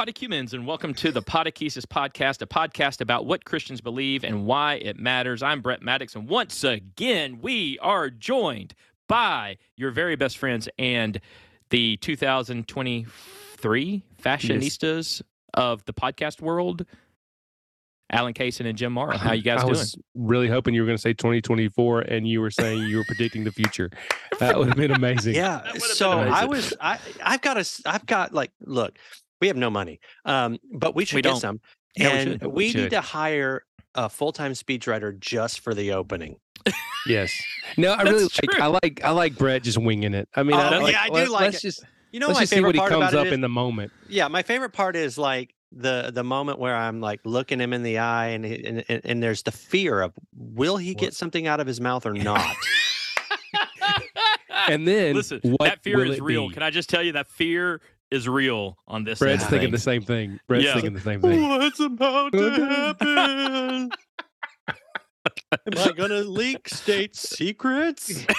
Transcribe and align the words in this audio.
Podecumens, 0.00 0.54
and 0.54 0.66
welcome 0.66 0.94
to 0.94 1.12
the 1.12 1.20
Podechesis 1.20 1.84
Podcast, 1.84 2.40
a 2.40 2.46
podcast 2.46 3.02
about 3.02 3.26
what 3.26 3.44
Christians 3.44 3.82
believe 3.82 4.24
and 4.24 4.46
why 4.46 4.76
it 4.76 4.98
matters. 4.98 5.42
I'm 5.42 5.60
Brett 5.60 5.82
Maddocks, 5.82 6.16
and 6.16 6.26
once 6.26 6.64
again, 6.64 7.40
we 7.42 7.78
are 7.80 8.08
joined 8.08 8.72
by 9.08 9.58
your 9.76 9.90
very 9.90 10.16
best 10.16 10.38
friends 10.38 10.70
and 10.78 11.20
the 11.68 11.98
2023 11.98 14.02
fashionistas 14.22 15.20
of 15.52 15.84
the 15.84 15.92
podcast 15.92 16.40
world, 16.40 16.86
Allen 18.10 18.32
Cason 18.32 18.64
and 18.64 18.78
Jim 18.78 18.94
Morrow. 18.94 19.18
How 19.18 19.34
you 19.34 19.42
guys 19.42 19.58
I 19.58 19.64
doing? 19.64 19.72
was 19.72 19.98
really 20.14 20.48
hoping 20.48 20.72
you 20.72 20.80
were 20.80 20.86
going 20.86 20.96
to 20.96 21.02
say 21.02 21.12
2024 21.12 22.00
and 22.00 22.26
you 22.26 22.40
were 22.40 22.50
saying 22.50 22.84
you 22.84 22.96
were 22.96 23.04
predicting 23.04 23.44
the 23.44 23.52
future. 23.52 23.90
That 24.38 24.56
would 24.56 24.68
have 24.68 24.78
been 24.78 24.92
amazing. 24.92 25.34
Yeah. 25.34 25.70
So 25.74 26.20
been 26.20 26.32
I 26.32 26.46
was 26.46 26.72
I 26.80 26.98
I've 27.22 27.42
got 27.42 27.58
a. 27.58 27.66
I've 27.84 28.06
got 28.06 28.32
like 28.32 28.52
look, 28.64 28.96
we 29.40 29.46
have 29.48 29.56
no 29.56 29.70
money. 29.70 30.00
Um, 30.24 30.58
but 30.72 30.94
we 30.94 31.04
should 31.04 31.16
We 31.16 31.22
get 31.22 31.30
don't. 31.30 31.40
some. 31.40 31.60
Yeah, 31.96 32.12
we 32.12 32.18
and 32.18 32.30
should. 32.32 32.42
we, 32.44 32.48
We 32.52 32.70
should. 32.70 32.80
need 32.82 32.90
to 32.90 33.00
hire 33.00 33.64
a 33.94 34.08
full-time 34.08 34.52
speechwriter 34.52 35.18
just 35.18 35.60
for 35.60 35.74
the 35.74 35.92
opening. 35.92 36.36
Yes. 37.06 37.32
No, 37.76 37.92
I 37.92 38.02
really 38.04 38.22
like. 38.24 38.32
true. 38.32 38.62
I 38.62 38.66
like. 38.66 39.00
I 39.02 39.10
like 39.10 39.36
Brett 39.36 39.62
just 39.64 39.78
winging 39.78 40.14
it. 40.14 40.28
I 40.34 40.42
mean, 40.42 40.54
Oh, 40.54 40.58
I, 40.58 40.90
yeah, 40.90 41.00
I 41.02 41.08
do 41.08 41.14
let, 41.14 41.30
like 41.30 41.40
let's 41.42 41.56
it. 41.58 41.62
just 41.62 41.84
You 42.12 42.20
know 42.20 42.26
let's 42.28 42.36
my 42.38 42.42
just 42.42 42.50
see 42.50 42.56
favorite 42.56 42.68
what 42.68 42.74
he 42.74 42.78
part 42.80 42.90
comes 42.92 43.02
about 43.12 43.14
up 43.14 43.24
it 43.26 43.28
is, 43.28 43.32
in 43.34 43.40
the 43.40 43.48
moment. 43.48 43.92
yeah, 44.08 44.28
my 44.28 44.42
favorite 44.42 44.70
part 44.74 44.94
is 44.96 45.16
like 45.18 45.54
the 45.72 46.10
the 46.12 46.22
moment 46.24 46.58
where 46.58 46.76
I'm 46.76 47.00
like 47.00 47.20
looking 47.24 47.58
him 47.60 47.72
in 47.72 47.82
the 47.82 47.98
eye 47.98 48.28
and 48.28 48.44
and, 48.44 48.84
and, 48.88 49.00
and 49.04 49.22
there's 49.22 49.42
the 49.44 49.52
fear 49.52 50.00
of 50.02 50.12
will 50.36 50.76
he 50.76 50.90
What? 50.92 50.98
get 51.00 51.14
something 51.14 51.46
out 51.46 51.58
of 51.60 51.66
his 51.66 51.80
mouth 51.80 52.04
or 52.06 52.12
not? 52.12 52.44
And 54.68 54.86
then 54.86 55.14
Listen, 55.16 55.40
what 55.42 55.60
that 55.64 55.82
fear 55.82 55.96
will 55.98 56.10
is 56.10 56.20
real. 56.20 56.48
be? 56.48 56.54
Can 56.54 56.62
I 56.62 56.70
just 56.70 56.88
tell 56.90 57.02
you 57.02 57.12
that 57.12 57.28
fear 57.28 57.80
is 58.10 58.28
real 58.28 58.76
on 58.86 59.04
this? 59.04 59.18
Brett's 59.18 59.42
end 59.42 59.42
of 59.42 59.48
thinking 59.50 59.70
the 59.70 59.78
same 59.78 60.02
thing. 60.02 60.40
Brett's 60.48 60.64
Yeah. 60.64 60.74
thinking 60.74 60.92
the 60.94 61.00
same 61.00 61.20
thing. 61.20 61.48
What's 61.48 61.80
about 61.80 62.32
to 62.32 62.50
happen? 62.50 63.90
Am 65.52 65.78
I 65.78 65.92
gonna 65.96 66.20
leak 66.22 66.68
state 66.68 67.16
secrets? 67.16 68.24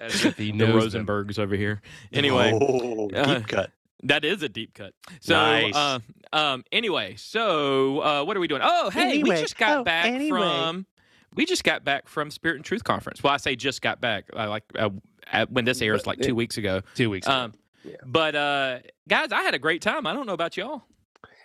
As 0.00 0.24
if 0.24 0.36
the 0.36 0.52
knows 0.54 0.92
them. 0.92 1.06
Rosenbergs 1.06 1.38
over 1.38 1.54
here. 1.54 1.80
Anyway, 2.12 2.52
Oh, 2.60 3.08
deep 3.08 3.16
uh, 3.18 3.40
cut. 3.46 3.70
that 4.02 4.24
is 4.24 4.42
a 4.42 4.48
deep 4.48 4.74
cut. 4.74 4.94
So, 5.20 5.34
Nice. 5.34 5.74
uh, 5.76 5.98
um, 6.32 6.64
anyway, 6.72 7.14
so 7.16 8.00
uh, 8.00 8.24
what 8.24 8.36
are 8.36 8.40
we 8.40 8.48
doing? 8.48 8.62
Oh, 8.64 8.90
hey, 8.90 9.22
we 9.22 9.30
just 9.30 9.56
got 9.56 9.78
oh, 9.78 9.84
back 9.84 10.06
anyway. 10.06 10.40
from. 10.40 10.86
We 11.34 11.46
just 11.46 11.64
got 11.64 11.84
back 11.84 12.08
from 12.08 12.30
Spirit 12.30 12.56
and 12.56 12.64
Truth 12.64 12.84
conference. 12.84 13.22
Well, 13.22 13.32
I 13.32 13.36
say 13.38 13.56
just 13.56 13.80
got 13.82 14.00
back. 14.00 14.24
I 14.36 14.46
like 14.46 14.64
uh, 14.78 14.90
at, 15.32 15.50
when 15.50 15.64
this 15.64 15.80
airs, 15.82 16.06
like 16.06 16.20
two 16.20 16.34
weeks 16.34 16.58
ago. 16.58 16.82
Two 16.94 17.10
weeks. 17.10 17.26
ago. 17.26 17.34
Um, 17.36 17.54
Yeah. 17.84 17.96
But 18.04 18.34
uh, 18.34 18.78
guys, 19.08 19.32
I 19.32 19.42
had 19.42 19.54
a 19.54 19.58
great 19.58 19.82
time. 19.82 20.06
I 20.06 20.12
don't 20.12 20.26
know 20.26 20.34
about 20.34 20.56
y'all. 20.56 20.82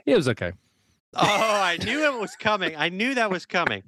it 0.05 0.15
was 0.15 0.27
okay. 0.29 0.51
Oh, 1.15 1.21
I 1.23 1.77
knew 1.83 2.03
it 2.05 2.19
was 2.19 2.35
coming. 2.35 2.75
I 2.75 2.89
knew 2.89 3.15
that 3.15 3.31
was 3.31 3.45
coming. 3.45 3.81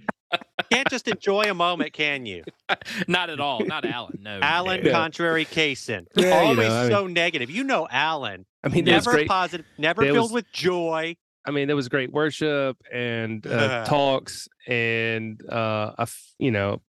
Can't 0.72 0.90
just 0.90 1.08
enjoy 1.08 1.44
a 1.44 1.54
moment, 1.54 1.92
can 1.94 2.26
you? 2.26 2.44
Not 3.08 3.30
at 3.30 3.40
all. 3.40 3.66
Not 3.66 3.84
Allen. 3.86 4.20
No. 4.22 4.40
Allen, 4.42 4.84
no. 4.84 4.92
contrary 4.92 5.44
Cason. 5.46 6.06
Yeah, 6.16 6.28
you 6.28 6.34
Always 6.50 6.58
know, 6.70 6.76
I 6.76 6.82
mean- 6.84 6.92
so 6.92 7.08
negative. 7.08 7.50
You 7.50 7.64
know 7.64 7.88
Allen. 7.90 8.46
I 8.64 8.68
mean, 8.70 8.86
Never 8.86 9.12
great. 9.12 9.28
positive, 9.28 9.66
never 9.78 10.04
there 10.04 10.14
filled 10.14 10.26
was- 10.32 10.34
with 10.34 10.52
joy. 10.52 11.18
I 11.46 11.52
mean, 11.52 11.68
there 11.68 11.76
was 11.76 11.90
great 11.90 12.12
worship 12.12 12.78
and 12.92 13.46
uh, 13.48 13.84
talks, 13.88 14.48
and 14.68 15.42
uh, 15.50 15.94
I, 15.98 16.02
f- 16.04 16.34
you 16.38 16.52
know, 16.52 16.82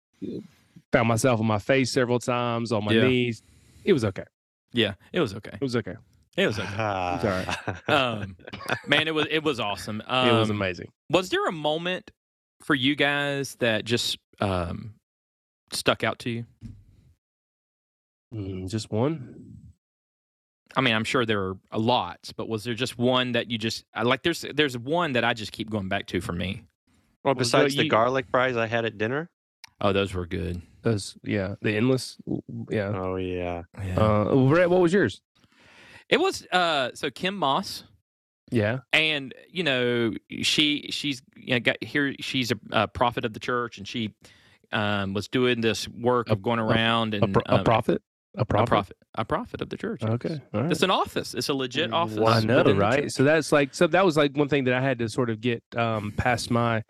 found 0.93 1.09
myself 1.09 1.41
on 1.41 1.47
my 1.47 1.59
face 1.59 1.93
several 1.93 2.19
times, 2.19 2.72
on 2.72 2.84
my 2.84 2.93
Yeah. 2.93 3.03
knees. 3.09 3.43
It 3.84 3.93
was 3.93 4.05
okay. 4.05 4.25
Yeah, 4.72 4.94
it 5.12 5.21
was 5.21 5.34
okay. 5.34 5.53
It 5.55 5.60
was 5.62 5.77
okay. 5.77 5.94
It 6.37 6.47
was 6.47 6.59
okay. 6.59 6.69
It's 7.15 7.25
all 7.25 7.31
right. 7.31 7.89
Um, 7.89 8.37
man, 8.87 9.09
it 9.09 9.15
was 9.15 9.27
it 9.31 9.43
was 9.43 9.59
awesome. 9.60 10.03
Um, 10.06 10.28
it 10.37 10.39
was 10.39 10.50
amazing. 10.50 10.89
Was 11.10 11.28
there 11.31 11.47
a 11.47 11.53
moment 11.53 12.10
for 12.62 12.75
you 12.75 12.94
guys 12.94 13.56
that 13.60 13.84
just 13.84 14.19
um, 14.41 14.94
stuck 15.72 16.05
out 16.05 16.19
to 16.21 16.31
you? 16.31 16.44
Mm, 18.34 18.69
just 18.69 18.91
one. 18.93 19.56
I 20.77 20.81
mean, 20.81 20.95
I'm 20.95 21.05
sure 21.05 21.27
there 21.27 21.41
are 21.43 21.57
a 21.73 21.79
lot, 21.79 22.31
but 22.37 22.49
was 22.49 22.65
there 22.65 22.75
just 22.75 22.97
one 22.99 23.33
that 23.33 23.51
you 23.51 23.59
just 23.59 23.85
like? 24.03 24.23
There's 24.23 24.45
there's 24.55 24.79
one 24.79 25.13
that 25.13 25.25
I 25.25 25.35
just 25.35 25.53
keep 25.53 25.69
going 25.71 25.89
back 25.89 26.07
to 26.09 26.21
for 26.21 26.33
me. 26.33 26.63
Well, 27.25 27.35
Well, 27.35 27.35
besides 27.35 27.75
the 27.77 27.85
you- 27.85 27.91
garlic 27.91 28.27
fries 28.31 28.57
I 28.57 28.67
had 28.67 28.85
at 28.85 28.97
dinner. 28.99 29.31
Oh, 29.81 29.93
those 29.93 30.13
were 30.15 30.27
good. 30.27 30.61
Those, 30.83 31.17
yeah, 31.25 31.55
the 31.63 31.75
endless. 31.77 32.19
Yeah. 32.71 32.93
Oh 32.95 33.17
yeah. 33.17 33.63
Yeah. 33.83 33.99
Uh, 34.01 34.35
Brett, 34.49 34.69
what 34.71 34.81
was 34.81 34.93
yours? 34.93 35.21
it 36.09 36.19
was 36.21 36.45
uh, 36.53 36.91
so 36.95 37.11
Kim 37.11 37.37
Maas. 37.37 37.85
Yeah. 38.53 38.81
and 38.93 39.33
you 39.49 39.63
know 39.63 40.13
she 40.43 40.89
she's 40.91 41.23
you 41.37 41.55
know, 41.55 41.61
got 41.61 41.83
here 41.85 42.15
she's 42.21 42.51
a, 42.51 42.57
a 42.73 42.89
prophet 42.89 43.25
of 43.25 43.33
the 43.33 43.39
church 43.39 43.79
and 43.79 43.87
she 43.87 44.13
um, 44.73 45.15
was 45.15 45.29
doing 45.29 45.61
this 45.61 45.87
work 45.89 46.29
A- 46.29 46.33
of 46.33 46.43
going 46.43 46.59
around 46.59 47.15
A, 47.15 47.23
and 47.23 47.33
pro- 47.33 47.43
a 47.47 47.59
um, 47.59 47.65
prophet. 47.65 48.03
A 48.37 48.43
a 48.43 48.45
prophet. 48.45 48.69
prophet 48.69 48.97
a 49.17 49.25
prophet 49.25 49.61
of 49.61 49.69
the 49.71 49.77
church 49.77 50.01
yes. 50.03 50.13
Okay. 50.13 50.41
All 50.55 50.63
right. 50.63 50.71
it's 50.71 50.83
an 50.83 50.91
office 50.91 51.35
it's 51.35 51.49
a 51.49 51.55
legit 51.55 51.93
office 51.93 52.17
Wow. 52.17 52.29
I 52.33 52.41
know, 52.41 52.63
right? 52.75 53.11
So 53.11 53.25
that's 53.25 53.51
like, 53.51 53.75
so 53.75 53.87
that 53.89 54.05
was 54.05 54.17
like 54.17 54.37
one 54.37 54.49
thing 54.49 54.65
that 54.65 54.75
I 54.75 54.81
had 54.81 54.99
to 55.01 55.09
sort 55.09 55.31
of 55.31 55.41
get 55.41 55.63
um, 55.77 56.13
past 56.17 56.51
my 56.51 56.83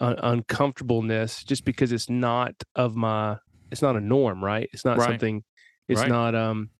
un- 0.00 0.18
uncomfortableness, 0.22 1.44
just 1.44 1.64
because 1.64 1.92
it's 1.92 2.10
not 2.10 2.54
of 2.74 2.96
my, 2.96 3.38
it's 3.70 3.80
not 3.82 3.96
a 3.96 4.00
norm, 4.00 4.44
right? 4.44 4.68
It's 4.72 4.84
not 4.84 4.98
Right. 4.98 5.08
something, 5.08 5.42
it's 5.88 6.00
Right. 6.02 6.08
not, 6.08 6.34
um, 6.34 6.70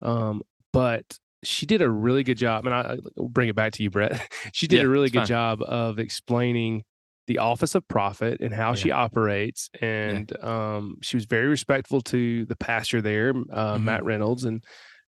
um, 0.00 0.42
but 0.72 1.18
she 1.44 1.66
did 1.66 1.82
a 1.82 1.90
really 1.90 2.22
good 2.22 2.38
job, 2.38 2.64
and 2.66 2.74
I 2.74 2.96
I'll 3.18 3.28
bring 3.28 3.48
it 3.48 3.56
back 3.56 3.72
to 3.74 3.82
you, 3.82 3.90
Brett. 3.90 4.12
she 4.52 4.66
did 4.66 4.78
Yeah, 4.78 4.84
a 4.84 4.88
really 4.88 5.10
good 5.10 5.20
fine. 5.20 5.26
job 5.26 5.62
of 5.62 5.98
explaining 5.98 6.84
the 7.26 7.38
office 7.38 7.74
of 7.74 7.86
prophet 7.88 8.40
and 8.40 8.52
how 8.52 8.74
she 8.74 8.90
operates, 8.90 9.70
and 9.80 10.32
um, 10.44 10.96
she 11.02 11.16
was 11.16 11.24
very 11.26 11.46
respectful 11.46 12.00
to 12.02 12.44
the 12.46 12.56
pastor 12.56 13.00
there, 13.00 13.30
uh, 13.52 13.76
Mhm. 13.76 13.82
Matt 13.84 14.04
Reynolds, 14.04 14.44
and 14.44 14.64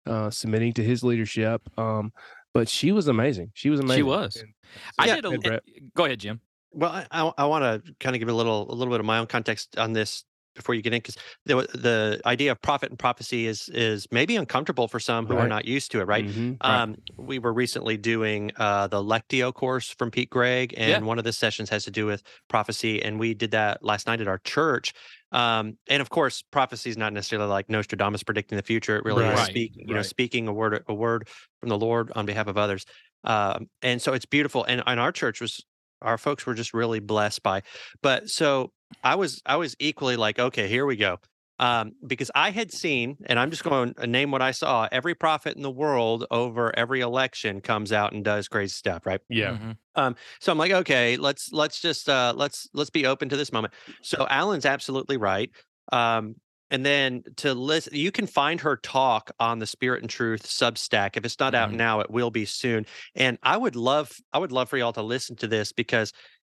uh, 0.07 0.31
submitting 0.31 0.73
to 0.75 0.85
his 0.85 1.03
leadership. 1.03 1.63
Um, 1.79 2.13
but 2.53 2.69
she 2.69 2.93
was 2.93 3.09
amazing. 3.09 3.51
She 3.55 3.69
was 3.71 3.81
amazing. 3.81 3.97
she 3.99 4.03
was 4.05 4.37
And- 4.37 4.53
i 4.99 5.07
Yeah, 5.07 5.15
did 5.17 5.25
a 5.25 5.29
and 5.31 5.43
Brett. 5.43 5.63
go 5.97 6.05
ahead 6.05 6.21
jim 6.21 6.41
Well, 6.73 6.91
I, 6.91 7.07
I, 7.11 7.33
I 7.39 7.45
want 7.47 7.85
to 7.85 7.95
kind 8.01 8.15
of 8.17 8.21
give 8.21 8.29
a 8.29 8.33
little 8.33 8.71
a 8.73 8.75
little 8.75 8.93
bit 8.93 9.01
of 9.01 9.07
my 9.07 9.19
own 9.19 9.27
context 9.27 9.77
on 9.79 9.93
this 9.93 10.25
before 10.55 10.75
you 10.75 10.83
get 10.83 10.93
in, 10.93 10.99
because 10.99 11.17
the 11.45 11.57
the 11.75 12.21
idea 12.27 12.53
of 12.53 12.61
prophet 12.63 12.91
and 12.91 12.99
prophecy 12.99 13.47
is 13.47 13.69
is 13.71 14.07
maybe 14.11 14.37
uncomfortable 14.37 14.89
for 14.89 15.01
some 15.01 15.27
who 15.27 15.37
are 15.39 15.49
not 15.49 15.65
used 15.65 15.91
to 15.93 16.01
it, 16.01 16.05
right? 16.05 16.27
Mhm. 16.27 16.61
Um, 16.61 16.97
we 17.19 17.39
were 17.39 17.53
recently 17.53 17.97
doing 17.97 18.51
uh, 18.57 18.87
the 18.87 19.03
Lectio 19.03 19.53
course 19.53 19.91
from 19.91 20.11
Pete 20.11 20.31
Greig, 20.31 20.75
and 20.77 21.05
Yeah. 21.05 21.07
one 21.07 21.19
of 21.19 21.25
the 21.25 21.33
sessions 21.33 21.69
has 21.71 21.85
to 21.85 21.91
do 21.91 22.07
with 22.07 22.23
prophecy, 22.49 23.03
and 23.03 23.19
we 23.19 23.35
did 23.35 23.51
that 23.53 23.83
last 23.83 24.07
night 24.07 24.21
at 24.21 24.29
our 24.29 24.39
church. 24.39 24.93
Um, 25.33 25.79
and 25.89 26.01
of 26.01 26.11
course, 26.11 26.43
prophecy 26.43 26.91
is 26.91 26.97
not 26.97 27.13
necessarily 27.13 27.49
like 27.49 27.69
Nostradamus 27.69 28.23
predicting 28.23 28.57
the 28.57 28.63
future. 28.63 28.97
It 28.97 29.05
really 29.05 29.29
is 29.31 29.41
Right. 29.41 29.43
speak, 29.43 29.73
you 29.85 29.95
know, 29.95 30.03
speaking 30.03 30.47
a 30.49 30.53
word 30.53 30.85
a 30.89 30.95
word 30.95 31.29
from 31.61 31.69
the 31.69 31.79
Lord 31.79 32.13
on 32.15 32.27
behalf 32.27 32.47
of 32.47 32.57
others. 32.57 32.85
Um, 33.25 33.69
and 33.83 34.01
so 34.01 34.13
it's 34.13 34.27
beautiful. 34.27 34.65
And, 34.65 34.83
and 34.87 35.01
our 35.01 35.13
church 35.13 35.41
was 35.41 35.65
our 36.03 36.19
folks 36.19 36.45
were 36.47 36.55
just 36.55 36.75
really 36.75 37.01
blessed 37.01 37.43
by. 37.43 37.63
But 38.03 38.29
so 38.29 38.73
I 39.03 39.15
was 39.17 39.43
I 39.47 39.57
was 39.57 39.77
equally 39.79 40.17
like, 40.17 40.39
okay, 40.39 40.69
here 40.69 40.87
we 40.87 40.97
go 40.97 41.19
um, 41.59 41.93
because 42.07 42.31
I 42.35 42.51
had 42.51 42.73
seen, 42.73 43.17
and 43.27 43.39
I'm 43.39 43.51
just 43.51 43.65
going 43.65 43.95
to 43.95 44.07
name 44.07 44.31
what 44.31 44.43
I 44.43 44.51
saw. 44.51 44.89
Every 44.91 45.15
prophet 45.15 45.57
in 45.57 45.63
the 45.63 45.71
world 45.71 46.27
over 46.31 46.77
every 46.77 47.01
election 47.01 47.61
comes 47.61 47.93
out 47.93 48.13
and 48.13 48.25
does 48.25 48.49
crazy 48.49 48.73
stuff, 48.73 49.07
right? 49.07 49.21
Yeah. 49.29 49.53
Mhm. 49.97 50.17
So 50.41 50.53
I'm 50.53 50.59
like, 50.59 50.73
okay, 50.73 51.17
let's 51.17 51.53
let's 51.53 51.81
just 51.81 52.09
uh, 52.09 52.33
let's 52.37 52.69
let's 52.73 52.91
be 52.91 53.07
open 53.07 53.29
to 53.29 53.37
this 53.37 53.53
moment. 53.53 53.75
So 54.03 54.27
Alan's 54.29 54.67
absolutely 54.67 55.17
right. 55.17 55.51
Um, 55.93 56.37
and 56.71 56.85
then 56.85 57.23
to 57.37 57.55
listen, 57.55 57.95
you 57.95 58.11
can 58.11 58.27
find 58.27 58.61
her 58.63 58.77
talk 58.77 59.31
on 59.39 59.59
the 59.61 59.67
Spirit 59.67 60.03
and 60.03 60.11
Truth 60.11 60.45
Substack. 60.45 61.17
If 61.17 61.25
it's 61.25 61.39
not 61.39 61.55
out 61.55 61.71
Mhm. 61.71 61.77
now, 61.77 62.01
it 62.01 62.11
will 62.11 62.31
be 62.31 62.45
soon. 62.47 62.87
And 63.15 63.39
I 63.43 63.57
would 63.57 63.77
love 63.77 64.13
I 64.33 64.39
would 64.39 64.51
love 64.51 64.69
for 64.69 64.77
y'all 64.79 64.93
to 64.95 65.03
listen 65.03 65.37
to 65.37 65.47
this 65.47 65.73
because 65.73 66.13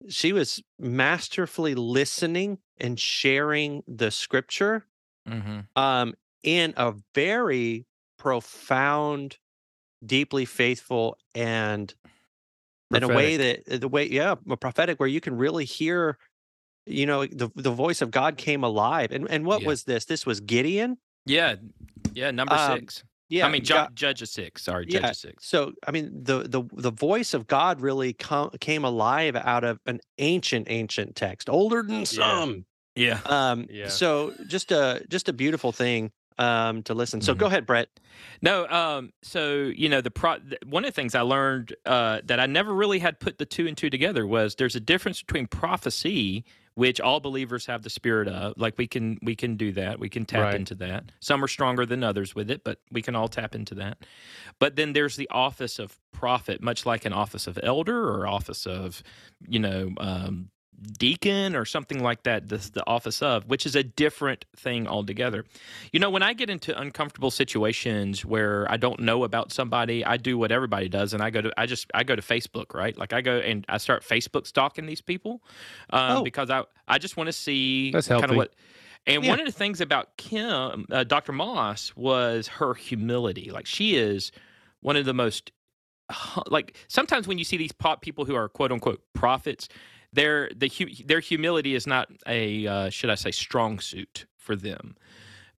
she 0.10 0.34
was 0.34 0.62
masterfully 0.80 1.76
listening 1.76 2.60
and 2.78 3.00
sharing 3.00 3.84
the 3.88 4.12
Scripture 4.12 4.86
Mhm. 5.28 5.68
um, 5.76 6.14
in 6.44 6.74
a 6.78 6.94
very 7.14 7.86
profound, 8.18 9.38
deeply 10.06 10.46
faithful, 10.46 11.18
and 11.36 11.94
in 12.92 13.04
a 13.04 13.08
way 13.08 13.38
that 13.38 13.66
the 13.82 13.88
way, 13.88 14.08
yeah, 14.08 14.36
prophetic, 14.60 15.00
where 15.00 15.10
you 15.10 15.20
can 15.20 15.36
really 15.38 15.66
hear, 15.66 16.18
you 16.86 17.06
know, 17.06 17.26
the 17.26 17.50
the 17.56 17.72
voice 17.72 18.02
of 18.02 18.12
God 18.12 18.38
came 18.38 18.64
alive. 18.64 19.12
And 19.12 19.28
and 19.30 19.46
what 19.46 19.62
Yeah. 19.62 19.68
was 19.68 19.84
this? 19.84 20.06
This 20.06 20.26
was 20.26 20.40
Gideon. 20.40 20.98
yeah 21.26 21.56
yeah 22.14 22.32
number 22.32 22.58
Um, 22.58 22.80
six 22.80 23.04
Yeah, 23.30 23.46
i 23.46 23.50
mean 23.52 23.64
ju- 23.64 23.74
God- 23.74 23.96
judge 23.96 24.22
of 24.22 24.30
six 24.30 24.64
sorry 24.64 24.86
Yeah, 24.88 25.00
judge 25.02 25.10
of 25.12 25.18
six 25.18 25.46
So 25.48 25.74
I 25.88 25.92
mean, 25.92 26.12
the 26.24 26.44
the 26.44 26.64
the 26.74 26.92
voice 26.92 27.34
of 27.34 27.48
God 27.48 27.82
really 27.82 28.14
com- 28.14 28.52
came 28.62 28.84
alive 28.86 29.36
out 29.36 29.64
of 29.64 29.80
an 29.86 30.00
ancient 30.18 30.68
ancient 30.70 31.16
text, 31.16 31.50
older 31.50 31.84
than 31.84 32.06
some. 32.06 32.66
yeah 32.96 33.20
Um, 33.26 33.68
Yeah. 33.70 33.88
so 33.90 34.34
just 34.48 34.72
a 34.72 35.06
just 35.10 35.28
a 35.30 35.34
beautiful 35.34 35.72
thing. 35.72 36.12
um, 36.40 36.84
to 36.84 36.94
listen. 36.94 37.20
So 37.20 37.34
Mhm. 37.34 37.38
go 37.40 37.46
ahead, 37.48 37.66
Brett. 37.66 37.90
No, 38.44 38.68
um, 38.68 39.12
so 39.24 39.72
you 39.76 39.90
know 39.90 40.02
the 40.02 40.12
pro. 40.12 40.38
One 40.68 40.86
of 40.86 40.90
the 40.90 40.94
things 40.94 41.16
I 41.16 41.22
learned 41.22 41.76
uh, 41.84 42.22
that 42.26 42.40
I 42.40 42.46
never 42.46 42.76
really 42.76 43.00
had 43.00 43.20
put 43.20 43.40
the 43.40 43.46
two 43.48 43.66
and 43.66 43.76
two 43.76 43.90
together 43.90 44.28
was 44.28 44.54
there's 44.54 44.76
a 44.76 44.80
difference 44.80 45.20
between 45.24 45.48
prophecy, 45.48 46.46
which 46.78 47.02
all 47.02 47.20
believers 47.20 47.66
have 47.66 47.82
the 47.82 47.90
spirit 47.90 48.28
of. 48.28 48.54
Like 48.56 48.78
we 48.78 48.86
can 48.86 49.18
we 49.24 49.36
can 49.36 49.58
do 49.58 49.72
that, 49.72 50.00
we 50.00 50.10
can 50.10 50.26
tap 50.26 50.44
Right. 50.44 50.54
into 50.56 50.76
that. 50.76 51.12
Some 51.20 51.44
are 51.44 51.48
stronger 51.48 51.88
than 51.88 52.04
others 52.04 52.36
with 52.36 52.52
it, 52.52 52.64
but 52.64 52.80
we 52.92 53.02
can 53.02 53.16
all 53.16 53.28
tap 53.28 53.56
into 53.56 53.74
that. 53.76 53.98
But 54.60 54.76
then 54.76 54.94
there's 54.94 55.16
the 55.16 55.28
office 55.32 55.80
of 55.80 55.98
prophet, 56.14 56.62
much 56.62 56.86
like 56.86 57.04
an 57.06 57.14
office 57.14 57.48
of 57.48 57.58
elder 57.64 58.08
or 58.08 58.28
office 58.28 58.68
of, 58.68 59.02
you 59.48 59.58
know. 59.58 59.90
Um, 59.98 60.50
deacon 61.00 61.56
or 61.56 61.66
something 61.66 62.04
like 62.04 62.22
that 62.24 62.50
this 62.50 62.70
the 62.70 62.84
office 62.88 63.22
of 63.24 63.44
which 63.48 63.66
is 63.66 63.76
a 63.76 63.82
different 63.84 64.46
thing 64.56 64.88
altogether 64.88 65.44
you 65.92 66.00
know, 66.00 66.10
when 66.10 66.22
I 66.22 66.34
get 66.34 66.50
into 66.50 66.78
uncomfortable 66.80 67.32
situations 67.32 68.24
where 68.26 68.70
I 68.70 68.78
don't 68.78 69.00
know 69.00 69.24
about 69.24 69.52
somebody, 69.52 70.04
I 70.06 70.18
do 70.18 70.38
what 70.38 70.52
everybody 70.52 70.90
does, 70.90 71.14
and 71.14 71.24
I 71.24 71.30
go 71.30 71.42
to 71.42 71.52
I 71.58 71.66
just 71.66 71.90
I 71.94 72.04
go 72.04 72.16
to 72.16 72.22
Facebook, 72.22 72.74
right? 72.76 72.96
Like 72.98 73.14
I 73.14 73.22
go 73.22 73.38
and 73.38 73.66
I 73.70 73.78
start 73.78 74.04
Facebook 74.04 74.46
stalking 74.46 74.86
these 74.86 75.02
people 75.02 75.42
um, 75.92 76.18
Oh. 76.18 76.24
because 76.24 76.50
I 76.50 76.64
I 76.88 76.98
just 77.00 77.18
want 77.18 77.28
to 77.28 77.34
see 77.34 77.92
That's 77.92 78.08
kind 78.08 78.26
of 78.30 78.36
what. 78.36 78.54
And 79.08 79.24
Yeah. 79.24 79.30
one 79.30 79.40
of 79.40 79.46
the 79.46 79.52
things 79.54 79.80
about 79.82 80.18
Kim, 80.18 80.86
uh, 80.92 81.04
Dr. 81.06 81.32
Maas, 81.32 81.96
was 81.96 82.48
her 82.48 82.74
humility. 82.74 83.50
Like 83.52 83.66
she 83.66 83.96
is 83.96 84.32
one 84.82 84.98
of 84.98 85.06
the 85.06 85.14
most 85.14 85.52
like 86.48 86.76
sometimes 86.88 87.28
when 87.28 87.38
you 87.38 87.44
see 87.44 87.58
these 87.58 87.72
pop 87.72 88.02
people 88.02 88.26
who 88.26 88.36
are 88.36 88.48
quote 88.50 88.72
unquote 88.72 89.02
prophets, 89.14 89.68
their 90.18 90.50
the 90.56 90.70
their 91.06 91.20
humility 91.20 91.76
is 91.76 91.86
not 91.86 92.10
a 92.26 92.66
uh, 92.66 92.90
should 92.90 93.12
I 93.12 93.16
say 93.16 93.32
strong 93.32 93.80
suit 93.80 94.26
for 94.36 94.56
them, 94.56 94.96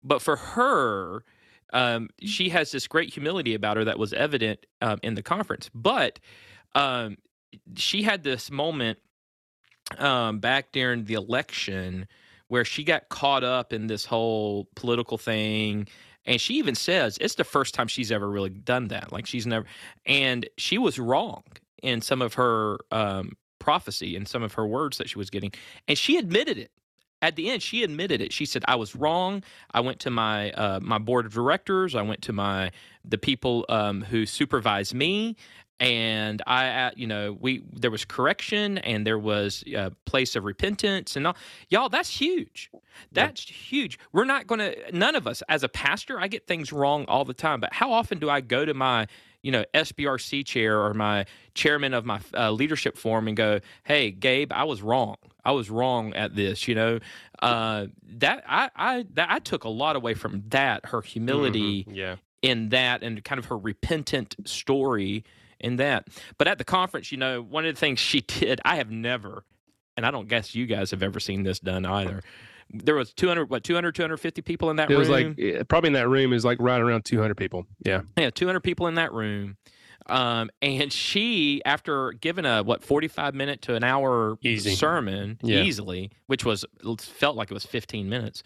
but 0.02 0.20
for 0.20 0.37
her, 0.37 1.25
um, 1.72 2.08
she 2.20 2.49
has 2.49 2.72
this 2.72 2.88
great 2.88 3.12
humility 3.14 3.55
about 3.55 3.76
her 3.76 3.84
that 3.84 3.99
was 3.99 4.12
evident 4.12 4.66
um, 4.82 4.99
in 5.02 5.14
the 5.14 5.22
conference. 5.22 5.70
But 5.72 6.19
um, 6.75 7.19
she 7.76 8.02
had 8.02 8.25
this 8.25 8.50
moment 8.50 8.99
um, 9.96 10.40
back 10.40 10.72
during 10.72 11.04
the 11.04 11.14
election 11.14 12.08
where 12.49 12.64
she 12.64 12.82
got 12.82 13.08
caught 13.11 13.44
up 13.44 13.72
in 13.72 13.87
this 13.87 14.04
whole 14.04 14.69
political 14.75 15.19
thing. 15.19 15.87
And 16.25 16.40
she 16.40 16.54
even 16.54 16.75
says 16.75 17.16
it's 17.20 17.37
the 17.37 17.44
first 17.44 17.75
time 17.75 17.87
she's 17.87 18.11
ever 18.11 18.28
really 18.28 18.50
done 18.50 18.88
that. 18.88 19.12
Like 19.12 19.26
she's 19.26 19.46
never, 19.46 19.66
and 20.04 20.49
she 20.58 20.78
was 20.78 20.99
wrong 20.99 21.44
in 21.82 22.00
some 22.00 22.22
of 22.22 22.34
her 22.34 22.78
um, 22.90 23.32
prophecy 23.58 24.16
and 24.16 24.26
some 24.26 24.43
of 24.43 24.55
her 24.55 24.66
words 24.66 24.99
that 24.99 25.08
she 25.08 25.19
was 25.19 25.31
getting. 25.31 25.52
And 25.87 25.96
she 25.96 26.16
admitted 26.16 26.58
it. 26.58 26.70
At 27.20 27.34
the 27.34 27.50
end, 27.50 27.62
she 27.62 27.82
admitted 27.82 28.20
it. 28.20 28.32
She 28.32 28.46
said, 28.46 28.64
"I 28.69 28.76
was 28.76 28.94
wrong. 28.94 29.43
I 29.72 29.81
went 29.81 29.99
to 30.00 30.10
my 30.10 30.52
uh, 30.52 30.78
my 30.81 30.99
board 30.99 31.26
of 31.26 31.34
directors. 31.34 31.96
I 31.96 32.02
went 32.02 32.22
to 32.22 32.32
my 32.32 32.70
the 33.05 33.19
people 33.19 33.66
um, 33.69 34.02
who 34.02 34.25
supervise 34.25 34.94
me, 34.94 35.34
and 35.81 36.43
I, 36.46 36.69
uh, 36.69 36.90
you 36.96 37.06
know, 37.06 37.37
we 37.38 37.62
there 37.72 37.90
was 37.90 38.05
correction 38.05 38.78
and 38.78 39.06
there 39.06 39.19
was 39.19 39.62
a 39.75 39.93
place 40.06 40.34
of 40.34 40.44
repentance 40.44 41.14
and 41.16 41.26
all. 41.26 41.37
Y'all, 41.69 41.88
that's 41.88 42.11
huge. 42.11 42.70
That's 43.12 43.43
huge. 43.43 43.99
We're 44.12 44.25
not 44.25 44.46
going 44.46 44.58
to. 44.58 44.76
None 44.93 45.14
of 45.14 45.26
us, 45.26 45.43
as 45.49 45.62
a 45.62 45.69
pastor, 45.69 46.20
I 46.20 46.26
get 46.26 46.46
things 46.46 46.72
wrong 46.72 47.04
all 47.06 47.25
the 47.25 47.34
time. 47.34 47.61
But 47.61 47.72
how 47.72 47.93
often 47.93 48.19
do 48.19 48.28
I 48.28 48.40
go 48.40 48.64
to 48.64 48.75
my 48.75 49.06
you 49.43 49.52
know 49.52 49.64
SPRC 49.75 50.44
chair 50.44 50.81
or 50.81 50.94
my 50.94 51.26
chairman 51.55 51.94
of 51.94 52.05
my 52.05 52.20
uh, 52.35 52.50
leadership 52.50 52.96
forum 52.96 53.29
and 53.29 53.37
go, 53.37 53.61
"Hey, 53.85 54.11
Gabe, 54.11 54.52
I 54.52 54.64
was 54.64 54.82
wrong. 54.82 55.17
I 55.44 55.52
was 55.52 55.70
wrong 55.70 56.12
at 56.14 56.35
this." 56.35 56.67
You 56.69 56.75
know, 56.75 56.99
uh, 57.40 57.87
that 58.19 58.44
I 58.49 58.70
I 58.76 59.06
that 59.14 59.31
I 59.31 59.38
took 59.38 59.64
a 59.64 59.69
lot 59.69 59.96
away 59.96 60.14
from 60.14 60.44
that. 60.49 60.87
Her 60.87 61.02
humility 61.02 61.85
Mhm. 61.85 61.94
Yeah. 61.96 62.17
in 62.43 62.69
that 62.70 63.02
and 63.02 63.23
kind 63.25 63.38
of 63.38 63.46
her 63.46 63.58
repentant 63.58 64.37
story 64.44 65.25
in 65.61 65.76
that. 65.76 66.06
But 66.38 66.46
at 66.49 66.58
the 66.58 66.64
conference, 66.64 67.11
you 67.11 67.19
know, 67.19 67.43
one 67.43 67.64
of 67.67 67.75
the 67.75 67.79
things 67.81 67.99
she 67.99 68.20
did, 68.26 68.61
I 68.64 68.76
have 68.76 68.90
never, 68.90 69.44
and 69.96 70.06
I 70.06 70.11
don't 70.12 70.29
guess 70.29 70.55
you 70.55 70.67
guys 70.67 70.90
have 70.93 71.02
ever 71.02 71.19
seen 71.20 71.43
this 71.43 71.58
done 71.58 71.85
either. 71.85 72.23
There 72.70 72.94
was 72.94 73.12
200, 73.15 73.49
what, 73.49 73.65
200, 73.65 73.94
250 73.94 74.43
people 74.43 74.69
in 74.70 74.76
that 74.76 74.91
It 74.91 74.94
room. 74.94 74.99
was 74.99 75.09
like 75.09 75.38
eh, 75.38 75.62
probably 75.69 75.88
in 75.88 75.93
that 75.94 76.09
room 76.09 76.32
is 76.32 76.44
like 76.44 76.59
right 76.61 76.81
around 76.81 77.05
200 77.05 77.35
people. 77.37 77.67
Yeah. 77.85 78.03
yeah, 78.19 78.31
200 78.31 78.61
people 78.61 78.87
in 78.88 78.94
that 78.97 79.12
room. 79.12 79.56
Um, 80.06 80.49
and 80.62 80.91
she, 80.93 81.61
after 81.67 82.12
giving 82.12 82.47
a 82.47 82.62
what 82.62 82.82
45 82.82 83.35
minute 83.35 83.62
to 83.62 83.75
an 83.75 83.85
hour 83.85 84.38
Easy. 84.43 84.75
sermon, 84.75 85.38
Yeah. 85.43 85.62
easily, 85.62 86.11
which 86.26 86.44
was 86.44 86.65
felt 86.99 87.37
like 87.37 87.50
it 87.50 87.55
was 87.55 87.65
15 87.67 88.09
minutes, 88.09 88.43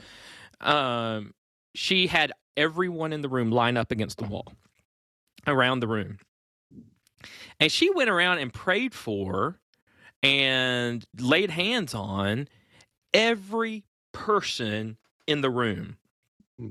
um, 0.61 1.35
she 1.75 2.07
had 2.09 2.33
everyone 2.57 3.13
in 3.13 3.23
the 3.23 3.29
room 3.29 3.51
line 3.51 3.77
up 3.77 3.91
against 3.93 4.19
the 4.19 4.25
wall, 4.25 4.53
around 5.47 5.81
the 5.81 5.87
room, 5.89 6.19
and 7.61 7.71
she 7.73 7.91
went 7.91 8.11
around 8.11 8.39
and 8.39 8.53
prayed 8.53 8.93
for, 8.95 9.59
and 10.23 11.05
laid 11.19 11.51
hands 11.51 11.95
on 11.95 12.49
every 13.15 13.85
person 14.25 14.97
in 15.27 15.41
the 15.41 15.51
room. 15.51 15.97
Hmm. 16.59 16.69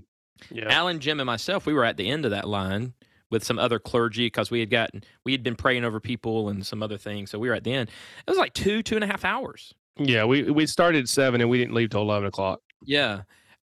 Yeah. 0.50 0.66
Allen, 0.70 1.00
Jim, 1.00 1.20
and 1.20 1.26
myself, 1.28 1.66
we 1.66 1.74
were 1.74 1.86
at 1.86 1.98
the 1.98 2.10
end 2.10 2.26
of 2.26 2.32
that 2.32 2.48
line 2.48 2.94
with 3.30 3.44
some 3.44 3.58
other 3.60 3.80
clergy 3.80 4.26
because 4.28 4.52
we 4.52 4.60
had 4.60 4.70
gotten 4.70 5.04
we 5.26 5.32
had 5.32 5.44
been 5.44 5.56
praying 5.56 5.86
over 5.86 6.00
people 6.00 6.50
and 6.50 6.66
some 6.66 6.84
other 6.84 6.98
things. 6.98 7.30
So 7.32 7.40
we 7.40 7.48
were 7.50 7.56
at 7.56 7.64
the 7.64 7.74
end. 7.74 7.90
It 8.28 8.32
was 8.32 8.38
like 8.38 8.54
two, 8.54 8.84
two 8.84 8.96
and 8.96 9.04
a 9.04 9.08
half 9.08 9.24
hours. 9.26 9.74
Yeah. 9.98 10.26
We 10.26 10.44
we 10.44 10.66
started 10.66 11.04
at 11.04 11.10
seven 11.10 11.42
and 11.42 11.50
we 11.50 11.58
didn't 11.58 11.74
leave 11.74 11.90
till 11.92 12.02
11 12.02 12.28
o'clock. 12.28 12.62
Yeah. 12.84 13.22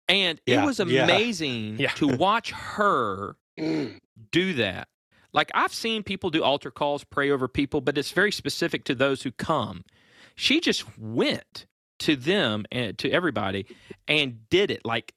And 0.07 0.39
Yeah, 0.45 0.61
it 0.63 0.65
was 0.65 0.79
amazing 0.79 1.75
Yeah. 1.79 1.89
to 1.93 2.07
watch 2.07 2.51
her 2.51 3.37
do 3.57 4.53
that. 4.53 4.87
Like 5.33 5.49
I've 5.53 5.73
seen 5.73 6.03
people 6.03 6.29
do 6.29 6.43
altar 6.43 6.71
calls, 6.71 7.03
pray 7.03 7.31
over 7.31 7.47
people, 7.47 7.81
but 7.81 7.97
it's 7.97 8.11
very 8.11 8.31
specific 8.31 8.83
to 8.85 8.95
those 8.95 9.23
who 9.23 9.31
come. 9.31 9.83
She 10.35 10.59
just 10.59 10.83
went 10.97 11.65
to 11.99 12.15
them 12.15 12.65
and 12.71 12.97
to 12.99 13.09
everybody 13.09 13.65
and 14.07 14.49
did 14.49 14.71
it. 14.71 14.85
Like 14.85 15.13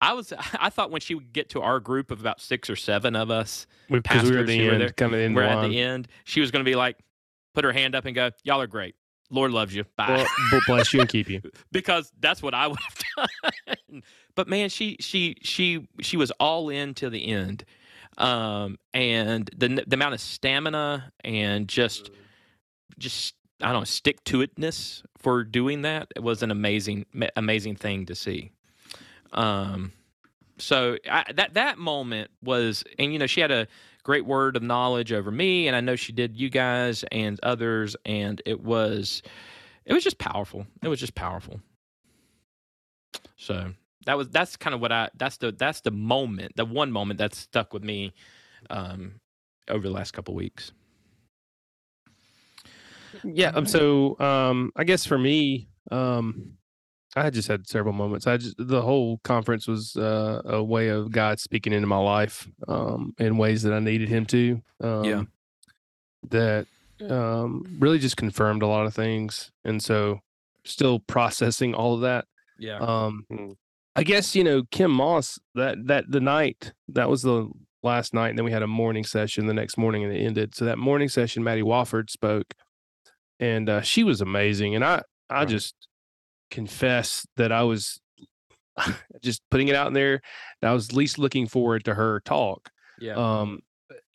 I 0.00 0.12
was, 0.12 0.32
I 0.60 0.70
thought 0.70 0.90
when 0.90 1.00
she 1.00 1.14
would 1.14 1.32
get 1.32 1.50
to 1.50 1.60
our 1.60 1.80
group 1.80 2.10
of 2.10 2.20
about 2.20 2.40
six 2.40 2.70
or 2.70 2.76
seven 2.76 3.16
of 3.16 3.30
us, 3.30 3.66
Because 3.88 4.22
we 4.24 4.30
were 4.30 4.36
Pastors 4.36 4.36
at 4.36 4.46
the 4.46 4.58
who 4.58 4.66
were 4.66 4.72
end, 4.72 4.80
there, 4.82 4.90
kind 4.90 5.14
of 5.14 5.20
in 5.20 5.34
we're 5.34 5.42
at 5.42 5.68
the 5.68 5.80
end, 5.80 6.08
she 6.24 6.40
was 6.40 6.50
going 6.50 6.64
to 6.64 6.68
be 6.70 6.76
like, 6.76 6.96
put 7.54 7.64
her 7.64 7.72
hand 7.72 7.94
up 7.94 8.04
and 8.04 8.14
go, 8.14 8.30
"Y'all 8.44 8.60
are 8.60 8.66
great. 8.66 8.94
Lord 9.30 9.52
loves 9.52 9.74
you. 9.74 9.84
Bye." 9.96 10.26
Well, 10.52 10.60
bless 10.66 10.92
you 10.92 11.00
and 11.00 11.08
keep 11.08 11.28
you. 11.28 11.40
because 11.72 12.12
that's 12.20 12.42
what 12.42 12.54
I 12.54 12.66
would 12.68 12.78
have 12.78 13.30
done. 13.88 14.02
but 14.34 14.48
man, 14.48 14.68
she 14.68 14.96
she 15.00 15.36
she 15.42 15.88
she 16.00 16.16
was 16.16 16.30
all 16.32 16.68
in 16.68 16.94
to 16.94 17.10
the 17.10 17.26
end, 17.28 17.64
um, 18.18 18.78
and 18.94 19.50
the 19.56 19.84
the 19.86 19.94
amount 19.94 20.14
of 20.14 20.20
stamina 20.20 21.12
and 21.24 21.68
just 21.68 22.10
just 22.98 23.34
I 23.62 23.72
don't 23.72 23.80
know 23.80 23.84
stick 23.84 24.22
to 24.24 24.46
itness 24.46 25.02
for 25.18 25.44
doing 25.44 25.82
that 25.82 26.08
it 26.16 26.22
was 26.22 26.42
an 26.42 26.50
amazing 26.50 27.06
amazing 27.36 27.76
thing 27.76 28.06
to 28.06 28.14
see. 28.14 28.50
Um, 29.32 29.92
so 30.58 30.96
I, 31.10 31.24
that 31.34 31.54
that 31.54 31.78
moment 31.78 32.30
was, 32.42 32.84
and 32.98 33.12
you 33.12 33.18
know, 33.18 33.26
she 33.26 33.40
had 33.40 33.50
a 33.50 33.66
great 34.02 34.26
word 34.26 34.56
of 34.56 34.62
knowledge 34.62 35.12
over 35.12 35.30
me, 35.30 35.66
and 35.66 35.76
I 35.76 35.80
know 35.80 35.96
she 35.96 36.12
did 36.12 36.36
you 36.36 36.50
guys 36.50 37.04
and 37.10 37.40
others, 37.42 37.96
and 38.04 38.40
it 38.46 38.62
was 38.62 39.22
it 39.84 39.92
was 39.92 40.04
just 40.04 40.18
powerful. 40.18 40.66
It 40.82 40.88
was 40.88 41.00
just 41.00 41.14
powerful. 41.14 41.60
So 43.36 43.72
that 44.06 44.16
was 44.16 44.28
that's 44.28 44.56
kind 44.56 44.74
of 44.74 44.80
what 44.80 44.92
I 44.92 45.10
that's 45.16 45.38
the 45.38 45.52
that's 45.52 45.80
the 45.80 45.90
moment, 45.90 46.56
the 46.56 46.64
one 46.64 46.92
moment 46.92 47.18
that 47.18 47.34
stuck 47.34 47.72
with 47.72 47.82
me 47.82 48.12
um, 48.68 49.20
over 49.68 49.86
the 49.86 49.94
last 49.94 50.12
couple 50.12 50.34
weeks. 50.34 50.72
Yeah. 53.24 53.48
Um, 53.50 53.66
so 53.66 54.18
um, 54.20 54.72
I 54.76 54.84
guess 54.84 55.04
for 55.06 55.18
me, 55.18 55.68
um, 55.90 56.52
I 57.16 57.30
just 57.30 57.48
had 57.48 57.66
several 57.66 57.92
moments. 57.92 58.26
I 58.26 58.36
just 58.36 58.54
the 58.58 58.82
whole 58.82 59.18
conference 59.24 59.66
was 59.66 59.96
uh, 59.96 60.42
a 60.44 60.62
way 60.62 60.88
of 60.88 61.10
God 61.10 61.40
speaking 61.40 61.72
into 61.72 61.86
my 61.88 61.98
life 61.98 62.48
um, 62.68 63.14
in 63.18 63.36
ways 63.36 63.62
that 63.62 63.72
I 63.72 63.80
needed 63.80 64.08
Him 64.08 64.26
to. 64.26 64.62
Um, 64.80 65.04
Yeah. 65.04 65.22
That 66.28 66.66
um, 67.08 67.64
really 67.80 67.98
just 67.98 68.16
confirmed 68.16 68.62
a 68.62 68.66
lot 68.66 68.86
of 68.86 68.94
things, 68.94 69.50
and 69.64 69.82
so 69.82 70.20
still 70.64 71.00
processing 71.00 71.74
all 71.74 71.94
of 71.94 72.02
that. 72.02 72.26
Yeah. 72.58 72.78
Um, 72.78 73.24
Mm. 73.30 73.56
I 73.96 74.04
guess 74.04 74.36
you 74.36 74.44
know 74.44 74.62
Kim 74.70 74.92
Maas 74.92 75.38
that 75.56 75.86
that 75.86 76.04
the 76.10 76.20
night 76.20 76.72
that 76.88 77.08
was 77.10 77.22
the 77.22 77.48
last 77.82 78.14
night, 78.14 78.28
and 78.28 78.38
then 78.38 78.44
we 78.44 78.52
had 78.52 78.62
a 78.62 78.66
morning 78.68 79.02
session 79.04 79.46
the 79.46 79.54
next 79.54 79.76
morning, 79.78 80.04
and 80.04 80.12
it 80.14 80.20
ended. 80.20 80.54
So 80.54 80.64
that 80.66 80.78
morning 80.78 81.08
session, 81.08 81.42
Maddie 81.42 81.62
Wofford 81.62 82.08
spoke, 82.10 82.54
and 83.40 83.68
uh, 83.68 83.80
she 83.80 84.04
was 84.04 84.20
amazing. 84.20 84.76
And 84.76 84.84
I 84.84 85.02
I 85.28 85.40
Right. 85.40 85.48
just 85.48 85.74
confess 86.50 87.26
that 87.36 87.50
I 87.50 87.62
was 87.64 88.00
just 89.22 89.42
putting 89.50 89.68
it 89.68 89.74
out 89.74 89.92
there. 89.92 90.20
that 90.62 90.70
I 90.70 90.72
was 90.74 90.92
least 90.92 91.18
looking 91.18 91.46
forward 91.48 91.84
to 91.86 91.94
her 91.94 92.20
talk. 92.24 92.70
yeah. 93.00 93.14
Um, 93.14 93.60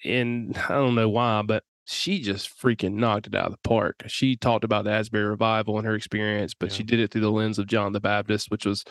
and 0.05 0.58
I 0.70 0.74
don't 0.75 0.96
know 0.96 1.10
why, 1.10 1.41
but 1.41 1.63
she 1.88 2.20
just 2.20 2.50
freaking 2.60 2.94
knocked 2.94 3.27
it 3.27 3.36
out 3.36 3.46
of 3.48 3.51
the 3.51 3.67
park. 3.70 4.03
She 4.08 4.36
talked 4.38 4.63
about 4.63 4.86
the 4.86 4.91
Asbury 4.91 5.25
revival 5.25 5.77
and 5.77 5.86
her 5.86 5.94
experience, 5.96 6.53
but 6.55 6.72
she 6.72 6.82
did 6.84 7.00
it 7.00 7.12
through 7.12 7.22
the 7.22 7.32
lens 7.32 7.60
of 7.60 7.67
John 7.67 7.94
the 7.94 8.00
Baptist, 8.00 8.50
which 8.50 8.65
was 8.65 8.84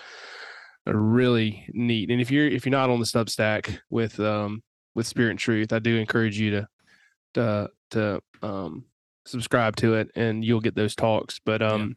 really 0.86 1.66
neat. 1.72 2.10
And 2.10 2.20
if 2.20 2.30
you're 2.30 2.46
if 2.46 2.64
you're 2.64 2.70
not 2.70 2.90
on 2.90 3.00
the 3.00 3.06
Substack 3.06 3.78
with 3.90 4.20
um 4.20 4.62
with 4.94 5.06
Spirit 5.06 5.30
and 5.30 5.38
Truth, 5.38 5.72
I 5.72 5.78
do 5.80 5.96
encourage 5.96 6.38
you 6.38 6.50
to 6.52 6.68
to 7.34 7.68
to 7.90 8.20
um 8.42 8.84
subscribe 9.26 9.76
to 9.76 9.94
it, 9.94 10.10
and 10.14 10.44
you'll 10.44 10.60
get 10.60 10.74
those 10.74 10.94
talks. 10.94 11.40
But 11.44 11.62
um. 11.62 11.96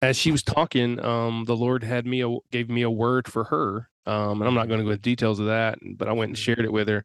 As 0.00 0.16
she 0.16 0.32
was 0.32 0.42
talking, 0.42 0.98
um, 1.04 1.44
the 1.44 1.54
Lord 1.56 1.84
had 1.84 2.06
me 2.06 2.24
a, 2.24 2.36
gave 2.50 2.68
me 2.68 2.82
a 2.82 2.90
word 2.90 3.28
for 3.28 3.44
her, 3.44 3.88
um, 4.04 4.40
and 4.42 4.48
I'm 4.48 4.54
not 4.54 4.66
going 4.66 4.80
to 4.80 4.84
go 4.84 4.90
into 4.90 5.00
details 5.00 5.38
of 5.38 5.46
that, 5.46 5.78
but 5.96 6.08
I 6.08 6.12
went 6.12 6.30
and 6.30 6.38
shared 6.38 6.58
it 6.58 6.72
with 6.72 6.88
her. 6.88 7.04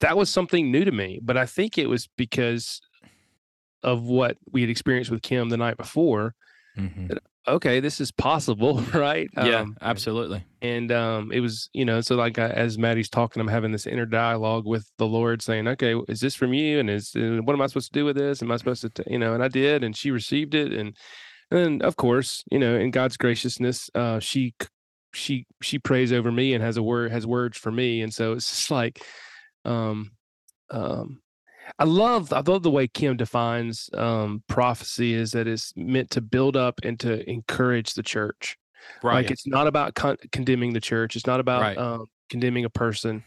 That 0.00 0.16
was 0.16 0.30
something 0.30 0.72
new 0.72 0.82
to 0.86 0.90
me, 0.90 1.20
but 1.22 1.36
I 1.36 1.44
think 1.44 1.76
it 1.76 1.90
was 1.90 2.08
because 2.16 2.80
of 3.82 4.04
what 4.04 4.38
we 4.50 4.62
had 4.62 4.70
experienced 4.70 5.10
with 5.10 5.20
Kim 5.20 5.50
the 5.50 5.58
night 5.58 5.76
before. 5.76 6.34
Mhm. 6.78 7.18
Okay, 7.48 7.80
this 7.80 8.00
is 8.00 8.12
possible, 8.12 8.76
right? 8.94 9.28
Yeah, 9.36 9.60
Um, 9.60 9.76
absolutely. 9.80 10.44
and 10.60 10.92
um, 10.92 11.32
it 11.32 11.40
was, 11.40 11.70
you 11.72 11.84
know, 11.84 12.00
so 12.02 12.14
like 12.14 12.38
I, 12.38 12.48
as 12.50 12.76
Maddie's 12.78 13.08
talking, 13.08 13.40
I'm 13.40 13.48
having 13.48 13.72
this 13.72 13.86
inner 13.86 14.04
dialogue 14.06 14.66
with 14.66 14.90
the 14.98 15.06
Lord, 15.06 15.40
saying, 15.40 15.66
"Okay, 15.66 15.94
is 16.08 16.20
this 16.20 16.34
from 16.34 16.52
you? 16.52 16.78
And 16.78 16.90
is 16.90 17.14
uh, 17.16 17.40
what 17.42 17.54
am 17.54 17.62
I 17.62 17.66
supposed 17.66 17.92
to 17.92 17.98
do 17.98 18.04
with 18.04 18.16
this? 18.16 18.42
Am 18.42 18.52
I 18.52 18.56
supposed 18.56 18.82
to, 18.82 18.90
t-? 18.90 19.04
you 19.10 19.18
know?" 19.18 19.32
And 19.34 19.42
I 19.42 19.48
did, 19.48 19.82
and 19.82 19.96
she 19.96 20.10
received 20.10 20.54
it, 20.54 20.72
and 20.72 20.94
and 21.50 21.60
then 21.60 21.82
of 21.82 21.96
course, 21.96 22.44
you 22.50 22.58
know, 22.58 22.76
in 22.76 22.90
God's 22.90 23.16
graciousness, 23.16 23.88
uh, 23.94 24.20
she 24.20 24.54
she 25.14 25.46
she 25.62 25.78
prays 25.78 26.12
over 26.12 26.30
me 26.30 26.52
and 26.54 26.62
has 26.62 26.76
a 26.76 26.82
word 26.82 27.10
has 27.12 27.26
words 27.26 27.56
for 27.56 27.72
me, 27.72 28.02
and 28.02 28.12
so 28.12 28.32
it's 28.34 28.48
just 28.48 28.70
like, 28.70 29.02
um, 29.64 30.10
um, 30.70 31.20
I 31.78 31.84
love 31.84 32.32
I 32.32 32.40
love 32.40 32.62
the 32.62 32.70
way 32.70 32.88
Kim 32.88 33.16
defines 33.16 33.90
um, 33.94 34.42
prophecy 34.48 35.14
is 35.14 35.32
that 35.32 35.46
it's 35.46 35.72
meant 35.76 36.10
to 36.10 36.20
build 36.20 36.56
up 36.56 36.80
and 36.82 36.98
to 37.00 37.28
encourage 37.28 37.94
the 37.94 38.02
church. 38.02 38.56
Right. 39.02 39.14
Like 39.14 39.30
it's 39.30 39.46
not 39.46 39.66
about 39.66 39.94
con- 39.94 40.16
condemning 40.32 40.72
the 40.72 40.80
church. 40.80 41.16
It's 41.16 41.26
not 41.26 41.40
about 41.40 41.62
Right. 41.62 41.78
um, 41.78 42.06
condemning 42.30 42.64
a 42.64 42.70
person. 42.70 43.22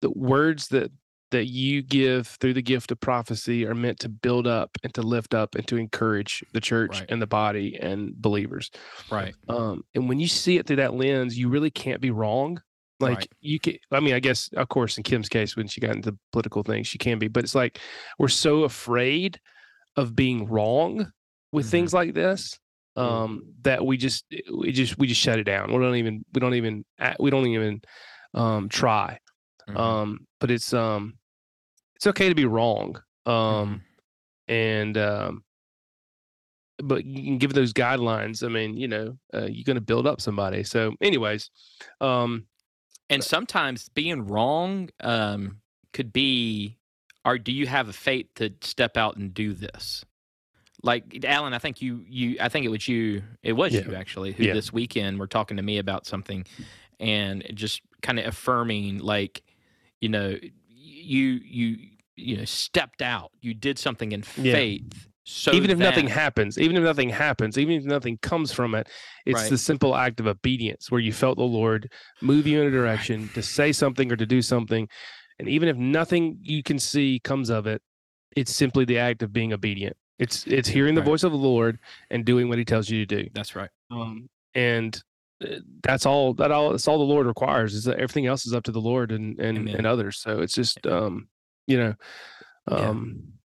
The 0.00 0.10
words 0.10 0.68
that 0.68 0.90
that 1.30 1.46
you 1.46 1.82
give 1.82 2.28
through 2.28 2.54
the 2.54 2.62
gift 2.62 2.92
of 2.92 3.00
prophecy 3.00 3.66
are 3.66 3.74
meant 3.74 3.98
to 3.98 4.08
build 4.08 4.46
up 4.46 4.70
and 4.84 4.94
to 4.94 5.02
lift 5.02 5.34
up 5.34 5.56
and 5.56 5.66
to 5.66 5.76
encourage 5.76 6.44
the 6.52 6.60
church 6.60 7.00
Right. 7.00 7.10
and 7.10 7.20
the 7.20 7.26
body 7.26 7.76
and 7.80 8.14
believers. 8.14 8.70
right. 9.10 9.34
Um, 9.48 9.82
and 9.96 10.08
when 10.08 10.20
you 10.20 10.28
see 10.28 10.58
it 10.58 10.66
through 10.66 10.76
that 10.76 10.94
lens, 10.94 11.36
you 11.36 11.48
really 11.48 11.70
can't 11.70 12.00
be 12.00 12.12
wrong. 12.12 12.62
Like 13.00 13.18
Right. 13.18 13.30
you 13.40 13.58
can, 13.60 13.76
I 13.90 14.00
mean, 14.00 14.14
I 14.14 14.20
guess, 14.20 14.48
of 14.56 14.68
course, 14.68 14.96
in 14.96 15.02
Kim's 15.02 15.28
case, 15.28 15.56
when 15.56 15.66
she 15.66 15.80
got 15.80 15.96
into 15.96 16.16
political 16.32 16.62
things, 16.62 16.86
she 16.86 16.98
can 16.98 17.18
be, 17.18 17.28
but 17.28 17.42
it's 17.44 17.54
like 17.54 17.80
we're 18.18 18.28
so 18.28 18.62
afraid 18.64 19.40
of 19.96 20.14
being 20.14 20.46
wrong 20.46 21.12
with 21.52 21.66
Mhm. 21.66 21.70
things 21.70 21.92
like 21.94 22.14
this 22.14 22.58
um 22.96 23.42
that 23.62 23.84
we 23.84 23.96
just 23.96 24.24
we 24.56 24.70
just 24.70 24.96
we 24.98 25.06
just 25.08 25.20
shut 25.20 25.38
it 25.40 25.44
down 25.44 25.72
we 25.72 25.78
don't 25.80 25.96
even 25.96 26.24
we 26.32 26.38
don't 26.40 26.54
even 26.54 26.84
we 27.18 27.28
don't 27.28 27.46
even 27.46 27.80
um 28.34 28.68
try 28.68 29.18
Mhm. 29.68 29.76
um 29.76 30.26
but 30.38 30.48
it's 30.50 30.72
um 30.72 31.18
it's 31.96 32.06
okay 32.06 32.28
to 32.28 32.36
be 32.36 32.44
wrong 32.44 33.00
um 33.26 33.82
and 34.46 34.96
um 34.96 35.42
but 36.78 37.04
you 37.04 37.22
can 37.24 37.38
give 37.38 37.52
those 37.52 37.72
guidelines 37.72 38.44
i 38.44 38.48
mean 38.48 38.76
you 38.76 38.86
know 38.86 39.16
uh, 39.34 39.46
you're 39.46 39.64
going 39.64 39.74
to 39.74 39.80
build 39.80 40.06
up 40.06 40.20
somebody 40.20 40.62
so 40.62 40.92
anyways 41.00 41.50
um 42.00 42.46
and 43.14 43.24
sometimes 43.24 43.88
being 43.90 44.26
wrong 44.26 44.90
um, 45.00 45.60
could 45.92 46.12
be 46.12 46.76
or 47.24 47.38
do 47.38 47.52
you 47.52 47.66
have 47.66 47.88
a 47.88 47.92
faith 47.92 48.26
to 48.34 48.50
step 48.60 48.96
out 48.96 49.16
and 49.16 49.32
do 49.32 49.54
this 49.54 50.04
like 50.82 51.24
allen 51.24 51.54
i 51.54 51.58
think 51.58 51.80
you 51.80 52.04
you 52.08 52.36
i 52.40 52.48
think 52.48 52.66
it 52.66 52.68
was 52.68 52.86
you 52.88 53.22
it 53.42 53.52
was 53.52 53.72
Yeah. 53.72 53.86
you 53.88 53.94
actually 53.94 54.32
who 54.32 54.44
Yeah. 54.44 54.52
this 54.52 54.72
weekend 54.72 55.18
were 55.18 55.26
talking 55.26 55.56
to 55.56 55.62
me 55.62 55.78
about 55.78 56.04
something 56.06 56.44
and 57.00 57.44
just 57.54 57.80
kind 58.02 58.18
of 58.18 58.26
affirming 58.26 58.98
like 58.98 59.42
you 60.00 60.08
know 60.08 60.36
you 60.68 61.40
you 61.44 61.78
you 62.16 62.36
know 62.36 62.44
stepped 62.44 63.00
out 63.02 63.30
you 63.40 63.54
did 63.54 63.78
something 63.78 64.12
in 64.12 64.22
faith 64.22 65.08
so 65.24 65.52
even 65.52 65.70
if 65.70 65.78
nothing 65.78 66.06
happens 66.06 66.58
even 66.58 66.76
if 66.76 66.82
nothing 66.82 67.08
happens 67.08 67.56
even 67.58 67.76
if 67.76 67.84
nothing 67.84 68.18
comes 68.18 68.52
from 68.52 68.74
it 68.74 68.88
it's 69.24 69.40
Right. 69.40 69.50
the 69.50 69.58
simple 69.58 69.96
act 69.96 70.20
of 70.20 70.26
obedience 70.26 70.90
where 70.90 71.00
you 71.00 71.12
felt 71.12 71.38
the 71.38 71.44
lord 71.44 71.90
move 72.20 72.46
you 72.46 72.60
in 72.60 72.66
a 72.66 72.70
direction 72.70 73.30
to 73.32 73.42
say 73.42 73.72
something 73.72 74.12
or 74.12 74.16
to 74.16 74.26
do 74.26 74.42
something 74.42 74.86
and 75.38 75.48
even 75.48 75.68
if 75.68 75.76
nothing 75.76 76.38
you 76.42 76.62
can 76.62 76.78
see 76.78 77.20
comes 77.20 77.48
of 77.50 77.66
it 77.66 77.80
it's 78.36 78.54
simply 78.54 78.84
the 78.84 78.98
act 78.98 79.22
of 79.22 79.32
being 79.32 79.52
obedient 79.52 79.96
it's 80.18 80.46
it's 80.46 80.68
hearing 80.68 80.94
the 80.94 81.00
Right. 81.00 81.06
voice 81.06 81.22
of 81.22 81.32
the 81.32 81.38
lord 81.38 81.78
and 82.10 82.24
doing 82.24 82.48
what 82.48 82.58
he 82.58 82.64
tells 82.64 82.90
you 82.90 83.04
to 83.06 83.22
do 83.22 83.30
that's 83.32 83.56
right 83.56 83.70
um, 83.90 84.28
and 84.54 85.02
uh, 85.42 85.56
that's 85.82 86.04
all 86.06 86.34
that 86.34 86.50
all 86.52 86.70
that's 86.70 86.86
all 86.86 86.98
the 86.98 87.04
lord 87.04 87.26
requires 87.26 87.74
is 87.74 87.84
that 87.84 87.96
everything 87.96 88.26
else 88.26 88.44
is 88.46 88.52
up 88.52 88.64
to 88.64 88.72
the 88.72 88.80
lord 88.80 89.10
and 89.10 89.40
and, 89.40 89.58
Amen. 89.58 89.76
and 89.76 89.86
others 89.86 90.18
so 90.18 90.40
it's 90.40 90.54
just 90.54 90.86
um 90.86 91.28
you 91.66 91.78
know 91.78 91.94
Yeah. 92.70 92.90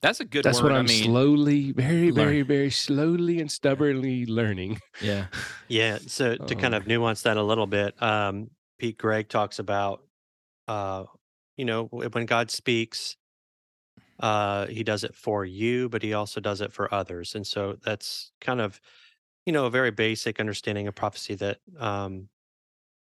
That's 0.08 0.22
a 0.22 0.26
good 0.26 0.44
that's 0.46 0.62
word 0.62 0.72
what 0.72 0.80
I'm 0.80 0.86
i 0.86 0.88
mean 0.88 1.04
slowly, 1.04 1.72
very, 1.74 2.12
learn. 2.12 2.26
very, 2.26 2.42
very 2.44 2.72
slowly 2.72 3.42
and 3.42 3.52
stubbornly 3.52 4.26
learning. 4.26 4.80
yeah 5.02 5.28
Yeah. 5.68 6.00
So 6.08 6.38
to 6.38 6.56
kind 6.56 6.74
Um, 6.74 6.82
of 6.82 6.88
nuance 6.88 7.24
that 7.24 7.36
a 7.36 7.44
little 7.44 7.68
bit, 7.68 8.02
um, 8.02 8.50
Pete 8.80 8.98
Greig 8.98 9.28
talks 9.28 9.60
about, 9.60 10.04
uh, 10.70 11.04
you 11.58 11.66
know, 11.66 11.86
when 11.92 12.26
God 12.26 12.50
speaks, 12.52 13.18
uh, 14.20 14.68
he 14.68 14.84
does 14.84 15.04
it 15.04 15.14
for 15.16 15.46
you, 15.46 15.90
but 15.90 16.02
he 16.02 16.14
also 16.14 16.40
does 16.40 16.62
it 16.62 16.72
for 16.72 16.92
others. 16.94 17.36
And 17.36 17.46
so 17.46 17.78
that's 17.84 18.32
kind 18.42 18.62
of, 18.62 18.80
you 19.46 19.54
know, 19.54 19.66
a 19.66 19.70
very 19.70 19.92
basic 19.92 20.40
understanding 20.40 20.88
of 20.88 20.96
prophecy 20.96 21.36
that 21.36 21.60
um, 21.78 22.30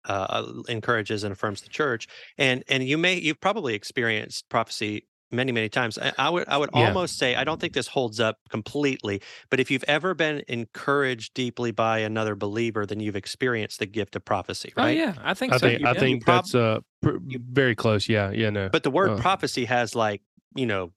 uh, 0.05 0.51
encourages 0.69 1.23
and 1.23 1.31
affirms 1.33 1.61
the 1.61 1.69
church. 1.69 2.07
And 2.37 2.63
and 2.67 2.83
you 2.87 2.97
may 2.97 3.15
you've 3.15 3.41
probably 3.41 3.75
experienced 3.75 4.49
prophecy 4.49 5.07
many 5.31 5.51
many 5.51 5.69
times. 5.69 5.97
I, 5.97 6.13
I 6.17 6.29
would 6.29 6.47
I 6.47 6.57
would 6.57 6.69
Yeah. 6.73 6.87
almost 6.87 7.17
say 7.17 7.35
I 7.35 7.43
don't 7.43 7.59
think 7.59 7.73
this 7.73 7.87
holds 7.87 8.19
up 8.19 8.39
completely, 8.49 9.21
but 9.49 9.59
if 9.59 9.69
you've 9.71 9.83
ever 9.87 10.13
been 10.13 10.43
encouraged 10.47 11.33
deeply 11.33 11.71
by 11.71 11.99
another 11.99 12.35
believer, 12.35 12.85
then 12.85 12.99
you've 12.99 13.15
experienced 13.15 13.79
the 13.79 13.85
gift 13.85 14.15
of 14.15 14.23
prophecy, 14.25 14.71
oh 14.77 14.83
right? 14.83 14.97
yeah 14.97 15.13
i 15.23 15.33
think 15.33 15.53
I 15.53 15.57
so 15.57 15.67
think, 15.67 15.79
You 15.81 15.87
I 15.87 15.93
think 15.93 16.23
prob- 16.23 16.43
that's 16.43 16.55
uh 16.55 16.79
pr- 17.01 17.17
very 17.21 17.75
close. 17.75 18.07
Yeah, 18.09 18.31
yeah, 18.31 18.49
no. 18.49 18.69
But 18.69 18.83
the 18.83 18.91
word 18.91 19.11
Uh. 19.11 19.17
prophecy 19.17 19.65
has 19.65 19.95
like 19.95 20.21
you 20.55 20.65
know 20.65 20.91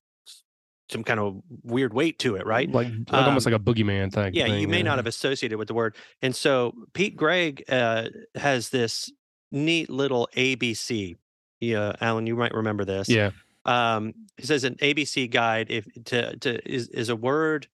some 0.90 1.04
kind 1.04 1.20
of 1.20 1.40
weird 1.62 1.94
weight 1.94 2.18
to 2.18 2.34
it, 2.34 2.44
right? 2.44 2.68
Like, 2.68 2.88
like 3.12 3.24
almost 3.26 3.46
Um, 3.46 3.52
like 3.52 3.60
a 3.60 3.62
boogeyman 3.62 4.12
thing. 4.12 4.34
Yeah, 4.34 4.46
you 4.46 4.62
thing, 4.62 4.70
may 4.70 4.82
not 4.82 4.98
have 4.98 5.06
associated 5.06 5.56
with 5.56 5.68
the 5.68 5.74
word. 5.74 5.94
And 6.20 6.34
so 6.34 6.74
Pete 6.94 7.16
Greig 7.16 7.62
uh, 7.68 8.08
has 8.34 8.70
this 8.70 9.08
neat 9.52 9.88
little 9.88 10.28
ABC. 10.36 11.14
Yeah, 11.60 11.92
Allen, 12.00 12.26
you 12.26 12.34
might 12.34 12.52
remember 12.52 12.84
this. 12.84 13.08
Yeah, 13.08 13.30
Um, 13.64 14.14
he 14.36 14.46
says 14.46 14.64
an 14.64 14.76
ABC 14.76 15.26
guide 15.28 15.70
if 15.70 15.86
to 16.06 16.36
to 16.38 16.70
is 16.70 16.88
is 16.88 17.08
a 17.08 17.16
word 17.16 17.68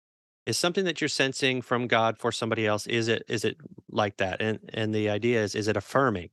is 0.47 0.59
something 0.59 0.85
that 0.85 1.01
you're 1.01 1.09
sensing 1.09 1.63
from 1.63 1.87
God 1.87 2.19
for 2.19 2.33
somebody 2.33 2.67
else. 2.67 2.87
Is 2.87 3.09
it 3.09 3.25
is 3.29 3.45
it 3.45 3.57
like 3.91 4.17
that? 4.19 4.41
And 4.43 4.61
and 4.75 4.95
the 4.95 5.11
idea 5.11 5.43
is 5.43 5.55
is 5.55 5.69
it 5.69 5.77
affirming? 5.77 6.31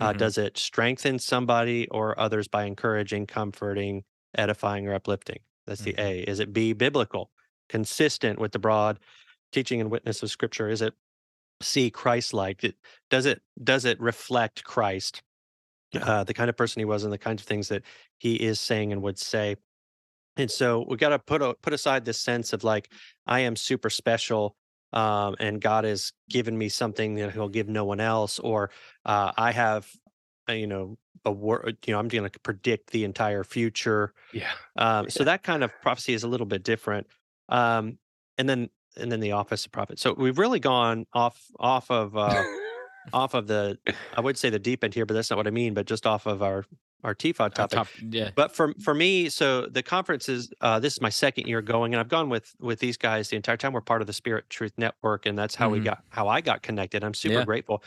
Uh, 0.00 0.12
Mhm. 0.12 0.14
does 0.14 0.38
it 0.38 0.56
strengthen 0.58 1.18
somebody 1.18 1.88
or 1.90 2.18
others 2.18 2.48
by 2.48 2.64
encouraging, 2.64 3.26
comforting, 3.26 4.04
edifying, 4.36 4.86
or 4.88 4.94
uplifting? 4.94 5.40
That's 5.66 5.82
the 5.84 5.94
Mhm. 5.94 5.98
A. 5.98 6.20
Is 6.22 6.40
it 6.40 6.52
B, 6.52 6.72
biblical, 6.72 7.32
consistent 7.68 8.38
with 8.38 8.52
the 8.52 8.58
broad 8.58 8.98
teaching 9.52 9.80
and 9.80 9.90
witness 9.90 10.22
of 10.22 10.30
Scripture? 10.30 10.68
Is 10.70 10.82
it 10.82 10.94
C, 11.62 11.90
Christ-like? 11.90 12.64
It- 12.64 12.78
Does 13.10 13.26
it 13.26 13.42
does 13.62 13.84
it 13.84 14.00
reflect 14.00 14.64
Christ, 14.64 15.22
uh, 15.94 16.24
the 16.24 16.34
kind 16.34 16.50
of 16.50 16.56
person 16.56 16.80
he 16.80 16.84
was, 16.84 17.04
and 17.04 17.12
the 17.12 17.18
kinds 17.18 17.42
of 17.42 17.46
things 17.46 17.68
that 17.68 17.82
he 18.18 18.34
is 18.34 18.60
saying 18.60 18.92
and 18.92 19.02
would 19.02 19.18
say? 19.18 19.56
And 20.36 20.50
so 20.50 20.84
we 20.88 20.96
got 20.96 21.10
to 21.10 21.18
put 21.18 21.42
a, 21.42 21.54
put 21.60 21.72
aside 21.72 22.04
this 22.04 22.18
sense 22.18 22.52
of 22.52 22.64
like 22.64 22.90
I 23.26 23.40
am 23.40 23.56
super 23.56 23.90
special, 23.90 24.56
um, 24.92 25.36
and 25.38 25.60
God 25.60 25.84
has 25.84 26.12
given 26.28 26.56
me 26.56 26.68
something 26.68 27.14
that 27.16 27.32
He'll 27.32 27.48
give 27.48 27.68
no 27.68 27.84
one 27.84 28.00
else, 28.00 28.38
or 28.38 28.70
uh, 29.04 29.32
I 29.36 29.52
have, 29.52 29.90
uh, 30.48 30.52
you 30.52 30.66
know, 30.66 30.98
a 31.24 31.32
word. 31.32 31.78
You 31.86 31.92
know, 31.92 31.98
I'm 31.98 32.08
going 32.08 32.28
to 32.28 32.40
predict 32.40 32.90
the 32.90 33.04
entire 33.04 33.44
future. 33.44 34.14
yeah. 34.32 34.52
Um, 34.76 35.10
So 35.10 35.24
that 35.24 35.42
kind 35.42 35.62
of 35.62 35.70
prophecy 35.82 36.14
is 36.14 36.22
a 36.22 36.28
little 36.28 36.46
bit 36.46 36.62
different. 36.62 37.06
Um, 37.48 37.98
and 38.38 38.48
then 38.48 38.70
and 38.96 39.10
then 39.10 39.20
the 39.20 39.32
office 39.32 39.66
of 39.66 39.72
prophet. 39.72 39.98
So 39.98 40.14
we've 40.14 40.38
really 40.38 40.60
gone 40.60 41.06
off 41.12 41.44
off 41.58 41.90
of 41.90 42.16
uh, 42.16 42.44
off 43.12 43.34
of 43.34 43.46
the 43.46 43.78
I 44.16 44.20
would 44.20 44.38
say 44.38 44.50
the 44.50 44.58
deep 44.58 44.84
end 44.84 44.94
here, 44.94 45.06
but 45.06 45.14
that's 45.14 45.30
not 45.30 45.36
what 45.36 45.46
I 45.46 45.50
mean. 45.50 45.74
But 45.74 45.86
just 45.86 46.06
off 46.06 46.26
of 46.26 46.42
our 46.42 46.64
our 47.04 47.14
TFOD 47.14 47.54
topic. 47.54 47.82
top, 47.82 47.90
yeah 48.00 48.32
But 48.36 48.54
for 48.54 48.74
for 48.82 48.94
me, 48.94 49.28
so 49.28 49.66
the 49.66 49.82
conference 49.82 50.28
is 50.28 50.52
uh, 50.60 50.78
this 50.80 50.94
is 50.94 51.00
my 51.00 51.08
second 51.08 51.46
year 51.48 51.62
going, 51.62 51.92
and 51.94 52.00
I've 52.00 52.08
gone 52.08 52.28
with 52.28 52.54
with 52.60 52.78
these 52.78 52.96
guys 52.96 53.28
the 53.30 53.36
entire 53.36 53.56
time. 53.56 53.72
We're 53.72 53.80
part 53.80 54.00
of 54.00 54.06
the 54.06 54.12
Spirit 54.12 54.48
Truth 54.50 54.74
Network, 54.78 55.26
and 55.26 55.38
that's 55.38 55.54
how 55.54 55.70
we 55.70 55.80
Mhm. 55.80 55.80
got 55.80 55.98
how 56.10 56.28
I 56.28 56.40
got 56.40 56.62
connected. 56.62 57.02
I'm 57.04 57.14
super 57.14 57.42
Yeah. 57.42 57.44
grateful. 57.44 57.82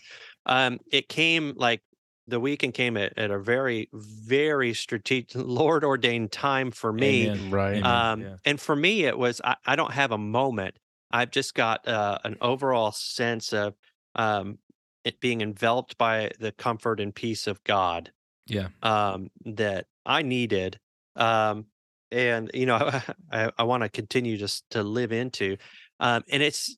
Um, 0.46 0.80
it 0.92 1.10
came 1.10 1.54
like 1.56 1.82
the 2.28 2.40
weekend 2.40 2.74
came 2.74 2.98
at, 2.98 3.18
at 3.18 3.32
a 3.32 3.40
very 3.40 3.90
very 3.94 4.74
strategic, 4.74 5.36
Lord 5.36 5.84
ordained 5.84 6.32
time 6.32 6.72
for 6.72 6.92
me. 6.94 7.32
Amen. 7.32 7.50
right. 7.50 7.84
Um, 7.84 8.16
yeah. 8.16 8.38
And 8.46 8.60
for 8.60 8.76
me, 8.76 9.06
it 9.06 9.18
was 9.18 9.42
I, 9.44 9.56
I 9.66 9.76
don't 9.76 9.92
have 9.94 10.12
a 10.12 10.18
moment. 10.18 10.78
I've 11.12 11.32
just 11.32 11.54
got 11.54 11.88
uh, 11.88 12.20
an 12.24 12.38
overall 12.42 12.92
sense 12.92 13.54
of 13.54 13.76
um, 14.16 14.60
it 15.04 15.20
being 15.20 15.42
enveloped 15.42 15.98
by 15.98 16.32
the 16.40 16.52
comfort 16.52 17.00
and 17.00 17.14
peace 17.16 17.48
of 17.48 17.64
God 17.64 18.12
Yeah. 18.46 18.70
um, 18.82 19.30
that 19.46 19.88
I 20.06 20.22
needed. 20.22 20.80
Um, 21.16 21.68
and, 22.12 22.52
you 22.54 22.66
know, 22.66 22.78
I, 23.32 23.52
I 23.58 23.64
want 23.64 23.84
to 23.84 23.90
continue 23.90 24.38
just 24.38 24.70
to 24.72 24.84
live 24.84 25.12
into. 25.12 25.58
Um, 26.00 26.24
and 26.30 26.44
it's 26.44 26.78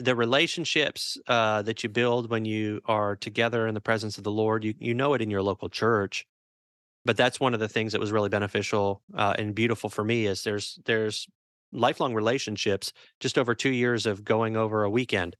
the 0.00 0.16
relationships 0.16 1.18
uh, 1.28 1.62
that 1.62 1.82
you 1.82 1.88
build 1.90 2.30
when 2.30 2.44
you 2.44 2.80
are 2.86 3.16
together 3.16 3.66
in 3.68 3.74
the 3.74 3.80
presence 3.80 4.18
of 4.18 4.24
the 4.24 4.32
Lord. 4.32 4.64
You, 4.64 4.74
you 4.78 4.94
know 4.94 5.14
it 5.14 5.22
in 5.22 5.30
your 5.30 5.42
local 5.42 5.68
church. 5.68 6.26
But 7.04 7.16
that's 7.16 7.38
one 7.38 7.52
of 7.54 7.60
the 7.60 7.68
things 7.68 7.92
that 7.92 8.00
was 8.00 8.12
really 8.12 8.30
beneficial 8.30 9.02
uh, 9.14 9.34
and 9.38 9.54
beautiful 9.54 9.90
for 9.90 10.04
me 10.04 10.26
is 10.26 10.42
there's 10.42 10.78
there's 10.86 11.26
lifelong 11.72 12.14
relationships 12.14 12.92
just 13.20 13.36
over 13.36 13.54
two 13.54 13.70
years 13.70 14.06
of 14.06 14.24
going 14.24 14.56
over 14.56 14.84
a 14.84 14.90
weekend 14.90 15.36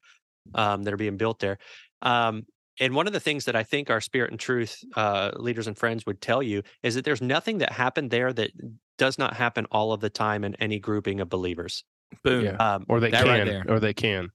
um, 0.55 0.85
that 0.85 0.95
are 0.95 0.99
being 0.99 1.17
built 1.17 1.41
there. 1.41 1.59
Um, 2.05 2.47
and 2.81 2.95
one 2.95 3.07
of 3.07 3.13
the 3.13 3.21
things 3.21 3.45
that 3.45 3.55
I 3.57 3.63
think 3.63 3.91
our 3.91 4.01
spirit 4.01 4.31
and 4.31 4.41
truth 4.41 4.83
uh, 4.97 5.31
leaders 5.37 5.67
and 5.67 5.77
friends 5.79 6.07
would 6.07 6.21
tell 6.21 6.43
you 6.43 6.63
is 6.83 6.95
that 6.97 7.05
there's 7.05 7.23
nothing 7.23 7.59
that 7.59 7.73
happened 7.73 8.11
there 8.11 8.33
that 8.33 8.51
does 8.99 9.19
not 9.19 9.35
happen 9.35 9.67
all 9.71 9.93
of 9.93 10.01
the 10.01 10.11
time 10.11 10.45
in 10.45 10.55
any 10.57 10.79
grouping 10.79 11.21
of 11.21 11.29
believers. 11.29 11.85
Boom. 12.23 12.45
Yeah. 12.45 12.57
Um, 12.57 12.85
or 12.89 13.01
they 13.01 13.11
That 13.11 13.25
right 13.27 13.47
can, 13.47 13.71
or 13.71 13.81
they 13.81 13.95
can. 13.95 14.31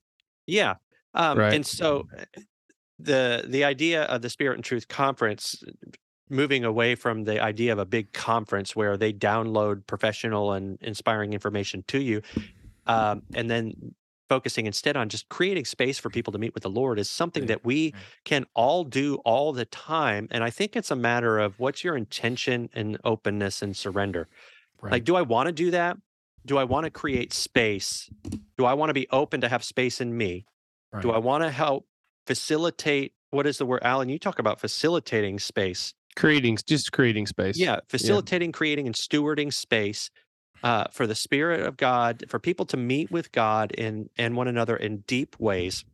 yeah. 0.48 0.76
Um, 1.14 1.38
Right. 1.38 1.54
And 1.54 1.66
so 1.66 2.08
uh, 2.18 2.24
the 3.00 3.46
the 3.48 3.64
idea 3.64 4.04
of 4.04 4.22
the 4.22 4.30
Spirit 4.30 4.56
and 4.56 4.64
Truth 4.64 4.88
Conference, 4.88 5.64
moving 6.30 6.64
away 6.66 6.96
from 6.96 7.24
the 7.24 7.42
idea 7.42 7.72
of 7.74 7.80
a 7.80 7.86
big 7.86 8.12
conference 8.14 8.76
where 8.76 8.98
they 8.98 9.12
download 9.12 9.88
professional 9.88 10.54
and 10.54 10.78
inspiring 10.82 11.34
information 11.34 11.84
to 11.88 12.02
you, 12.02 12.22
um, 12.88 13.22
and 13.34 13.50
then 13.50 13.74
focusing 14.30 14.68
instead 14.68 14.96
on 14.96 15.10
just 15.10 15.28
creating 15.30 15.66
space 15.66 15.98
for 15.98 16.10
people 16.10 16.32
to 16.32 16.40
meet 16.40 16.54
with 16.54 16.64
the 16.64 16.70
Lord 16.70 17.00
is 17.00 17.10
something 17.10 17.44
Right, 17.44 17.48
that 17.50 17.66
we 17.66 17.92
right. 17.94 18.04
can 18.24 18.46
all 18.54 18.84
do 18.84 19.16
all 19.26 19.52
the 19.52 19.66
time. 19.66 20.28
And 20.32 20.44
I 20.44 20.52
think 20.52 20.76
it's 20.76 20.92
a 20.92 20.96
matter 20.96 21.40
of 21.40 21.60
what's 21.60 21.84
your 21.84 21.98
intention 21.98 22.70
and 22.74 22.98
openness 23.04 23.62
and 23.62 23.76
surrender. 23.76 24.28
Right. 24.82 24.94
Like, 24.94 25.04
do 25.04 25.16
I 25.16 25.24
want 25.24 25.48
to 25.48 25.52
do 25.52 25.72
that? 25.72 25.98
Do 26.46 26.58
I 26.58 26.64
want 26.64 26.86
to 26.86 26.90
create 26.90 27.34
space? 27.34 28.10
Do 28.58 28.66
I 28.66 28.74
want 28.74 28.90
to 28.90 28.94
be 28.94 29.08
open 29.12 29.42
to 29.42 29.50
have 29.50 29.64
space 29.64 30.00
in 30.00 30.16
me? 30.16 30.46
Do 31.02 31.12
I 31.12 31.18
want 31.18 31.44
to 31.44 31.52
help 31.52 31.86
facilitate? 32.26 33.14
What 33.32 33.46
is 33.46 33.58
the 33.60 33.66
word, 33.66 33.82
Allen? 33.84 34.10
You 34.10 34.18
talk 34.18 34.40
about 34.40 34.60
facilitating 34.60 35.38
space. 35.40 35.94
Creating, 36.16 36.58
just 36.66 36.92
creating 36.92 37.28
space. 37.28 37.58
Yeah, 37.58 37.80
facilitating, 37.88 38.52
creating, 38.52 38.88
and 38.88 38.96
stewarding 38.96 39.54
space 39.54 40.10
uh, 40.64 40.86
for 40.92 41.08
the 41.08 41.16
Spirit 41.16 41.62
of 41.62 41.78
God, 41.78 42.24
for 42.30 42.40
people 42.40 42.66
to 42.68 42.78
meet 42.78 43.12
with 43.12 43.32
God 43.32 43.72
in 43.72 44.10
and 44.18 44.36
one 44.36 44.48
another 44.48 44.76
in 44.76 45.00
deep 45.08 45.36
ways. 45.40 45.86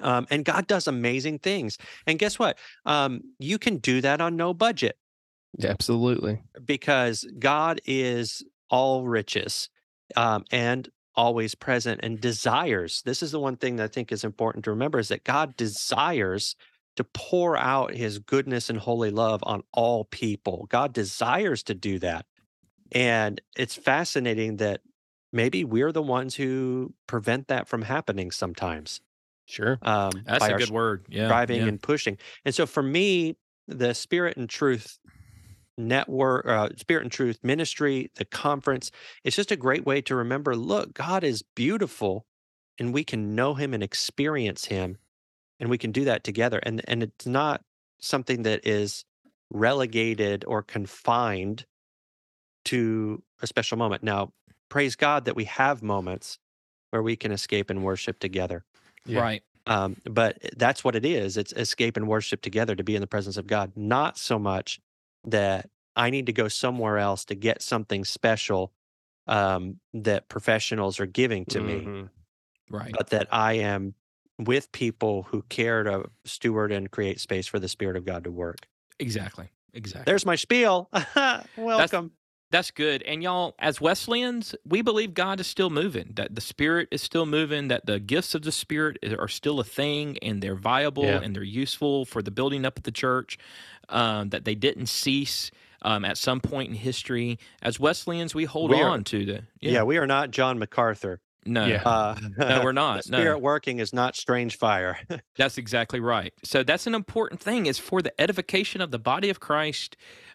Um, 0.00 0.26
and 0.30 0.44
God 0.44 0.66
does 0.66 0.88
amazing 0.88 1.38
things. 1.38 1.78
And 2.06 2.18
guess 2.18 2.38
what? 2.38 2.58
Um, 2.84 3.20
you 3.38 3.58
can 3.58 3.76
do 3.76 4.00
that 4.00 4.20
on 4.20 4.36
no 4.36 4.52
budget 4.52 4.98
Yeah, 5.56 5.70
absolutely. 5.70 6.42
because 6.64 7.24
God 7.38 7.80
is 7.84 8.42
all 8.70 9.06
riches 9.06 9.68
um, 10.16 10.44
and 10.50 10.88
always 11.14 11.54
present 11.54 12.00
and 12.02 12.20
desires. 12.20 13.02
This 13.04 13.22
is 13.22 13.30
the 13.30 13.38
one 13.38 13.56
thing 13.56 13.76
that 13.76 13.84
I 13.84 13.88
think 13.88 14.10
is 14.10 14.24
important 14.24 14.64
to 14.64 14.70
remember 14.70 14.98
is 14.98 15.08
that 15.08 15.22
God 15.22 15.56
desires 15.56 16.56
to 16.96 17.04
pour 17.04 17.56
out 17.56 17.94
his 17.94 18.18
goodness 18.18 18.68
and 18.68 18.78
holy 18.78 19.10
love 19.10 19.40
on 19.44 19.62
all 19.72 20.06
people. 20.06 20.66
God 20.70 20.92
desires 20.92 21.62
to 21.64 21.74
do 21.74 22.00
that. 22.00 22.26
And 22.94 23.40
it's 23.56 23.74
fascinating 23.74 24.58
that 24.58 24.80
maybe 25.32 25.64
we're 25.64 25.92
the 25.92 26.02
ones 26.02 26.34
who 26.36 26.94
prevent 27.06 27.48
that 27.48 27.68
from 27.68 27.82
happening 27.82 28.30
sometimes. 28.30 29.00
Sure. 29.46 29.78
Um, 29.82 30.12
That's 30.24 30.44
a 30.44 30.54
good 30.54 30.70
word. 30.70 31.04
Yeah. 31.08 31.26
driving 31.28 31.62
yeah. 31.62 31.68
and 31.68 31.82
pushing. 31.82 32.18
And 32.44 32.54
so 32.54 32.66
for 32.66 32.82
me, 32.82 33.36
the 33.68 33.94
Spirit 33.94 34.36
and 34.36 34.48
Truth 34.48 34.98
network, 35.76 36.46
uh, 36.46 36.68
Spirit 36.76 37.02
and 37.02 37.12
Truth 37.12 37.40
ministry, 37.42 38.10
the 38.14 38.24
conference, 38.24 38.90
it's 39.24 39.36
just 39.36 39.50
a 39.50 39.56
great 39.56 39.84
way 39.84 40.00
to 40.02 40.14
remember 40.14 40.54
look, 40.56 40.94
God 40.94 41.24
is 41.24 41.42
beautiful 41.54 42.24
and 42.78 42.94
we 42.94 43.04
can 43.04 43.34
know 43.34 43.54
him 43.54 43.74
and 43.74 43.82
experience 43.82 44.66
him 44.66 44.98
and 45.60 45.68
we 45.68 45.78
can 45.78 45.92
do 45.92 46.04
that 46.04 46.24
together. 46.24 46.60
And, 46.62 46.80
and 46.86 47.02
it's 47.02 47.26
not 47.26 47.62
something 48.00 48.42
that 48.42 48.66
is 48.66 49.04
relegated 49.50 50.44
or 50.46 50.62
confined 50.62 51.66
to 52.66 53.22
a 53.42 53.46
special 53.46 53.76
moment. 53.78 54.02
Now, 54.02 54.32
praise 54.68 54.96
God 54.96 55.24
that 55.26 55.36
we 55.36 55.44
have 55.44 55.82
moments 55.82 56.38
where 56.90 57.02
we 57.02 57.16
can 57.16 57.32
escape 57.32 57.70
and 57.70 57.84
worship 57.84 58.18
together. 58.20 58.64
Yeah. 59.06 59.20
Right. 59.20 59.42
Um, 59.66 59.96
but 60.04 60.38
that's 60.56 60.84
what 60.84 60.94
it 60.94 61.04
is. 61.06 61.36
It's 61.36 61.52
escape 61.52 61.96
and 61.96 62.06
worship 62.06 62.42
together 62.42 62.74
to 62.76 62.84
be 62.84 62.94
in 62.94 63.00
the 63.00 63.06
presence 63.06 63.36
of 63.36 63.46
God. 63.46 63.72
Not 63.76 64.18
so 64.18 64.38
much 64.38 64.80
that 65.24 65.70
I 65.96 66.10
need 66.10 66.26
to 66.26 66.32
go 66.32 66.48
somewhere 66.48 66.98
else 66.98 67.24
to 67.26 67.34
get 67.34 67.62
something 67.62 68.04
special 68.04 68.72
um, 69.26 69.80
that 69.94 70.28
professionals 70.28 71.00
are 71.00 71.06
giving 71.06 71.46
to 71.46 71.60
me, 71.60 71.74
Mhm. 71.86 72.10
Right. 72.68 72.92
but 72.92 73.08
that 73.10 73.26
I 73.32 73.54
am 73.54 73.94
with 74.38 74.70
people 74.72 75.22
who 75.24 75.42
care 75.48 75.82
to 75.84 76.10
steward 76.26 76.72
and 76.72 76.90
create 76.90 77.20
space 77.20 77.46
for 77.46 77.58
the 77.58 77.68
Spirit 77.68 77.96
of 77.96 78.04
God 78.04 78.24
to 78.24 78.30
work. 78.30 78.66
Exactly. 78.98 79.48
Exactly. 79.72 80.04
There's 80.10 80.26
my 80.26 80.34
spiel. 80.36 80.90
Welcome. 81.56 82.12
That's 82.50 82.70
good. 82.70 83.02
And 83.02 83.22
y'all, 83.22 83.54
as 83.58 83.78
Wesleyans, 83.80 84.54
we 84.64 84.80
believe 84.80 85.12
God 85.14 85.40
is 85.40 85.46
still 85.46 85.70
moving, 85.70 86.12
that 86.14 86.34
the 86.36 86.40
Spirit 86.40 86.88
is 86.92 87.02
still 87.02 87.26
moving, 87.26 87.68
that 87.68 87.86
the 87.86 87.98
gifts 87.98 88.34
of 88.34 88.42
the 88.42 88.52
Spirit 88.52 88.98
are 89.18 89.26
still 89.28 89.58
a 89.58 89.64
thing 89.64 90.18
and 90.22 90.40
they're 90.40 90.54
viable 90.54 91.04
Yeah. 91.04 91.20
and 91.20 91.34
they're 91.34 91.42
useful 91.42 92.04
for 92.04 92.22
the 92.22 92.30
building 92.30 92.64
up 92.64 92.76
of 92.76 92.84
the 92.84 92.92
church, 92.92 93.38
um, 93.88 94.28
that 94.28 94.44
they 94.44 94.54
didn't 94.54 94.86
cease 94.86 95.50
um, 95.82 96.04
at 96.04 96.16
some 96.16 96.40
point 96.40 96.70
in 96.70 96.76
history. 96.76 97.38
As 97.60 97.78
Wesleyans, 97.80 98.34
we 98.34 98.44
hold 98.44 98.70
We 98.70 98.80
are- 98.80 98.88
on 98.88 99.04
to 99.04 99.26
the. 99.26 99.42
yeah. 99.60 99.82
we 99.82 99.98
are 99.98 100.06
not 100.06 100.30
John 100.30 100.58
MacArthur. 100.58 101.20
No. 101.46 101.66
Yeah. 101.66 101.82
Uh, 101.84 102.18
No, 102.38 102.60
we're 102.64 102.72
not. 102.72 103.06
No. 103.08 103.18
Spirit 103.18 103.40
working 103.40 103.78
is 103.80 103.92
not 103.92 104.16
strange 104.16 104.56
fire. 104.56 104.98
That's 105.36 105.58
exactly 105.58 106.00
right. 106.00 106.32
So 106.42 106.62
that's 106.62 106.86
an 106.86 106.94
important 106.94 107.38
thing 107.40 107.66
is 107.66 107.78
for 107.78 108.00
the 108.00 108.18
edification 108.18 108.80
of 108.80 108.90
the 108.92 108.98
body 108.98 109.28
of 109.28 109.40
Christ 109.40 109.94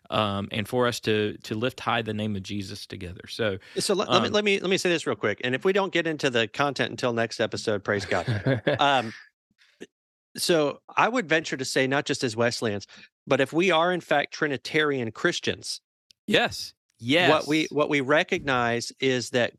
um, 0.09 0.47
and 0.51 0.67
for 0.67 0.87
us 0.87 0.99
to 1.01 1.37
to 1.43 1.55
lift 1.55 1.79
high 1.79 2.01
the 2.01 2.13
name 2.13 2.35
of 2.35 2.43
Jesus 2.43 2.85
together. 2.85 3.21
So 3.27 3.57
So 3.77 3.93
let, 3.93 4.09
let 4.09 4.21
me 4.21 4.27
Um, 4.27 4.33
let 4.33 4.43
me 4.43 4.59
let 4.59 4.69
me 4.69 4.77
say 4.77 4.89
this 4.89 5.05
real 5.05 5.15
quick, 5.15 5.41
and 5.43 5.53
if 5.53 5.63
we 5.63 5.73
don't 5.73 5.93
get 5.93 6.07
into 6.07 6.29
the 6.29 6.47
content 6.47 6.91
until 6.91 7.13
next 7.13 7.39
episode, 7.39 7.83
praise 7.83 8.05
God. 8.05 8.61
um, 8.79 9.13
so 10.37 10.81
I 10.95 11.09
would 11.09 11.27
venture 11.27 11.57
to 11.57 11.65
say, 11.65 11.87
not 11.87 12.05
just 12.05 12.23
as 12.23 12.35
Wesleyans, 12.35 12.87
but 13.27 13.41
if 13.41 13.53
we 13.53 13.71
are 13.71 13.91
in 13.91 14.01
fact 14.01 14.33
Trinitarian 14.33 15.11
Christians, 15.11 15.81
yes, 16.27 16.73
yes, 16.99 17.29
what 17.29 17.47
we 17.47 17.67
what 17.71 17.89
we 17.89 18.01
recognize 18.01 18.91
is 18.99 19.31
that 19.31 19.53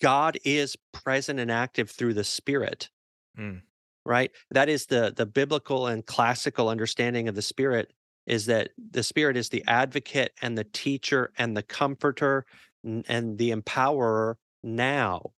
God 0.00 0.38
is 0.44 0.76
present 0.92 1.40
and 1.40 1.50
active 1.50 1.90
through 1.90 2.14
the 2.14 2.24
Spirit. 2.24 2.90
Mm. 3.38 3.62
Right. 4.06 4.30
That 4.50 4.68
is 4.68 4.86
the 4.86 5.14
the 5.16 5.24
biblical 5.24 5.86
and 5.86 6.04
classical 6.04 6.68
understanding 6.68 7.26
of 7.26 7.34
the 7.34 7.42
Spirit 7.42 7.90
is 8.26 8.46
that 8.46 8.70
the 8.90 9.02
Spirit 9.02 9.36
is 9.36 9.48
the 9.48 9.64
advocate 9.66 10.32
and 10.42 10.56
the 10.56 10.64
teacher 10.64 11.32
and 11.38 11.56
the 11.56 11.62
comforter 11.62 12.46
and 12.84 13.38
the 13.38 13.50
empowerer 13.50 14.34
now. 14.62 15.32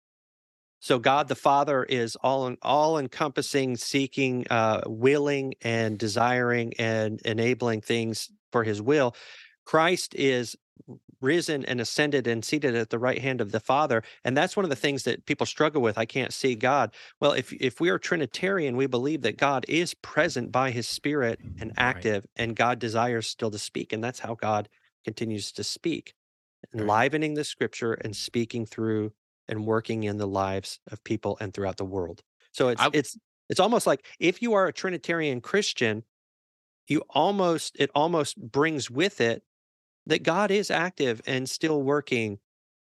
So 0.80 0.98
God 0.98 1.28
the 1.28 1.34
Father 1.34 1.84
is 1.84 2.16
all 2.16 2.54
all 2.62 2.98
encompassing, 2.98 3.76
seeking, 3.76 4.46
uh, 4.50 4.82
willing, 4.86 5.54
and 5.62 5.98
desiring 5.98 6.74
and 6.78 7.20
enabling 7.24 7.80
things 7.80 8.30
for 8.52 8.62
His 8.62 8.80
will. 8.80 9.16
Christ 9.64 10.14
is 10.14 10.54
risen 11.20 11.64
and 11.64 11.80
ascended 11.80 12.26
and 12.26 12.44
seated 12.44 12.74
at 12.74 12.90
the 12.90 12.98
right 12.98 13.18
hand 13.20 13.40
of 13.40 13.52
the 13.52 13.60
Father, 13.60 14.02
and 14.24 14.36
that's 14.36 14.56
one 14.56 14.64
of 14.64 14.70
the 14.70 14.76
things 14.76 15.04
that 15.04 15.26
people 15.26 15.46
struggle 15.46 15.82
with. 15.82 15.98
I 15.98 16.04
can't 16.04 16.32
see 16.32 16.54
God. 16.54 16.94
Well, 17.20 17.32
if 17.32 17.52
if 17.54 17.80
we 17.80 17.88
are 17.90 17.98
Trinitarian, 17.98 18.76
we 18.76 18.86
believe 18.86 19.22
that 19.22 19.38
God 19.38 19.64
is 19.68 19.94
present 19.94 20.52
by 20.52 20.70
His 20.70 20.88
Spirit 20.88 21.40
and 21.58 21.72
active, 21.76 22.26
and 22.36 22.54
God 22.56 22.78
desires 22.78 23.26
still 23.26 23.50
to 23.50 23.58
speak, 23.58 23.92
and 23.92 24.02
that's 24.04 24.20
how 24.20 24.34
God 24.34 24.68
continues 25.04 25.52
to 25.52 25.64
speak, 25.64 26.14
Right. 26.78 26.92
enlivening 26.92 27.34
the 27.34 27.44
Scripture 27.44 27.94
and 27.94 28.14
speaking 28.16 28.66
through 28.66 29.12
and 29.48 29.66
working 29.66 30.04
in 30.04 30.18
the 30.18 30.26
lives 30.28 30.80
of 30.90 31.04
people 31.04 31.38
and 31.40 31.54
throughout 31.54 31.76
the 31.76 31.84
world. 31.84 32.22
So 32.52 32.68
it's 32.68 32.86
I- 32.86 32.90
it's 32.92 33.16
it's 33.48 33.60
almost 33.60 33.86
like 33.86 34.06
if 34.20 34.42
you 34.42 34.54
are 34.54 34.66
a 34.66 34.72
Trinitarian 34.72 35.40
Christian, 35.40 36.04
you 36.88 37.02
almost 37.10 37.76
it 37.78 37.90
almost 37.94 38.36
brings 38.40 38.90
with 38.90 39.20
it 39.20 39.42
that 40.06 40.22
God 40.22 40.50
is 40.50 40.70
active 40.70 41.20
and 41.26 41.48
still 41.48 41.82
working 41.82 42.38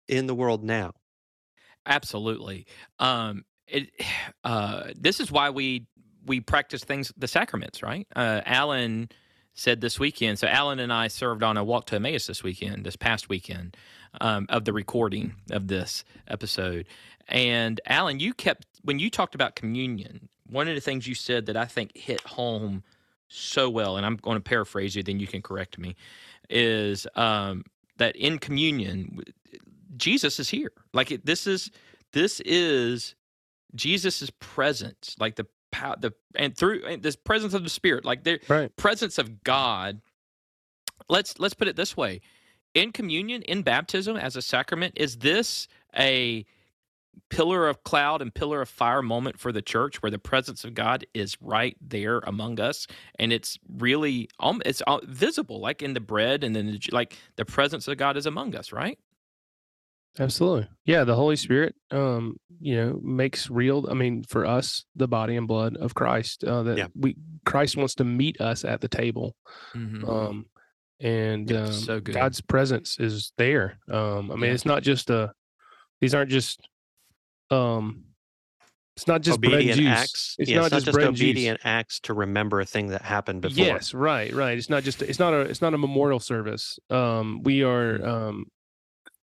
in 0.08 0.28
the 0.28 0.36
world 0.36 0.64
now. 0.64 0.94
absolutely. 1.86 2.66
Um, 3.00 3.46
it, 3.68 3.90
uh, 4.44 4.90
this 4.96 5.20
is 5.20 5.32
why 5.32 5.50
we 5.50 5.88
we 6.26 6.40
practice 6.40 6.84
things 6.84 7.12
the 7.18 7.28
sacraments, 7.28 7.82
right? 7.82 8.08
Uh, 8.16 8.42
Allen 8.46 9.10
said 9.54 9.82
this 9.82 10.00
weekend. 10.00 10.40
So 10.40 10.48
Allen 10.48 10.80
and 10.80 10.94
I 10.94 11.08
served 11.08 11.44
on 11.44 11.58
a 11.58 11.64
walk 11.64 11.86
to 11.88 11.96
Emmaus 11.96 12.28
this 12.28 12.44
weekend, 12.44 12.86
this 12.86 12.96
past 12.96 13.28
weekend, 13.28 13.76
um, 14.22 14.46
of 14.50 14.66
the 14.66 14.74
recording 14.74 15.34
of 15.52 15.68
this 15.68 16.04
episode. 16.28 16.88
And 17.28 17.82
Allen, 17.86 18.20
you 18.20 18.34
kept 18.34 18.68
when 18.84 19.00
you 19.00 19.10
talked 19.10 19.36
about 19.36 19.56
communion, 19.56 20.30
one 20.48 20.68
of 20.68 20.76
the 20.76 20.82
things 20.82 21.08
you 21.08 21.16
said 21.16 21.46
that 21.48 21.58
I 21.58 21.66
think 21.66 21.96
hit 21.96 22.22
home 22.22 22.84
so 23.28 23.70
well, 23.70 23.98
and 23.98 24.06
I'm 24.06 24.18
going 24.18 24.36
to 24.36 24.42
paraphrase 24.42 24.96
you, 24.96 25.04
then 25.04 25.20
you 25.20 25.28
can 25.28 25.42
correct 25.42 25.78
me, 25.78 25.96
is 26.50 27.08
um, 27.16 27.64
that 27.98 28.16
in 28.16 28.40
communion, 28.40 29.20
Jesus 29.98 30.40
is 30.40 30.50
here. 30.50 30.72
Like 30.94 31.12
it, 31.12 31.26
this 31.26 31.48
is 31.48 31.72
this 32.14 32.40
is 32.42 33.16
Jesus's 33.76 34.30
presence, 34.32 35.16
like 35.20 35.36
the 35.36 35.48
pow- 35.72 35.96
the 35.96 36.14
and 36.36 36.56
through 36.58 36.86
and 36.86 37.04
this 37.04 37.16
presence 37.16 37.54
of 37.54 37.64
the 37.64 37.70
Spirit, 37.70 38.06
like 38.06 38.24
the 38.24 38.40
Right. 38.48 38.76
presence 38.76 39.18
of 39.18 39.44
God. 39.44 40.02
Let's 41.10 41.40
let's 41.40 41.54
put 41.54 41.68
it 41.68 41.76
this 41.76 41.96
way: 41.98 42.22
in 42.74 42.92
communion, 42.92 43.42
in 43.44 43.62
baptism 43.64 44.18
as 44.18 44.36
a 44.36 44.42
sacrament, 44.42 44.94
is 44.98 45.18
this 45.18 45.68
a 45.98 46.46
pillar 47.30 47.68
of 47.68 47.84
cloud 47.84 48.22
and 48.22 48.34
pillar 48.34 48.62
of 48.62 48.70
fire 48.70 49.02
moment 49.02 49.40
for 49.40 49.52
the 49.52 49.62
church 49.62 50.02
where 50.02 50.12
the 50.12 50.20
presence 50.20 50.64
of 50.64 50.74
God 50.74 51.06
is 51.14 51.38
right 51.42 51.76
there 51.82 52.20
among 52.20 52.60
us 52.60 52.88
and 53.20 53.32
it's 53.32 53.58
really 53.78 54.30
um 54.40 54.62
it's 54.66 54.82
uh, 54.88 55.00
visible 55.06 55.60
like 55.62 55.82
in 55.82 55.94
the 55.94 56.00
bread 56.00 56.44
and 56.44 56.56
then 56.56 56.68
the, 56.68 56.80
like 56.92 57.18
the 57.38 57.46
presence 57.46 57.88
of 57.88 57.98
God 57.98 58.18
is 58.18 58.26
among 58.26 58.56
us 58.56 58.72
right 58.72 58.98
Absolutely. 60.20 60.68
Yeah, 60.86 61.06
the 61.06 61.16
Holy 61.16 61.38
Spirit 61.38 61.74
um, 61.90 62.36
you 62.60 62.76
know, 62.76 63.00
makes 63.02 63.50
real 63.50 63.88
I 63.90 63.94
mean, 63.94 64.24
for 64.24 64.46
us, 64.46 64.84
the 64.94 65.08
body 65.08 65.38
and 65.38 65.48
blood 65.48 65.78
of 65.78 65.94
Christ. 65.96 66.44
Uh 66.44 66.64
that 66.64 66.78
Yeah. 66.78 66.88
we 66.96 67.16
Christ 67.46 67.78
wants 67.78 67.96
to 67.96 68.04
meet 68.04 68.42
us 68.42 68.66
at 68.66 68.82
the 68.82 68.90
table. 68.90 69.36
mm-hmm. 69.74 70.10
Um 70.10 70.46
and 71.00 71.50
Yeah, 71.50 71.64
um, 71.64 71.72
so. 71.72 72.00
God's 72.02 72.42
presence 72.42 73.00
is 73.00 73.32
there. 73.38 73.80
Um 73.90 74.32
I 74.32 74.36
mean, 74.36 74.44
Yeah. 74.50 74.54
it's 74.54 74.66
not 74.66 74.84
just 74.84 75.10
a 75.10 75.32
these 76.02 76.14
aren't 76.14 76.32
just 76.32 76.68
um 77.52 78.06
it's 78.98 79.08
not 79.08 79.22
just 79.22 79.40
bread 79.40 79.54
and 79.54 79.62
obedient 79.62 79.80
juice. 79.80 79.88
acts. 80.04 80.36
It's 80.38 80.50
yeah, 80.50 80.58
not 80.58 80.64
it's 80.64 80.72
not 80.72 80.78
just 80.78 80.86
just 80.86 80.96
bread 80.96 81.08
and 81.08 81.16
juice. 81.16 81.30
obedient 81.32 81.60
acts 81.64 82.00
to 82.02 82.14
remember 82.14 82.60
a 82.60 82.66
thing 82.66 82.88
that 82.88 83.02
happened 83.02 83.42
before. 83.42 83.66
Yes, 83.66 83.94
right, 83.94 84.34
right. 84.34 84.58
It's 84.58 84.70
not 84.70 84.84
just 84.84 85.02
it's 85.02 85.20
not 85.20 85.34
a 85.34 85.40
it's 85.42 85.62
not 85.62 85.74
a 85.74 85.78
memorial 85.78 86.20
service. 86.20 86.78
Um 86.90 87.42
we 87.44 87.64
are 87.64 88.04
um 88.06 88.46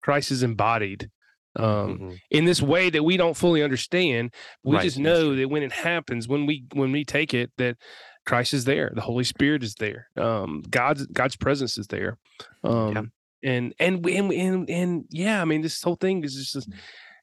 Christ 0.01 0.31
is 0.31 0.43
embodied 0.43 1.09
um 1.57 1.99
Mhm. 1.99 2.19
in 2.31 2.45
this 2.45 2.61
way 2.61 2.89
that 2.89 3.03
we 3.03 3.17
don't 3.17 3.37
fully 3.37 3.61
understand. 3.61 4.33
We 4.63 4.77
Right, 4.77 4.81
just 4.83 4.97
know 4.99 5.35
that 5.35 5.49
when 5.49 5.63
it 5.63 5.71
happens, 5.71 6.27
when 6.27 6.45
we 6.45 6.65
when 6.73 6.91
we 6.91 7.05
take 7.05 7.33
it, 7.33 7.51
that 7.57 7.77
Christ 8.25 8.53
is 8.53 8.65
there, 8.65 8.91
the 8.95 9.01
Holy 9.01 9.23
Spirit 9.23 9.63
is 9.63 9.75
there, 9.75 10.07
um, 10.17 10.63
God's 10.69 11.05
God's 11.07 11.35
presence 11.35 11.77
is 11.77 11.87
there, 11.87 12.17
um, 12.63 13.11
and 13.43 13.73
and 13.79 14.05
and 14.05 14.31
and 14.31 14.69
and 14.69 15.05
yeah, 15.09 15.41
I 15.41 15.45
mean, 15.45 15.61
this 15.61 15.81
whole 15.81 15.95
thing 15.95 16.23
is 16.23 16.35
just 16.51 16.69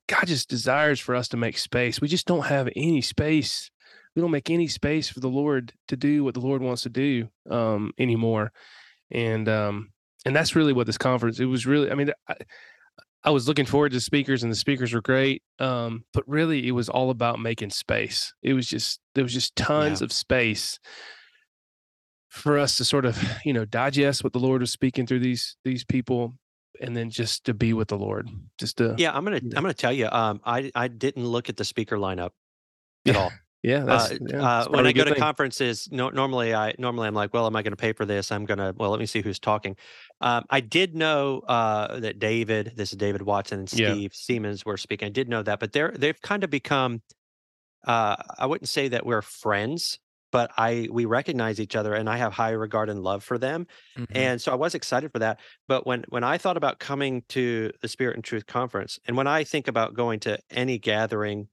God 0.09 0.27
just 0.27 0.49
desires 0.49 0.99
for 1.01 1.14
us 1.14 1.29
to 1.29 1.37
make 1.37 1.59
space. 1.59 2.01
We 2.01 2.09
just 2.09 2.27
don't 2.27 2.47
have 2.47 2.68
any 2.75 3.03
space. 3.03 3.71
We 4.16 4.23
don't 4.23 4.31
make 4.31 4.51
any 4.51 4.66
space 4.66 5.09
for 5.09 5.21
the 5.21 5.29
Lord 5.29 5.73
to 5.88 5.97
do 5.97 6.25
what 6.25 6.35
the 6.35 6.40
Lord 6.40 6.62
wants 6.62 6.83
to 6.83 6.88
do 6.88 7.29
um, 7.51 7.92
anymore, 7.99 8.51
and 9.11 9.49
um, 9.49 9.90
and 10.25 10.35
that's 10.35 10.57
really 10.57 10.73
what 10.73 10.87
this 10.87 10.99
conference. 10.99 11.38
It 11.38 11.44
was 11.44 11.66
really. 11.66 11.90
I 11.90 11.94
mean, 11.94 12.11
I, 12.29 12.35
I 13.23 13.31
was 13.31 13.47
looking 13.47 13.66
forward 13.66 13.92
to 13.92 14.01
speakers, 14.01 14.42
and 14.42 14.51
the 14.51 14.57
speakers 14.57 14.92
were 14.92 15.03
great. 15.03 15.42
Um, 15.59 16.05
but 16.12 16.25
really, 16.27 16.66
it 16.66 16.73
was 16.73 16.88
all 16.88 17.11
about 17.11 17.38
making 17.38 17.71
space. 17.71 18.33
It 18.42 18.55
was 18.55 18.66
just 18.66 19.01
there 19.14 19.25
was 19.25 19.35
just 19.35 19.55
tons 19.57 20.01
Yeah. 20.01 20.07
of 20.07 20.12
space 20.12 20.79
for 22.29 22.59
us 22.59 22.77
to 22.77 22.85
sort 22.85 23.05
of 23.05 23.23
you 23.44 23.53
know 23.53 23.64
digest 23.64 24.25
what 24.25 24.33
the 24.33 24.38
Lord 24.40 24.61
was 24.62 24.73
speaking 24.73 25.07
through 25.07 25.21
these 25.21 25.57
these 25.64 25.85
people, 25.85 26.35
and 26.81 26.97
then 26.97 27.11
just 27.11 27.45
to 27.45 27.55
be 27.55 27.73
with 27.73 27.88
the 27.88 27.99
Lord, 27.99 28.29
just 28.59 28.79
to 28.79 28.95
Yeah, 28.99 29.17
I'm 29.17 29.25
gonna 29.25 29.41
Yeah. 29.43 29.57
I'm 29.57 29.62
gonna 29.62 29.75
tell 29.75 29.93
you. 29.93 30.09
Um, 30.11 30.41
I 30.45 30.71
I 30.75 30.88
didn't 30.88 31.27
look 31.27 31.49
at 31.49 31.57
the 31.57 31.64
speaker 31.64 31.97
lineup 31.97 32.31
at 33.07 33.14
Yeah. 33.14 33.19
all. 33.19 33.33
yeah. 33.62 33.85
That's 33.85 34.11
uh, 34.12 34.19
yeah, 34.29 34.43
uh, 34.43 34.69
when 34.69 34.87
I 34.87 34.93
go 34.93 35.05
to 35.05 35.11
thing. 35.11 35.21
conferences, 35.21 35.88
no, 35.91 36.11
normally 36.11 36.55
I 36.55 36.75
normally 36.79 37.09
I'm 37.09 37.14
like, 37.14 37.33
well, 37.35 37.47
am 37.47 37.57
I 37.57 37.62
going 37.62 37.73
to 37.73 37.77
pay 37.77 37.93
for 37.93 38.05
this? 38.05 38.31
I'm 38.33 38.45
gonna 38.45 38.73
well, 38.77 38.91
let 38.91 39.01
me 39.01 39.07
see 39.07 39.21
who's 39.21 39.38
talking. 39.38 39.77
Um, 40.21 40.45
I 40.51 40.61
did 40.61 40.95
know 40.95 41.41
uh, 41.41 42.01
that 42.01 42.19
David, 42.19 42.73
this 42.77 42.93
is 42.93 42.97
David 42.99 43.23
Watson 43.23 43.61
and 43.61 43.73
Yeah. 43.73 43.95
Steve 43.95 44.12
Seamands 44.12 44.64
were 44.64 44.77
speaking. 44.77 45.07
I 45.07 45.11
did 45.11 45.29
know 45.29 45.43
that, 45.43 45.61
but 45.61 45.73
they're 45.73 45.93
they've 45.97 46.21
kind 46.21 46.45
of 46.45 46.51
become. 46.51 47.03
Uh, 47.87 48.17
I 48.37 48.47
wouldn't 48.47 48.69
say 48.69 48.88
that 48.88 49.07
we're 49.07 49.23
friends, 49.23 49.99
but 50.33 50.51
I 50.57 50.88
we 50.93 51.05
recognize 51.07 51.61
each 51.61 51.77
other, 51.77 51.95
and 51.95 52.09
I 52.11 52.17
have 52.19 52.33
high 52.33 52.51
regard 52.51 52.88
and 52.91 53.03
love 53.03 53.25
for 53.25 53.38
them. 53.38 53.67
Mhm. 53.97 54.14
And 54.14 54.41
so 54.41 54.53
I 54.53 54.57
was 54.57 54.75
excited 54.75 55.12
for 55.12 55.19
that. 55.21 55.41
But 55.69 55.87
when 55.87 56.05
when 56.09 56.25
I 56.25 56.38
thought 56.38 56.57
about 56.57 56.79
coming 56.81 57.23
to 57.31 57.73
the 57.83 57.88
Spirit 57.88 58.17
and 58.17 58.25
Truth 58.25 58.47
conference, 58.47 58.99
and 59.07 59.17
when 59.17 59.27
I 59.27 59.45
think 59.45 59.69
about 59.69 59.95
going 59.95 60.21
to 60.21 60.38
any 60.51 60.79
gathering 60.79 61.49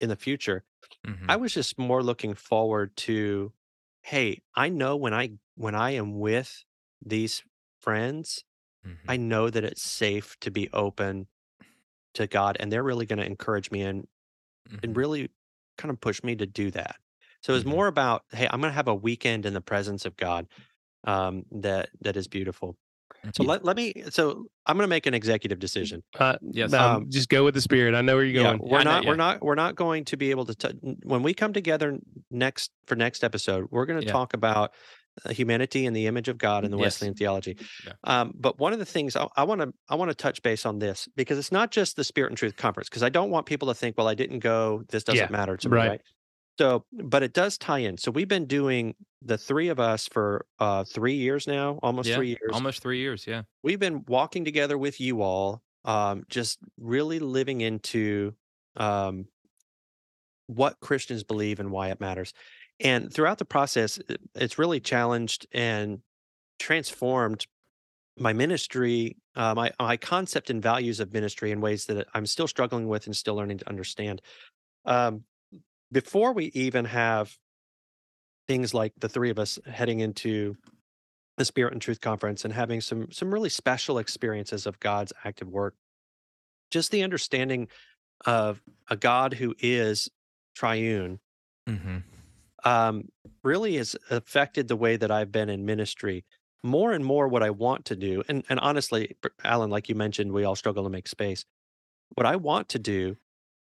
in 0.00 0.08
the 0.08 0.16
future, 0.16 0.64
Mhm. 1.04 1.30
I 1.30 1.36
was 1.36 1.54
just 1.54 1.78
more 1.78 2.02
looking 2.02 2.34
forward 2.34 2.96
to, 2.98 3.52
hey, 4.02 4.42
I 4.54 4.68
know 4.70 4.96
when 4.96 5.14
I 5.14 5.32
when 5.56 5.74
I 5.74 5.92
am 5.92 6.18
with 6.20 6.64
these 7.04 7.44
friends, 7.82 8.44
Mhm. 8.84 9.08
I 9.08 9.18
know 9.18 9.50
that 9.50 9.64
it's 9.64 9.82
safe 9.82 10.38
to 10.40 10.50
be 10.52 10.70
open 10.72 11.28
to 12.14 12.26
God, 12.26 12.56
and 12.60 12.72
they're 12.72 12.82
really 12.84 13.06
going 13.06 13.18
to 13.20 13.26
encourage 13.26 13.70
me 13.70 13.82
and 13.82 14.06
and 14.82 14.96
Mhm. 14.96 14.96
really 14.96 15.30
kind 15.78 15.90
of 15.92 16.00
push 16.00 16.22
me 16.24 16.36
to 16.36 16.46
do 16.46 16.70
that. 16.72 16.96
So 17.42 17.54
it's 17.54 17.64
Mhm. 17.64 17.68
more 17.70 17.86
about, 17.86 18.22
hey, 18.32 18.48
I'm 18.50 18.60
going 18.60 18.70
to 18.70 18.74
have 18.76 18.88
a 18.88 18.94
weekend 18.94 19.46
in 19.46 19.54
the 19.54 19.60
presence 19.60 20.04
of 20.04 20.16
God 20.16 20.46
um, 21.04 21.44
that 21.52 21.90
that 22.02 22.16
is 22.16 22.28
beautiful. 22.28 22.76
So 23.34 23.42
Yeah. 23.44 23.50
let, 23.50 23.64
let 23.64 23.76
me. 23.76 23.94
So 24.10 24.46
I'm 24.66 24.76
going 24.76 24.84
to 24.84 24.88
make 24.88 25.06
an 25.06 25.14
executive 25.14 25.58
decision. 25.58 26.02
Uh, 26.18 26.36
Yes. 26.42 26.72
um, 26.74 27.06
just 27.10 27.28
go 27.28 27.44
with 27.44 27.54
the 27.54 27.60
spirit. 27.60 27.94
I 27.94 28.02
know 28.02 28.16
where 28.16 28.24
you're 28.24 28.42
Yeah, 28.42 28.50
going. 28.50 28.60
we're 28.60 28.80
I 28.80 28.84
know, 28.84 28.90
not. 28.90 29.04
yeah. 29.04 29.10
We're 29.10 29.16
not. 29.16 29.42
We're 29.42 29.54
not 29.54 29.74
going 29.76 30.04
to 30.06 30.16
be 30.16 30.30
able 30.30 30.44
to. 30.46 30.54
T- 30.54 30.96
when 31.04 31.22
we 31.22 31.34
come 31.34 31.52
together 31.52 31.98
next 32.30 32.70
for 32.86 32.96
next 32.96 33.24
episode, 33.24 33.68
we're 33.70 33.86
going 33.86 34.00
to 34.00 34.06
Yeah. 34.06 34.12
talk 34.12 34.34
about 34.34 34.72
uh, 35.24 35.32
humanity 35.32 35.86
and 35.86 35.94
the 35.94 36.06
image 36.06 36.28
of 36.28 36.38
God 36.38 36.64
in 36.64 36.70
the 36.70 36.78
Yes. 36.78 36.94
Wesleyan 36.94 37.14
theology. 37.14 37.56
Yeah. 37.84 37.94
Um, 38.04 38.32
but 38.38 38.58
one 38.58 38.72
of 38.72 38.78
the 38.78 38.86
things 38.86 39.16
I 39.16 39.42
want 39.44 39.60
to 39.60 39.72
I 39.88 39.96
want 39.96 40.10
to 40.10 40.14
touch 40.14 40.42
base 40.42 40.64
on 40.64 40.78
this 40.78 41.08
because 41.16 41.38
it's 41.38 41.52
not 41.52 41.70
just 41.72 41.96
the 41.96 42.04
Spirit 42.04 42.30
and 42.30 42.38
Truth 42.38 42.56
conference 42.56 42.88
because 42.88 43.02
I 43.02 43.08
don't 43.10 43.30
want 43.30 43.46
people 43.46 43.68
to 43.68 43.74
think, 43.74 43.98
well, 43.98 44.08
I 44.08 44.14
didn't 44.14 44.38
go. 44.40 44.84
This 44.88 45.04
doesn't 45.04 45.18
Yeah, 45.18 45.30
matter 45.30 45.56
to 45.58 45.68
me, 45.68 45.76
right. 45.76 46.00
So, 46.60 46.84
but 46.92 47.22
it 47.22 47.32
does 47.32 47.56
tie 47.56 47.78
in. 47.78 47.96
So 47.96 48.10
we've 48.10 48.28
been 48.28 48.44
doing 48.44 48.94
the 49.22 49.38
three 49.38 49.68
of 49.68 49.80
us 49.80 50.06
for 50.06 50.44
uh, 50.58 50.84
three 50.84 51.14
years 51.14 51.46
now, 51.46 51.78
almost 51.82 52.06
yeah. 52.06 52.16
three 52.16 52.28
years 52.28 52.50
almost 52.52 52.82
three 52.82 52.98
years 52.98 53.26
yeah 53.26 53.42
we've 53.62 53.78
been 53.78 54.04
walking 54.06 54.44
together 54.44 54.76
with 54.76 55.00
you 55.00 55.22
all 55.22 55.62
um, 55.84 56.24
just 56.28 56.58
really 56.78 57.18
living 57.18 57.60
into 57.60 58.34
um, 58.76 59.26
what 60.46 60.78
christians 60.80 61.22
believe 61.22 61.60
and 61.60 61.70
why 61.70 61.88
it 61.88 62.00
matters 62.00 62.32
and 62.80 63.12
throughout 63.12 63.38
the 63.38 63.44
process 63.44 63.98
it's 64.34 64.58
really 64.58 64.80
challenged 64.80 65.46
and 65.52 66.00
transformed 66.58 67.46
my 68.18 68.32
ministry 68.32 69.16
uh, 69.36 69.54
my, 69.54 69.70
my 69.80 69.96
concept 69.96 70.50
and 70.50 70.62
values 70.62 71.00
of 71.00 71.12
ministry 71.12 71.52
in 71.52 71.60
ways 71.60 71.86
that 71.86 72.06
i'm 72.14 72.26
still 72.26 72.48
struggling 72.48 72.88
with 72.88 73.06
and 73.06 73.16
still 73.16 73.34
learning 73.34 73.58
to 73.58 73.68
understand 73.68 74.20
um, 74.86 75.24
before 75.92 76.32
we 76.32 76.46
even 76.46 76.84
have 76.84 77.36
things 78.48 78.74
like 78.74 78.92
the 78.98 79.08
three 79.08 79.30
of 79.30 79.38
us 79.38 79.58
heading 79.66 80.00
into 80.00 80.56
the 81.36 81.44
Spirit 81.44 81.72
and 81.72 81.80
Truth 81.80 82.00
Conference 82.00 82.44
and 82.44 82.52
having 82.52 82.80
some 82.80 83.10
some 83.10 83.32
really 83.32 83.48
special 83.48 83.98
experiences 83.98 84.66
of 84.66 84.80
God's 84.80 85.12
active 85.24 85.48
work. 85.48 85.74
Just 86.70 86.90
the 86.90 87.02
understanding 87.02 87.68
of 88.26 88.60
a 88.88 88.96
God 88.96 89.34
who 89.34 89.54
is 89.58 90.10
triune 90.54 91.20
mm-hmm. 91.68 91.98
um, 92.64 93.08
really 93.42 93.76
has 93.76 93.96
affected 94.10 94.68
the 94.68 94.76
way 94.76 94.96
that 94.96 95.10
I've 95.10 95.32
been 95.32 95.48
in 95.48 95.64
ministry. 95.64 96.24
More 96.62 96.92
and 96.92 97.04
more, 97.04 97.26
what 97.26 97.42
I 97.42 97.50
want 97.50 97.86
to 97.86 97.96
do, 97.96 98.22
and 98.28 98.44
and 98.50 98.60
honestly, 98.60 99.16
Allen, 99.42 99.70
like 99.70 99.88
you 99.88 99.94
mentioned, 99.94 100.32
we 100.32 100.44
all 100.44 100.56
struggle 100.56 100.84
to 100.84 100.90
make 100.90 101.08
space. 101.08 101.44
What 102.16 102.26
I 102.26 102.36
want 102.36 102.68
to 102.70 102.78
do 102.78 103.16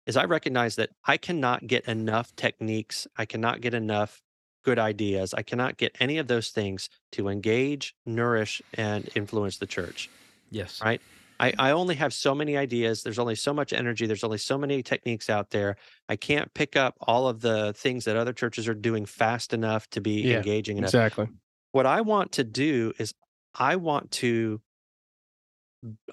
is 0.08 0.18
I 0.18 0.24
recognize 0.26 0.78
that 0.78 0.90
I 1.06 1.18
cannot 1.18 1.68
get 1.68 1.86
enough 1.88 2.36
techniques. 2.36 3.08
I 3.18 3.26
cannot 3.26 3.62
get 3.62 3.74
enough 3.74 4.22
good 4.64 4.80
ideas. 4.80 5.34
I 5.34 5.44
cannot 5.44 5.78
get 5.78 5.96
any 6.00 6.18
of 6.18 6.28
those 6.28 6.50
things 6.50 6.90
to 7.12 7.28
engage, 7.28 7.96
nourish, 8.06 8.62
and 8.74 9.08
influence 9.16 9.58
the 9.58 9.68
church. 9.68 10.10
yes 10.50 10.82
Right. 10.82 11.02
I, 11.40 11.54
I 11.60 11.72
only 11.72 11.96
have 11.96 12.14
so 12.14 12.34
many 12.34 12.58
ideas. 12.58 13.04
There's 13.04 13.20
only 13.20 13.36
so 13.36 13.54
much 13.54 13.72
energy. 13.72 14.08
There's 14.08 14.24
only 14.24 14.40
so 14.40 14.58
many 14.58 14.82
techniques 14.82 15.30
out 15.30 15.52
there. 15.52 15.76
I 16.10 16.16
can't 16.16 16.52
pick 16.56 16.76
up 16.76 16.96
all 17.00 17.28
of 17.28 17.42
the 17.42 17.74
things 17.74 18.06
that 18.06 18.18
other 18.18 18.34
churches 18.34 18.68
are 18.68 18.74
doing 18.74 19.06
fast 19.06 19.54
enough 19.54 19.88
to 19.92 20.02
be 20.02 20.24
Yeah, 20.24 20.38
engaging 20.38 20.78
enough. 20.78 20.90
Exactly. 20.90 21.28
What 21.74 21.86
I 21.86 22.02
want 22.02 22.32
to 22.34 22.44
do 22.44 22.94
is 22.98 23.14
I 23.54 23.76
want 23.76 24.10
to 24.12 24.62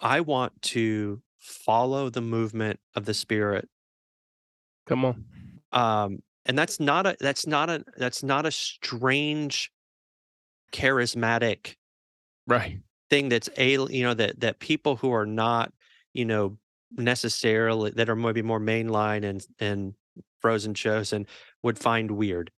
I 0.00 0.20
want 0.20 0.60
to 0.62 1.22
follow 1.38 2.10
the 2.10 2.20
movement 2.20 2.80
of 2.94 3.06
the 3.06 3.14
spirit 3.14 3.68
Come 4.86 5.04
on. 5.04 5.24
um 5.72 6.18
and 6.46 6.58
that's 6.58 6.78
not 6.78 7.06
a 7.06 7.16
that's 7.20 7.46
not 7.46 7.70
a 7.70 7.84
that's 7.96 8.22
not 8.22 8.46
a 8.46 8.50
strange 8.50 9.70
charismatic 10.72 11.76
Right. 12.46 12.80
thing 13.08 13.28
that's 13.30 13.48
a 13.56 13.72
you 13.72 14.02
know 14.02 14.14
that 14.14 14.40
that 14.40 14.58
people 14.58 14.96
who 14.96 15.12
are 15.12 15.24
not 15.26 15.72
you 16.12 16.24
know 16.24 16.58
necessarily 16.92 17.90
that 17.92 18.08
are 18.10 18.16
maybe 18.16 18.42
more 18.42 18.60
mainline 18.60 19.24
and 19.24 19.46
and 19.58 19.94
frozen 20.40 20.74
chosen 20.74 21.26
would 21.62 21.78
find 21.78 22.10
weird. 22.10 22.50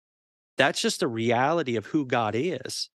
That's 0.58 0.80
just 0.80 1.00
the 1.00 1.06
reality 1.08 1.76
of 1.76 1.86
who 1.86 2.04
God 2.04 2.34
is. 2.34 2.90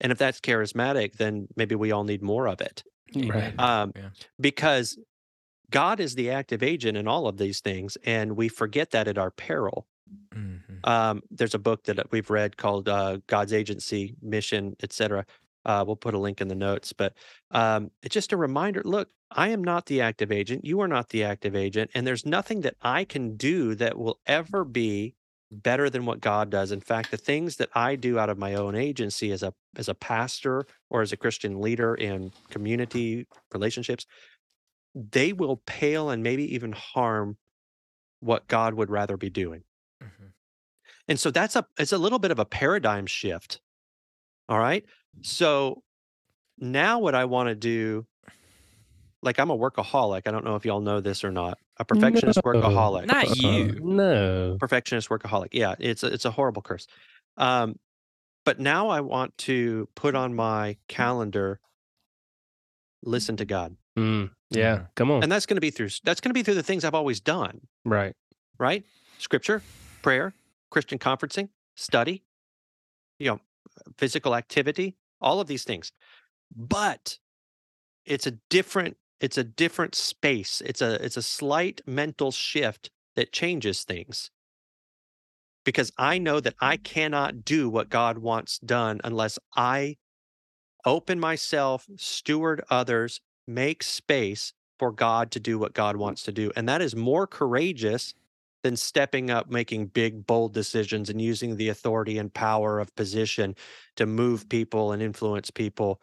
And 0.00 0.12
if 0.12 0.18
that's 0.18 0.40
charismatic, 0.40 1.14
then 1.16 1.48
maybe 1.56 1.74
we 1.74 1.90
all 1.90 2.04
need 2.04 2.22
more 2.22 2.46
of 2.46 2.60
it. 2.60 2.84
Right. 3.16 3.58
Um, 3.58 3.92
Yeah. 3.96 4.10
Because 4.40 4.96
God 5.70 6.00
is 6.00 6.14
the 6.14 6.30
active 6.30 6.62
agent 6.62 6.96
in 6.96 7.06
all 7.06 7.26
of 7.26 7.36
these 7.36 7.60
things, 7.60 7.96
and 8.04 8.36
we 8.36 8.48
forget 8.48 8.90
that 8.90 9.08
at 9.08 9.18
our 9.18 9.30
peril. 9.30 9.86
Mhm. 10.34 10.86
Um, 10.88 11.22
there's 11.30 11.54
a 11.54 11.58
book 11.58 11.84
that 11.84 12.10
we've 12.10 12.30
read 12.30 12.56
called 12.56 12.88
uh, 12.88 13.18
God's 13.26 13.52
Agency, 13.52 14.14
Mission, 14.22 14.76
etc. 14.82 15.26
Uh, 15.64 15.84
we'll 15.86 15.96
put 15.96 16.14
a 16.14 16.18
link 16.18 16.40
in 16.40 16.48
the 16.48 16.54
notes, 16.54 16.92
but 16.92 17.14
um, 17.50 17.90
it's 18.02 18.14
just 18.14 18.32
a 18.32 18.36
reminder. 18.36 18.80
Look, 18.84 19.10
I 19.30 19.48
am 19.48 19.62
not 19.62 19.86
the 19.86 20.00
active 20.00 20.32
agent. 20.32 20.64
You 20.64 20.80
are 20.80 20.88
not 20.88 21.10
the 21.10 21.24
active 21.24 21.54
agent, 21.54 21.90
and 21.94 22.06
there's 22.06 22.24
nothing 22.24 22.62
that 22.62 22.76
I 22.80 23.04
can 23.04 23.36
do 23.36 23.74
that 23.74 23.98
will 23.98 24.20
ever 24.26 24.64
be 24.64 25.14
better 25.50 25.88
than 25.90 26.04
what 26.04 26.20
God 26.20 26.50
does. 26.50 26.72
In 26.72 26.80
fact, 26.80 27.10
the 27.10 27.16
things 27.16 27.56
that 27.56 27.70
I 27.74 27.96
do 27.96 28.18
out 28.18 28.30
of 28.30 28.38
my 28.38 28.54
own 28.54 28.74
agency 28.74 29.32
as 29.32 29.42
a 29.42 29.52
as 29.76 29.88
a 29.88 29.94
pastor 29.94 30.66
or 30.90 31.02
as 31.02 31.12
a 31.12 31.16
Christian 31.16 31.60
leader 31.60 31.94
in 31.94 32.32
community 32.50 33.26
relationships, 33.52 34.06
they 34.94 35.32
will 35.32 35.56
pale 35.66 36.10
and 36.10 36.22
maybe 36.22 36.54
even 36.54 36.72
harm 36.72 37.36
what 38.20 38.48
God 38.48 38.74
would 38.74 38.90
rather 38.90 39.16
be 39.16 39.30
doing. 39.30 39.62
Mhm. 40.02 40.32
And 41.08 41.20
so 41.20 41.30
that's 41.30 41.56
a 41.56 41.66
it's 41.78 41.92
a 41.92 41.98
little 41.98 42.18
bit 42.18 42.30
of 42.30 42.38
a 42.38 42.44
paradigm 42.44 43.06
shift. 43.06 43.60
All 44.48 44.58
right. 44.58 44.84
So 45.22 45.82
now 46.58 46.98
what 46.98 47.14
I 47.14 47.24
want 47.26 47.48
to 47.48 47.54
do, 47.54 48.06
like 49.22 49.38
I'm 49.38 49.50
a 49.50 49.56
workaholic. 49.56 50.22
I 50.26 50.30
don't 50.30 50.44
know 50.44 50.56
if 50.56 50.64
y'all 50.64 50.80
know 50.80 51.00
this 51.00 51.22
or 51.24 51.30
not. 51.30 51.58
A 51.78 51.84
perfectionist 51.84 52.40
No. 52.44 52.52
workaholic. 52.52 53.06
Not 53.06 53.28
Uh, 53.28 53.34
you. 53.34 53.78
No. 53.80 54.56
Perfectionist 54.58 55.08
workaholic. 55.08 55.48
Yeah, 55.52 55.74
it's 55.78 56.02
a, 56.02 56.08
it's 56.12 56.24
a 56.24 56.30
horrible 56.30 56.62
curse. 56.62 56.86
Um, 57.36 57.78
but 58.44 58.58
now 58.58 58.88
I 58.88 59.00
want 59.00 59.36
to 59.38 59.88
put 59.94 60.14
on 60.14 60.34
my 60.34 60.76
calendar, 60.88 61.60
listen 63.02 63.36
to 63.36 63.44
God, 63.44 63.76
Mm, 63.96 64.30
yeah. 64.50 64.84
Come 64.94 65.10
on. 65.10 65.22
and 65.22 65.30
that's 65.30 65.46
going 65.46 65.56
to 65.56 65.60
be 65.60 65.70
through 65.70 65.90
that's 66.04 66.20
going 66.20 66.30
to 66.30 66.34
be 66.34 66.42
through 66.42 66.54
the 66.54 66.62
things 66.62 66.84
I've 66.84 66.94
always 66.94 67.20
done. 67.20 67.60
right. 67.84 68.14
right? 68.58 68.84
Scripture, 69.18 69.62
prayer, 70.02 70.32
Christian 70.70 70.98
conferencing, 70.98 71.48
study, 71.74 72.22
you 73.18 73.30
know, 73.30 73.40
physical 73.96 74.34
activity, 74.34 74.96
all 75.20 75.40
of 75.40 75.48
these 75.48 75.64
things. 75.64 75.92
But 76.54 77.18
it's 78.04 78.26
a 78.26 78.32
different 78.48 78.96
it's 79.20 79.38
a 79.38 79.44
different 79.44 79.94
space. 79.94 80.62
It's 80.64 80.80
a 80.80 81.02
it's 81.04 81.16
a 81.16 81.22
slight 81.22 81.80
mental 81.86 82.30
shift 82.30 82.90
that 83.16 83.32
changes 83.32 83.84
things. 83.84 84.30
Because 85.64 85.92
I 85.98 86.18
know 86.18 86.40
that 86.40 86.54
I 86.60 86.76
cannot 86.78 87.44
do 87.44 87.68
what 87.68 87.90
God 87.90 88.18
wants 88.18 88.58
done 88.58 89.00
unless 89.04 89.38
I 89.54 89.96
open 90.86 91.20
myself, 91.20 91.86
steward 91.96 92.62
others, 92.70 93.20
make 93.48 93.82
space 93.82 94.52
for 94.78 94.92
God 94.92 95.30
to 95.32 95.40
do 95.40 95.58
what 95.58 95.74
God 95.74 95.96
mm. 95.96 96.00
wants 96.00 96.22
to 96.24 96.32
do. 96.32 96.52
And 96.54 96.68
that 96.68 96.82
is 96.82 96.94
more 96.94 97.26
courageous 97.26 98.14
than 98.62 98.76
stepping 98.76 99.30
up, 99.30 99.50
making 99.50 99.86
big, 99.86 100.26
bold 100.26 100.52
decisions 100.52 101.10
and 101.10 101.20
using 101.20 101.56
the 101.56 101.68
authority 101.68 102.18
and 102.18 102.32
power 102.32 102.80
of 102.80 102.94
position 102.94 103.54
to 103.96 104.06
move 104.06 104.44
mm. 104.44 104.48
people 104.50 104.92
and 104.92 105.02
influence 105.02 105.50
people. 105.50 106.00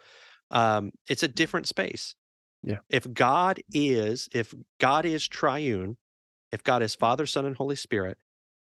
Um, 0.51 0.91
it's 1.07 1.23
a 1.23 1.29
mm. 1.29 1.35
different 1.35 1.67
space. 1.67 2.15
Yeah. 2.63 2.79
If 2.89 3.11
God 3.13 3.61
is, 3.71 4.27
if 4.33 4.53
God 4.79 5.05
is 5.05 5.27
triune, 5.27 5.97
if 6.51 6.63
God 6.63 6.81
is 6.81 6.95
Father, 6.95 7.25
Son, 7.25 7.45
and 7.45 7.55
Holy 7.55 7.75
Spirit, 7.75 8.17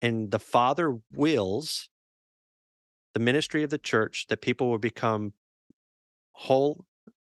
and 0.01 0.31
the 0.31 0.39
Father 0.39 0.97
wills 1.11 1.89
the 3.13 3.19
ministry 3.19 3.63
of 3.63 3.69
the 3.69 3.77
church 3.77 4.27
that 4.29 4.41
people 4.41 4.69
will 4.69 4.77
become 4.79 5.33
whole, 6.31 6.85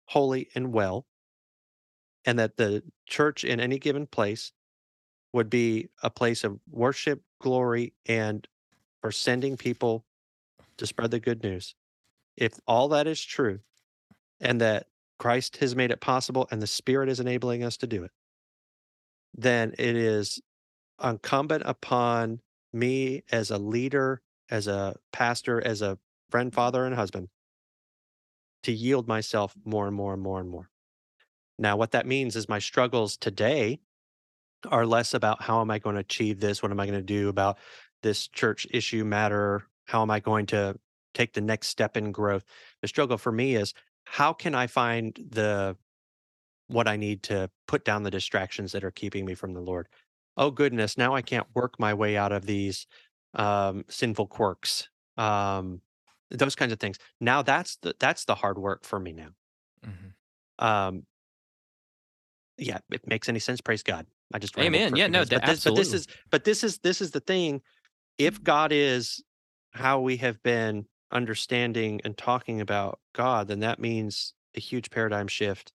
holy, 0.06 0.50
and 0.54 0.72
well, 0.72 1.08
and 2.30 2.38
that 2.38 2.58
the 2.58 2.84
church 3.08 3.44
in 3.44 3.60
any 3.60 3.80
given 3.80 4.06
place 4.06 4.52
would 5.34 5.50
be 5.50 5.90
a 6.04 6.12
place 6.12 6.44
of 6.44 6.60
worship, 6.70 7.24
glory, 7.42 7.92
and 8.06 8.48
for 9.02 9.12
sending 9.12 9.58
people 9.58 10.06
to 10.78 10.86
spread 10.86 11.10
the 11.10 11.20
good 11.20 11.42
news. 11.42 11.74
If 12.38 12.60
all 12.68 12.88
that 12.90 13.08
is 13.08 13.20
true, 13.20 13.62
and 14.40 14.62
that 14.62 14.86
Christ 15.18 15.58
has 15.58 15.76
made 15.76 15.90
it 15.90 16.02
possible 16.02 16.48
and 16.52 16.62
the 16.62 16.68
Spirit 16.68 17.10
is 17.10 17.20
enabling 17.20 17.64
us 17.64 17.78
to 17.78 17.88
do 17.88 18.04
it, 18.04 18.12
then 19.36 19.74
it 19.80 19.96
is 19.96 20.40
incumbent 21.04 21.64
upon 21.66 22.42
me 22.72 23.24
as 23.32 23.50
a 23.50 23.58
leader, 23.58 24.22
as 24.52 24.68
a 24.68 24.98
pastor, 25.12 25.60
as 25.66 25.82
a 25.82 25.98
friend, 26.30 26.54
father, 26.54 26.86
and 26.86 26.94
husband 26.94 27.30
to 28.62 28.72
yield 28.72 29.08
myself 29.08 29.56
more 29.66 29.88
and 29.88 29.96
more 29.96 30.14
and 30.14 30.22
more 30.22 30.40
and 30.40 30.50
more. 30.52 30.70
Now, 31.60 31.78
what 31.78 31.92
that 31.92 32.08
means 32.08 32.36
is 32.36 32.50
my 32.50 32.60
struggles 32.60 33.18
today 33.18 33.82
are 34.68 34.86
less 34.86 35.14
about 35.14 35.42
how 35.42 35.62
am 35.62 35.72
I 35.72 35.80
going 35.80 35.96
to 35.96 36.02
achieve 36.02 36.40
this? 36.40 36.62
What 36.62 36.72
am 36.72 36.80
I 36.80 36.86
going 36.86 37.00
to 37.00 37.04
do 37.04 37.30
about 37.30 37.58
this 38.04 38.28
church 38.28 38.68
issue 38.72 39.06
matter? 39.06 39.68
How 39.86 40.02
am 40.02 40.12
I 40.12 40.20
going 40.20 40.46
to 40.48 40.80
take 41.14 41.34
the 41.34 41.42
next 41.42 41.68
step 41.70 41.98
in 41.98 42.12
growth? 42.12 42.46
The 42.82 42.88
struggle 42.88 43.18
for 43.18 43.32
me 43.32 43.56
is 43.56 43.74
how 44.06 44.34
can 44.34 44.56
I 44.56 44.68
find 44.68 45.16
the 45.32 45.78
what 46.68 46.88
I 46.88 46.98
need 46.98 47.24
to 47.24 47.50
put 47.68 47.86
down 47.86 48.04
the 48.04 48.12
distractions 48.12 48.72
that 48.74 48.84
are 48.84 48.92
keeping 48.92 49.26
me 49.26 49.36
from 49.36 49.54
the 49.54 49.62
Lord? 49.62 49.88
Oh 50.38 50.52
goodness, 50.52 50.98
now 50.98 51.16
I 51.16 51.22
can't 51.22 51.48
work 51.54 51.80
my 51.80 51.94
way 51.94 52.16
out 52.18 52.32
of 52.32 52.46
these 52.46 52.88
um, 53.34 53.86
sinful 53.90 54.28
quirks. 54.28 54.90
Um, 55.18 55.82
those 56.32 56.56
kinds 56.56 56.72
of 56.72 56.80
things. 56.80 56.98
Now 57.20 57.42
that's 57.42 57.78
the 57.78 57.96
that's 58.00 58.26
the 58.26 58.36
hard 58.36 58.58
work 58.58 58.86
for 58.86 59.00
me 59.00 59.14
now. 59.14 59.30
Mhm. 59.86 60.14
Um, 60.60 61.06
yeah, 62.60 62.80
it 62.92 63.06
makes 63.08 63.30
any 63.30 63.40
sense, 63.40 63.62
praise 63.62 63.84
God. 63.84 64.06
I 64.34 64.40
just 64.40 64.58
Amen. 64.60 64.96
Yeah, 64.96 65.08
no, 65.08 65.26
but 65.26 65.46
this, 65.46 65.64
but 65.64 65.76
this 65.76 65.94
is 65.94 66.08
but 66.30 66.44
this 66.44 66.64
is 66.64 66.78
this 66.80 67.02
is 67.02 67.12
the 67.12 67.20
thing. 67.20 67.62
If 68.18 68.44
God 68.44 68.72
is 68.72 69.24
how 69.72 70.02
we 70.02 70.18
have 70.18 70.42
been 70.44 70.86
understanding 71.12 72.02
and 72.04 72.18
talking 72.18 72.62
about 72.62 73.00
God, 73.14 73.48
then 73.48 73.62
that 73.62 73.80
means 73.80 74.34
a 74.56 74.60
huge 74.60 74.90
paradigm 74.90 75.28
shift 75.28 75.72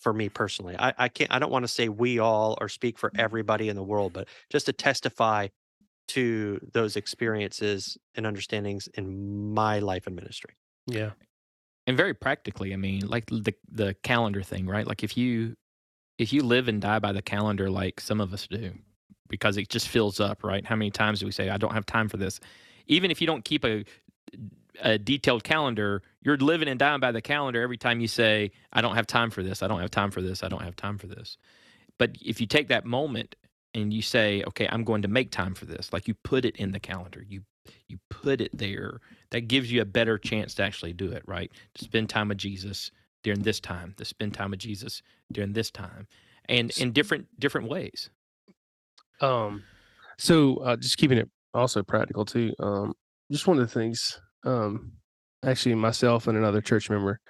for 0.00 0.12
me 0.12 0.28
personally. 0.28 0.74
I, 0.78 0.92
I 0.98 1.08
can't 1.08 1.32
I 1.32 1.38
don't 1.38 1.52
want 1.52 1.64
to 1.64 1.68
say 1.68 1.88
we 1.88 2.18
all 2.18 2.58
or 2.60 2.68
speak 2.68 2.98
for 2.98 3.10
mm-hmm. 3.10 3.20
everybody 3.20 3.68
in 3.68 3.76
the 3.76 3.82
world, 3.82 4.12
but 4.12 4.28
just 4.50 4.66
to 4.66 4.72
testify 4.72 5.48
to 6.08 6.60
those 6.72 6.96
experiences 6.96 7.96
and 8.16 8.26
understandings 8.26 8.88
in 8.94 9.54
my 9.54 9.78
life 9.78 10.06
and 10.06 10.16
ministry. 10.16 10.56
Yeah. 10.88 11.10
and 11.86 11.96
very 11.96 12.12
practically 12.12 12.72
i 12.72 12.76
mean 12.76 13.06
like 13.06 13.26
the 13.26 13.54
the 13.70 13.94
calendar 14.02 14.42
thing 14.42 14.66
right 14.66 14.84
like 14.84 15.04
if 15.04 15.16
you 15.16 15.54
if 16.22 16.32
you 16.32 16.42
live 16.42 16.68
and 16.68 16.82
die 16.82 17.00
by 17.00 17.12
the 17.12 17.22
calendar 17.22 17.70
like 17.70 18.00
some 18.00 18.20
of 18.20 18.32
us 18.34 18.46
do 18.48 18.72
because 19.28 19.58
it 19.58 19.68
just 19.70 19.88
fills 19.88 20.20
up 20.20 20.44
right? 20.44 20.66
How 20.66 20.76
many 20.76 20.90
times 20.92 21.20
do 21.20 21.26
we 21.26 21.32
say 21.32 21.50
i 21.50 21.58
don't 21.58 21.74
have 21.74 21.86
time 21.86 22.08
for 22.08 22.18
this? 22.18 22.40
Even 22.88 23.10
if 23.10 23.20
you 23.20 23.28
don't 23.28 23.44
keep 23.44 23.64
a 23.64 23.84
a 24.80 24.98
detailed 24.98 25.44
calendar 25.44 26.02
you're 26.22 26.38
living 26.38 26.68
and 26.68 26.78
dying 26.80 27.00
by 27.00 27.12
the 27.12 27.22
calendar 27.22 27.62
every 27.62 27.76
time 27.76 28.00
you 28.00 28.08
say 28.08 28.50
i 28.72 28.80
don't 28.80 28.96
have 28.96 29.06
time 29.06 29.30
for 29.30 29.42
this. 29.42 29.62
I 29.62 29.68
don't 29.68 29.80
have 29.80 29.90
time 29.90 30.10
for 30.10 30.22
this. 30.22 30.42
I 30.44 30.48
don't 30.48 30.62
have 30.62 30.76
time 30.76 30.98
for 30.98 31.08
this. 31.08 31.38
But 31.98 32.16
if 32.24 32.40
you 32.40 32.46
take 32.46 32.68
that 32.68 32.86
moment 32.86 33.36
and 33.74 33.92
you 33.92 34.02
say 34.02 34.42
okay 34.48 34.68
i'm 34.70 34.84
going 34.84 35.02
to 35.02 35.08
make 35.08 35.30
time 35.30 35.54
for 35.54 35.66
this 35.66 35.92
like 35.92 36.08
you 36.08 36.14
put 36.24 36.44
it 36.44 36.56
in 36.56 36.72
the 36.72 36.80
calendar 36.80 37.24
you 37.28 37.42
you 37.88 37.98
put 38.10 38.40
it 38.40 38.56
there 38.56 39.00
that 39.30 39.42
gives 39.48 39.70
you 39.72 39.80
a 39.80 39.84
better 39.84 40.18
chance 40.18 40.54
to 40.54 40.62
actually 40.62 40.92
do 40.92 41.12
it 41.12 41.22
right? 41.26 41.52
To 41.76 41.84
spend 41.84 42.08
time 42.10 42.28
with 42.28 42.38
jesus 42.38 42.90
during 43.22 43.42
this 43.42 43.60
time 43.60 43.94
to 43.96 44.04
spend 44.04 44.34
time 44.34 44.50
with 44.50 44.60
jesus 44.60 45.02
during 45.30 45.52
this 45.52 45.70
time 45.70 46.06
and 46.48 46.76
in 46.78 46.92
different 46.92 47.26
different 47.38 47.68
ways 47.68 48.10
Um, 49.20 49.62
so 50.18 50.56
uh, 50.56 50.76
just 50.76 50.98
keeping 50.98 51.18
it 51.18 51.30
also 51.54 51.82
practical 51.82 52.24
too. 52.24 52.52
Um, 52.58 52.92
just 53.30 53.46
one 53.46 53.58
of 53.58 53.66
the 53.66 53.72
things, 53.72 54.20
um, 54.44 54.92
actually 55.44 55.74
myself 55.76 56.26
and 56.26 56.36
another 56.36 56.60
church 56.60 56.90
member 56.90 57.20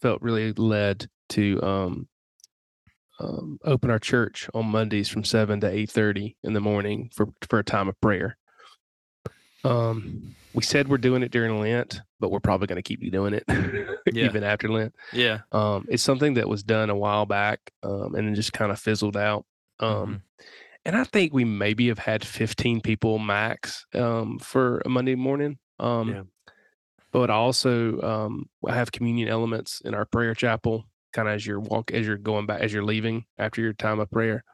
felt 0.00 0.22
really 0.22 0.52
led 0.54 1.06
to 1.30 1.62
um, 1.62 2.08
um, 3.20 3.58
open 3.64 3.90
our 3.90 3.98
church 3.98 4.48
on 4.54 4.66
Mondays 4.66 5.08
from 5.08 5.24
seven 5.24 5.60
to 5.60 5.68
eight 5.70 5.90
thirty 5.90 6.36
in 6.42 6.52
the 6.54 6.60
morning 6.60 7.10
for 7.14 7.26
for 7.48 7.58
a 7.58 7.64
time 7.64 7.88
of 7.88 8.00
prayer. 8.00 8.36
Um, 9.64 10.34
we 10.54 10.62
said 10.62 10.88
we're 10.88 10.98
doing 10.98 11.22
it 11.22 11.30
during 11.30 11.58
Lent, 11.60 12.00
but 12.20 12.30
we're 12.30 12.40
probably 12.40 12.66
going 12.66 12.76
to 12.76 12.82
keep 12.82 13.02
you 13.02 13.10
doing 13.10 13.32
it 13.34 13.44
Yeah. 14.12 14.26
even 14.26 14.44
after 14.44 14.68
Lent. 14.68 14.94
yeah 15.12 15.40
Um, 15.52 15.86
it's 15.88 16.02
something 16.02 16.34
that 16.34 16.48
was 16.48 16.62
done 16.62 16.90
a 16.90 16.96
while 16.96 17.26
back, 17.26 17.60
um, 17.82 18.14
and 18.14 18.26
then 18.26 18.34
just 18.34 18.52
kind 18.52 18.70
of 18.72 18.78
fizzled 18.78 19.16
out. 19.16 19.44
Um, 19.80 20.22
and 20.84 20.96
I 20.96 21.04
think 21.04 21.32
we 21.32 21.44
maybe 21.44 21.88
have 21.88 21.98
had 21.98 22.24
15 22.24 22.80
people 22.80 23.18
max 23.18 23.86
um, 23.94 24.38
for 24.40 24.82
a 24.84 24.88
Monday 24.88 25.14
morning. 25.14 25.58
Um, 25.78 26.08
Yeah. 26.10 26.22
But 27.12 27.28
also, 27.28 28.00
um, 28.00 28.48
I 28.66 28.74
have 28.74 28.90
communion 28.90 29.28
elements 29.28 29.82
in 29.84 29.92
our 29.94 30.06
prayer 30.06 30.34
chapel, 30.34 30.86
kind 31.12 31.28
of 31.28 31.34
as 31.34 31.46
you're 31.46 31.60
walk 31.60 31.90
as 31.92 32.06
you're 32.06 32.16
going 32.16 32.46
back 32.46 32.62
as 32.62 32.72
you're 32.72 32.84
leaving 32.84 33.26
after 33.38 33.60
your 33.60 33.74
time 33.74 34.00
of 34.00 34.10
prayer. 34.10 34.44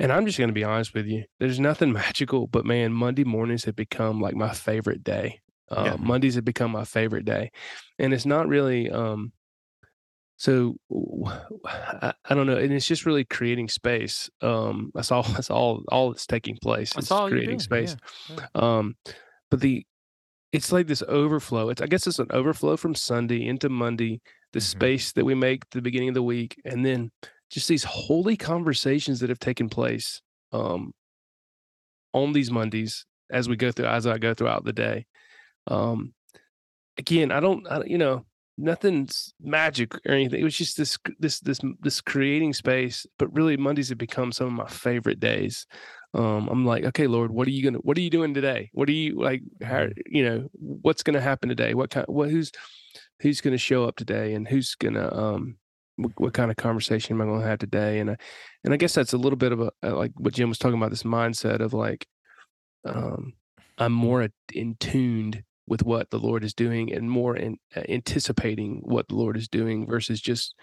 And 0.00 0.12
I'm 0.12 0.26
just 0.26 0.38
going 0.38 0.48
to 0.48 0.54
be 0.54 0.64
honest 0.64 0.94
with 0.94 1.06
you. 1.06 1.24
There's 1.38 1.60
nothing 1.60 1.92
magical, 2.04 2.46
but 2.46 2.64
man, 2.64 2.92
Monday 2.92 3.24
mornings 3.24 3.64
have 3.64 3.76
become 3.76 4.20
like 4.20 4.34
my 4.34 4.52
favorite 4.52 5.04
day. 5.04 5.40
Uh, 5.70 5.84
Yeah. 5.86 5.96
Mondays 5.96 6.34
have 6.34 6.44
become 6.44 6.72
my 6.72 6.84
favorite 6.84 7.24
day, 7.24 7.52
and 7.98 8.12
it's 8.12 8.26
not 8.26 8.48
really. 8.48 8.90
Um, 8.90 9.32
so 10.36 10.76
I 10.90 12.12
don't 12.30 12.46
know, 12.46 12.56
and 12.56 12.72
it's 12.72 12.86
just 12.86 13.04
really 13.06 13.24
creating 13.24 13.68
space. 13.68 14.30
Um, 14.40 14.90
that's 14.94 15.12
all. 15.12 15.22
That's 15.34 15.50
all. 15.50 15.82
All 15.88 16.10
that's 16.10 16.26
taking 16.26 16.56
place. 16.62 16.92
That's 16.94 17.10
all 17.10 17.28
creating 17.28 17.60
space. 17.60 17.96
yeah, 18.28 18.46
Um, 18.54 18.96
but 19.50 19.60
the 19.60 19.84
it's 20.52 20.72
like 20.72 20.86
this 20.88 21.02
overflow. 21.06 21.68
It's 21.68 21.82
I 21.82 21.86
guess 21.86 22.06
it's 22.06 22.18
an 22.18 22.28
overflow 22.30 22.76
from 22.76 22.94
Sunday 22.94 23.46
into 23.46 23.68
Monday. 23.68 24.20
The 24.52 24.58
Mhm. 24.60 24.62
space 24.62 25.12
that 25.12 25.24
we 25.24 25.34
make 25.36 25.62
at 25.66 25.70
the 25.70 25.82
beginning 25.82 26.08
of 26.08 26.14
the 26.14 26.22
week, 26.24 26.60
and 26.64 26.84
then 26.84 27.10
just 27.50 27.68
these 27.68 27.84
holy 27.84 28.36
conversations 28.36 29.20
that 29.20 29.28
have 29.28 29.38
taken 29.38 29.68
place 29.68 30.22
um, 30.52 30.92
on 32.12 32.32
these 32.32 32.50
Mondays 32.50 33.06
as 33.30 33.48
we 33.48 33.56
go 33.56 33.72
through 33.72 33.86
as 33.86 34.06
I 34.06 34.18
go 34.18 34.34
throughout 34.34 34.64
the 34.64 34.72
day. 34.72 35.06
Um, 35.66 36.14
again, 36.96 37.30
I 37.32 37.40
don't, 37.40 37.66
I, 37.70 37.82
you 37.84 37.98
know, 37.98 38.24
nothing's 38.56 39.32
magic 39.40 39.94
or 40.06 40.12
anything. 40.12 40.40
It 40.40 40.44
was 40.44 40.56
just 40.56 40.76
this, 40.76 40.98
this, 41.18 41.40
this, 41.40 41.60
this 41.80 42.00
creating 42.00 42.52
space. 42.52 43.06
But 43.18 43.32
really, 43.34 43.56
Mondays 43.56 43.88
have 43.88 43.98
become 43.98 44.32
some 44.32 44.46
of 44.48 44.52
my 44.52 44.66
favorite 44.66 45.20
days. 45.20 45.66
Um, 46.12 46.48
I'm 46.48 46.66
like, 46.66 46.84
okay, 46.84 47.06
Lord, 47.06 47.30
what 47.30 47.46
are 47.46 47.52
you 47.52 47.62
gonna, 47.62 47.78
what 47.78 47.96
are 47.96 48.00
you 48.00 48.10
doing 48.10 48.34
today? 48.34 48.70
What 48.72 48.88
are 48.88 48.92
you 48.92 49.20
like? 49.20 49.42
How, 49.62 49.86
you 50.06 50.24
know, 50.24 50.48
what's 50.52 51.04
gonna 51.04 51.20
happen 51.20 51.48
today? 51.48 51.74
What 51.74 51.90
kind, 51.90 52.06
what, 52.08 52.30
who's, 52.30 52.50
who's 53.20 53.40
gonna 53.40 53.58
show 53.58 53.84
up 53.84 53.96
today, 53.96 54.34
and 54.34 54.46
who's 54.46 54.74
gonna, 54.74 55.08
um, 55.14 55.56
what, 56.02 56.12
what 56.16 56.34
kind 56.34 56.50
of 56.50 56.56
conversation 56.56 57.14
am 57.14 57.22
I 57.22 57.24
going 57.26 57.40
to 57.40 57.46
have 57.46 57.58
today? 57.58 58.00
And 58.00 58.10
I, 58.10 58.16
and 58.64 58.74
I 58.74 58.76
guess 58.76 58.94
that's 58.94 59.12
a 59.12 59.18
little 59.18 59.36
bit 59.36 59.52
of 59.52 59.60
a 59.60 59.70
uh, 59.82 59.96
like 59.96 60.12
what 60.16 60.34
Jim 60.34 60.48
was 60.48 60.58
talking 60.58 60.76
about. 60.78 60.90
This 60.90 61.02
mindset 61.02 61.60
of 61.60 61.72
like, 61.72 62.06
um, 62.84 63.34
I'm 63.78 63.92
more 63.92 64.28
in 64.52 64.76
tuned 64.80 65.42
with 65.66 65.82
what 65.82 66.10
the 66.10 66.18
Lord 66.18 66.44
is 66.44 66.54
doing 66.54 66.92
and 66.92 67.10
more 67.10 67.36
in 67.36 67.56
uh, 67.76 67.82
anticipating 67.88 68.80
what 68.82 69.08
the 69.08 69.14
Lord 69.14 69.36
is 69.36 69.48
doing 69.48 69.86
versus 69.86 70.20
just, 70.20 70.54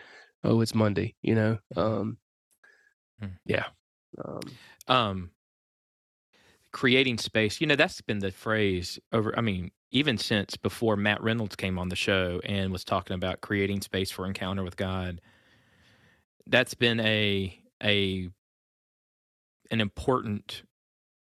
oh, 0.43 0.61
it's 0.61 0.75
Monday, 0.75 1.15
you 1.21 1.35
know? 1.35 1.57
Um, 1.75 2.17
Mm. 3.21 3.31
yeah. 3.45 3.65
Um, 4.23 4.39
um 4.87 5.31
creating 6.71 7.17
space 7.17 7.61
you 7.61 7.67
know 7.67 7.75
that's 7.75 8.01
been 8.01 8.19
the 8.19 8.31
phrase 8.31 8.99
over 9.13 9.37
i 9.37 9.41
mean 9.41 9.71
even 9.91 10.17
since 10.17 10.57
before 10.57 10.95
matt 10.95 11.21
reynolds 11.23 11.55
came 11.55 11.79
on 11.79 11.89
the 11.89 11.95
show 11.95 12.41
and 12.43 12.71
was 12.71 12.83
talking 12.83 13.15
about 13.15 13.41
creating 13.41 13.81
space 13.81 14.11
for 14.11 14.25
encounter 14.25 14.63
with 14.63 14.75
god 14.75 15.21
that's 16.47 16.73
been 16.73 16.99
a 16.99 17.57
a 17.83 18.29
an 19.71 19.81
important 19.81 20.63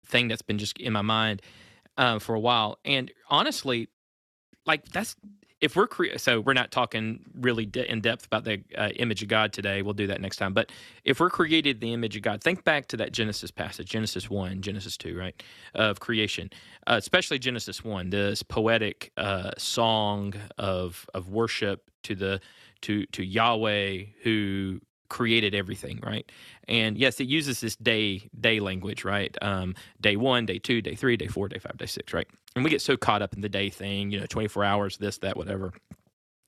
thing 0.07 0.29
that's 0.29 0.43
been 0.43 0.59
just 0.59 0.79
in 0.79 0.93
my 0.93 1.03
mind 1.03 1.43
uh, 1.97 2.19
for 2.19 2.35
a 2.35 2.41
while. 2.41 2.79
And 2.85 3.11
honestly 3.29 3.89
like 4.67 4.85
that's 4.89 5.17
if 5.61 5.77
we're 5.77 5.87
cre- 5.87 6.17
so 6.17 6.41
we're 6.41 6.55
not 6.55 6.71
talking 6.71 7.21
really 7.39 7.67
de- 7.67 7.91
in 7.91 8.01
depth 8.01 8.27
about 8.27 8.45
the 8.45 8.63
uh, 8.77 8.89
image 8.97 9.23
of 9.23 9.29
God 9.29 9.53
today. 9.53 9.83
We'll 9.83 9.95
do 9.95 10.07
that 10.09 10.21
next 10.21 10.37
time. 10.37 10.55
But 10.55 10.73
if 11.05 11.21
we're 11.21 11.31
created 11.31 11.81
the 11.81 11.93
image 11.93 12.17
of 12.17 12.23
God, 12.23 12.43
think 12.43 12.65
back 12.65 12.87
to 12.89 12.97
that 12.99 13.13
Genesis 13.13 13.51
passage, 13.51 13.89
Genesis 13.89 14.31
one, 14.31 14.63
Genesis 14.63 14.97
two, 14.97 15.17
right, 15.17 15.41
of 15.75 16.01
creation, 16.01 16.51
uh, 16.87 16.97
especially 16.99 17.39
Genesis 17.39 17.85
one, 17.85 18.11
this 18.11 18.43
poetic 18.43 19.13
uh, 19.17 19.51
song 19.59 20.35
of 20.59 21.09
of 21.15 21.29
worship 21.29 21.91
to 22.05 22.15
the 22.15 22.41
to 22.83 23.07
to 23.07 23.25
Yahweh 23.25 24.05
who 24.23 24.81
created 25.11 25.55
everything, 25.55 26.01
right? 26.03 26.31
And 26.67 26.97
yes, 26.97 27.21
it 27.21 27.29
uses 27.29 27.61
this 27.61 27.77
day 27.77 28.31
day 28.41 28.61
language, 28.61 29.05
right? 29.05 29.37
Um, 29.43 29.75
day 30.01 30.17
one, 30.17 30.47
day 30.47 30.59
two, 30.59 30.81
day 30.81 30.95
three, 30.95 31.19
day 31.19 31.27
four, 31.27 31.49
day 31.49 31.59
five, 31.59 31.77
day 31.77 31.87
six, 31.87 32.15
right? 32.15 32.27
And 32.57 32.65
we 32.65 32.71
get 32.71 32.81
so 32.81 32.97
caught 32.97 33.21
up 33.21 33.35
in 33.35 33.43
the 33.43 33.49
day 33.51 33.69
thing, 33.69 34.11
you 34.11 34.19
know, 34.19 34.27
24 34.27 34.65
hours, 34.65 34.97
this, 34.97 35.19
that, 35.19 35.37
whatever. 35.37 35.75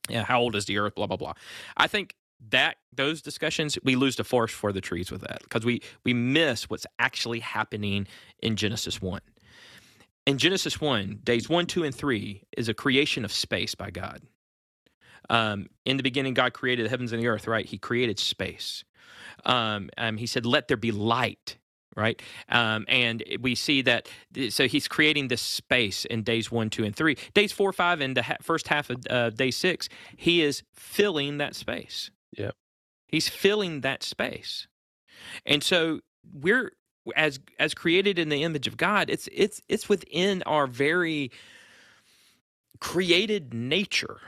Yeah, 0.08 0.24
how 0.24 0.40
old 0.40 0.56
is 0.56 0.64
the 0.64 0.78
earth? 0.78 0.94
Blah, 0.94 1.06
blah, 1.06 1.18
blah. 1.18 1.34
I 1.76 1.86
think 1.86 2.14
that 2.50 2.76
those 2.92 3.22
discussions, 3.22 3.78
we 3.84 3.94
lose 3.94 4.16
the 4.16 4.24
forest 4.24 4.54
for 4.54 4.72
the 4.72 4.80
trees 4.80 5.10
with 5.10 5.20
that 5.20 5.42
because 5.42 5.64
we 5.64 5.82
we 6.04 6.14
miss 6.14 6.70
what's 6.70 6.86
actually 6.98 7.40
happening 7.40 8.06
in 8.40 8.56
Genesis 8.56 9.02
1. 9.02 9.20
In 10.24 10.38
Genesis 10.38 10.80
1, 10.80 11.20
days 11.24 11.48
1, 11.48 11.66
2, 11.66 11.82
and 11.84 11.94
3 11.94 12.42
is 12.56 12.68
a 12.68 12.74
creation 12.74 13.24
of 13.24 13.32
space 13.32 13.74
by 13.74 13.90
God. 13.90 14.22
Um, 15.32 15.68
in 15.86 15.96
the 15.96 16.02
beginning, 16.02 16.34
God 16.34 16.52
created 16.52 16.86
the 16.86 16.90
heavens 16.90 17.12
and 17.12 17.22
the 17.22 17.28
earth, 17.28 17.48
right? 17.48 17.66
He 17.66 17.78
created 17.78 18.20
space. 18.20 18.84
Um, 19.46 19.90
um, 19.98 20.18
he 20.18 20.26
said, 20.26 20.46
Let 20.46 20.68
there 20.68 20.76
be 20.76 20.92
light, 20.92 21.56
right? 21.96 22.20
Um, 22.48 22.84
and 22.88 23.24
we 23.40 23.54
see 23.54 23.82
that, 23.82 24.08
so 24.50 24.68
he's 24.68 24.88
creating 24.88 25.28
this 25.28 25.42
space 25.42 26.04
in 26.04 26.22
days 26.22 26.52
one, 26.52 26.70
two, 26.70 26.84
and 26.84 26.94
three. 26.94 27.16
Days 27.34 27.50
four, 27.50 27.72
five, 27.72 28.00
and 28.00 28.16
the 28.16 28.22
ha- 28.22 28.36
first 28.42 28.68
half 28.68 28.90
of 28.90 28.98
uh, 29.08 29.30
day 29.30 29.50
six, 29.50 29.88
he 30.16 30.42
is 30.42 30.62
filling 30.74 31.38
that 31.38 31.54
space. 31.56 32.10
Yep. 32.36 32.54
He's 33.08 33.28
filling 33.28 33.80
that 33.80 34.02
space. 34.02 34.68
And 35.46 35.62
so 35.62 36.00
we're, 36.32 36.72
as 37.16 37.40
as 37.58 37.74
created 37.74 38.18
in 38.18 38.28
the 38.28 38.42
image 38.42 38.66
of 38.66 38.76
God, 38.76 39.10
it's 39.10 39.28
it's 39.32 39.60
it's 39.68 39.88
within 39.88 40.42
our 40.44 40.66
very 40.66 41.30
created 42.80 43.54
nature, 43.54 44.20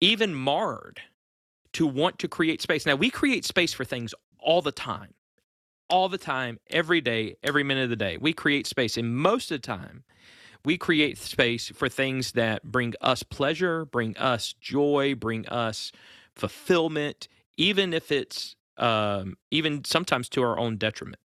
even 0.00 0.34
marred, 0.34 1.00
to 1.74 1.86
want 1.86 2.18
to 2.20 2.28
create 2.28 2.62
space. 2.62 2.86
Now 2.86 2.96
we 2.96 3.10
create 3.10 3.44
space 3.44 3.72
for 3.72 3.84
things 3.84 4.14
all 4.40 4.62
the 4.62 4.72
time 4.72 5.14
all 5.90 6.08
the 6.08 6.18
time, 6.18 6.58
every 6.70 7.00
day, 7.00 7.36
every 7.42 7.64
minute 7.64 7.84
of 7.84 7.90
the 7.90 7.96
day. 7.96 8.16
We 8.16 8.32
create 8.32 8.66
space. 8.66 8.96
And 8.96 9.16
most 9.16 9.50
of 9.50 9.60
the 9.60 9.66
time, 9.66 10.04
we 10.64 10.78
create 10.78 11.18
space 11.18 11.68
for 11.68 11.88
things 11.88 12.32
that 12.32 12.64
bring 12.64 12.94
us 13.00 13.22
pleasure, 13.22 13.84
bring 13.84 14.16
us 14.16 14.54
joy, 14.60 15.14
bring 15.14 15.46
us 15.48 15.92
fulfillment, 16.36 17.28
even 17.56 17.92
if 17.92 18.12
it's 18.12 18.56
um, 18.78 19.36
even 19.50 19.84
sometimes 19.84 20.28
to 20.30 20.42
our 20.42 20.58
own 20.58 20.76
detriment. 20.76 21.20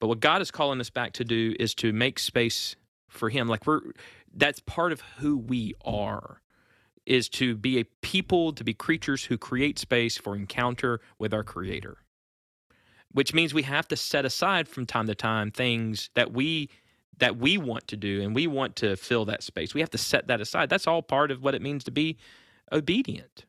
But 0.00 0.08
what 0.08 0.20
God 0.20 0.42
is 0.42 0.50
calling 0.50 0.80
us 0.80 0.90
back 0.90 1.12
to 1.14 1.24
do 1.24 1.54
is 1.60 1.74
to 1.76 1.92
make 1.92 2.18
space 2.18 2.76
for 3.08 3.30
Him. 3.30 3.48
Like 3.48 3.66
we're 3.66 3.80
that's 4.34 4.60
part 4.60 4.92
of 4.92 5.02
who 5.18 5.36
we 5.36 5.74
are 5.84 6.40
is 7.10 7.28
to 7.28 7.56
be 7.56 7.78
a 7.78 7.84
people, 8.00 8.52
to 8.52 8.64
be 8.64 8.72
creatures 8.72 9.24
who 9.24 9.36
create 9.36 9.78
space 9.78 10.16
for 10.16 10.34
encounter 10.34 11.00
with 11.18 11.34
our 11.34 11.44
Creator 11.44 11.98
which 13.12 13.34
means 13.34 13.52
we 13.52 13.62
have 13.62 13.88
to 13.88 13.96
set 13.96 14.24
aside 14.24 14.68
from 14.68 14.86
time 14.86 15.06
to 15.06 15.14
time 15.14 15.50
things 15.50 16.10
that 16.14 16.32
we 16.32 16.68
that 17.18 17.36
we 17.36 17.58
want 17.58 17.86
to 17.86 17.96
do 17.96 18.22
and 18.22 18.34
we 18.34 18.46
want 18.46 18.76
to 18.76 18.96
fill 18.96 19.26
that 19.26 19.42
space. 19.42 19.74
We 19.74 19.80
have 19.80 19.90
to 19.90 19.98
set 19.98 20.28
that 20.28 20.40
aside. 20.40 20.70
That's 20.70 20.86
all 20.86 21.02
part 21.02 21.30
of 21.30 21.42
what 21.42 21.54
it 21.54 21.60
means 21.60 21.84
to 21.84 21.90
be 21.90 22.16
obedient. 22.72 23.44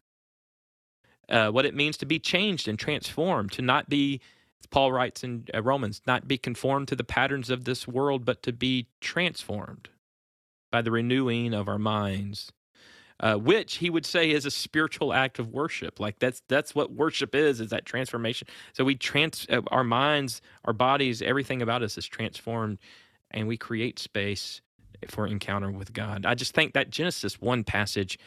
Uh, 1.30 1.50
what 1.52 1.66
it 1.66 1.74
means 1.74 1.96
to 1.98 2.06
be 2.06 2.20
changed 2.20 2.68
and 2.68 2.78
transformed, 2.78 3.54
to 3.54 3.62
not 3.62 3.88
be, 3.88 4.20
Paul 4.72 4.92
writes 4.92 5.24
in 5.24 5.46
uh, 5.54 5.62
Romans, 5.62 6.02
not 6.06 6.28
be 6.28 6.38
conformed 6.38 6.90
to 6.90 6.98
the 6.98 7.06
patterns 7.06 7.50
of 7.50 7.64
this 7.64 7.88
world, 7.88 8.26
but 8.26 8.44
to 8.44 8.52
be 8.52 8.88
transformed 9.00 9.88
by 10.70 10.82
the 10.82 10.92
renewing 10.92 11.54
of 11.54 11.70
our 11.70 11.80
minds 11.80 12.52
uh, 13.22 13.36
which 13.36 13.76
he 13.76 13.90
would 13.90 14.06
say 14.06 14.32
is 14.32 14.46
a 14.46 14.52
spiritual 14.52 15.14
act 15.14 15.40
of 15.40 15.48
worship. 15.50 16.00
Like 16.00 16.20
that's 16.20 16.42
that's 16.48 16.74
what 16.76 16.92
worship 16.92 17.36
is, 17.36 17.62
is 17.62 17.70
that 17.70 17.86
transformation. 17.86 18.48
So 18.74 18.84
we 18.84 18.96
trans 18.96 19.46
uh, 19.50 19.62
our 19.68 19.84
minds, 19.84 20.42
our 20.66 20.74
bodies, 20.74 21.22
everything 21.22 21.62
about 21.62 21.84
us 21.84 21.98
is 21.98 22.08
transformed, 22.08 22.80
and 23.30 23.48
we 23.48 23.58
create 23.58 24.00
space 24.00 24.62
for 25.08 25.28
encounter 25.28 25.72
with 25.72 25.94
God. 25.94 26.26
I 26.26 26.36
just 26.36 26.54
think 26.54 26.74
that 26.74 26.90
Genesis 26.90 27.40
one 27.40 27.64
passage, 27.64 28.20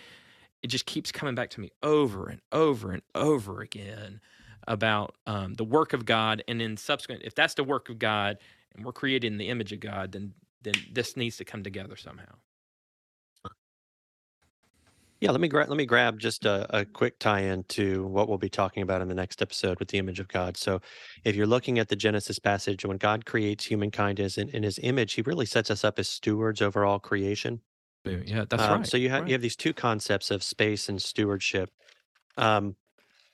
it 0.62 0.68
just 0.68 0.86
keeps 0.86 1.12
coming 1.12 1.34
back 1.34 1.50
to 1.50 1.60
me 1.60 1.70
over 1.82 2.28
and 2.28 2.40
over 2.52 2.92
and 2.92 3.02
over 3.14 3.60
again 3.60 4.20
about 4.66 5.14
um, 5.26 5.54
the 5.54 5.64
work 5.64 5.92
of 5.92 6.06
God, 6.06 6.42
and 6.48 6.60
then 6.60 6.76
subsequent, 6.76 7.22
if 7.24 7.34
that's 7.34 7.54
the 7.54 7.64
work 7.64 7.90
of 7.90 7.98
God, 7.98 8.38
and 8.74 8.84
we're 8.84 8.92
created 8.92 9.26
in 9.30 9.38
the 9.38 9.48
image 9.48 9.72
of 9.72 9.80
God, 9.80 10.12
then 10.12 10.34
then 10.62 10.74
this 10.92 11.16
needs 11.16 11.36
to 11.36 11.44
come 11.44 11.62
together 11.62 11.96
somehow. 11.96 12.36
Yeah, 15.24 15.30
let 15.30 15.40
me 15.40 15.48
grab 15.48 15.70
let 15.70 15.78
me 15.78 15.86
grab 15.86 16.18
just 16.18 16.44
a, 16.44 16.80
a 16.80 16.84
quick 16.84 17.18
tie-in 17.18 17.64
to 17.64 18.04
what 18.08 18.28
we'll 18.28 18.36
be 18.36 18.50
talking 18.50 18.82
about 18.82 19.00
in 19.00 19.08
the 19.08 19.14
next 19.14 19.40
episode 19.40 19.78
with 19.78 19.88
the 19.88 19.96
image 19.96 20.20
of 20.20 20.28
God. 20.28 20.58
So, 20.58 20.82
if 21.24 21.34
you're 21.34 21.46
looking 21.46 21.78
at 21.78 21.88
the 21.88 21.96
Genesis 21.96 22.38
passage, 22.38 22.84
when 22.84 22.98
God 22.98 23.24
creates 23.24 23.64
humankind 23.64 24.20
as 24.20 24.36
in, 24.36 24.50
in 24.50 24.62
His 24.62 24.78
image, 24.82 25.14
He 25.14 25.22
really 25.22 25.46
sets 25.46 25.70
us 25.70 25.82
up 25.82 25.98
as 25.98 26.10
stewards 26.10 26.60
over 26.60 26.84
all 26.84 27.00
creation. 27.00 27.62
Yeah, 28.04 28.44
that's 28.46 28.62
Um, 28.64 28.80
right. 28.80 28.86
So 28.86 28.98
you 28.98 29.08
have 29.08 29.22
right. 29.22 29.28
you 29.28 29.32
have 29.32 29.40
these 29.40 29.56
two 29.56 29.72
concepts 29.72 30.30
of 30.30 30.42
space 30.42 30.90
and 30.90 31.00
stewardship. 31.00 31.70
Um, 32.36 32.76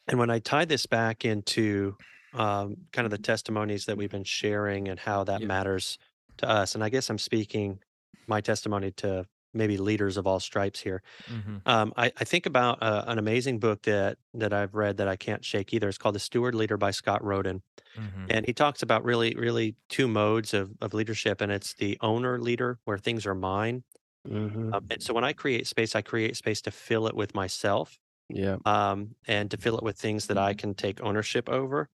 and 0.07 0.17
when 0.17 0.31
I 0.31 0.39
tie 0.39 0.67
this 0.67 0.87
back 0.87 1.25
into 1.25 1.97
um, 2.35 2.77
kind 2.93 3.05
of 3.05 3.11
the 3.11 3.19
testimonies 3.19 3.87
that 3.87 3.97
we've 3.97 4.13
been 4.13 4.23
sharing 4.23 4.87
and 4.87 5.01
how 5.01 5.25
that 5.25 5.41
Yeah. 5.41 5.49
matters 5.49 5.99
to 6.37 6.49
us, 6.49 6.77
and 6.77 6.85
I 6.85 6.89
guess 6.89 7.11
I'm 7.11 7.19
speaking 7.19 7.81
my 8.29 8.41
testimony 8.41 8.93
to 8.93 9.27
maybe 9.55 9.79
leaders 9.79 10.17
of 10.17 10.27
all 10.27 10.41
stripes 10.41 10.81
here. 10.81 11.03
hmm 11.29 11.63
Um, 11.67 11.93
I, 11.97 12.13
I 12.19 12.25
think 12.25 12.47
about 12.47 12.83
uh, 12.83 13.05
an 13.09 13.19
amazing 13.19 13.61
book 13.61 13.83
that 13.83 14.19
that 14.35 14.53
I've 14.53 14.75
read 14.75 14.99
that 14.99 15.09
I 15.09 15.17
can't 15.17 15.45
shake 15.45 15.75
either. 15.75 15.89
It's 15.89 15.99
called 15.99 16.15
The 16.17 16.21
Steward 16.21 16.55
Leader 16.55 16.77
by 16.79 16.91
Scott 16.93 17.25
Rodin, 17.25 17.63
hmm 17.97 18.31
and 18.31 18.47
he 18.47 18.55
talks 18.55 18.83
about 18.83 19.05
really 19.05 19.35
really 19.37 19.77
two 19.91 20.09
modes 20.09 20.55
of 20.55 20.73
of 20.83 20.95
leadership, 20.95 21.41
and 21.43 21.53
it's 21.53 21.75
the 21.75 21.99
owner 22.03 22.41
leader 22.41 22.81
where 22.85 22.99
things 22.99 23.27
are 23.27 23.35
mine. 23.37 23.85
Mhm. 24.25 24.73
Um, 24.73 24.87
and 24.91 25.03
so 25.03 25.15
when 25.15 25.25
I 25.25 25.33
create 25.33 25.67
space, 25.67 25.97
I 25.97 26.03
create 26.03 26.37
space 26.37 26.61
to 26.63 26.71
fill 26.71 27.07
it 27.07 27.15
with 27.17 27.35
myself 27.35 27.99
Yeah. 28.29 28.59
um, 28.65 29.17
and 29.27 29.51
to 29.51 29.59
fill 29.59 29.79
it 29.79 29.85
with 29.85 29.99
things 29.99 30.27
that 30.29 30.39
I 30.39 30.55
can 30.55 30.75
take 30.75 31.03
ownership 31.03 31.49
over. 31.49 31.91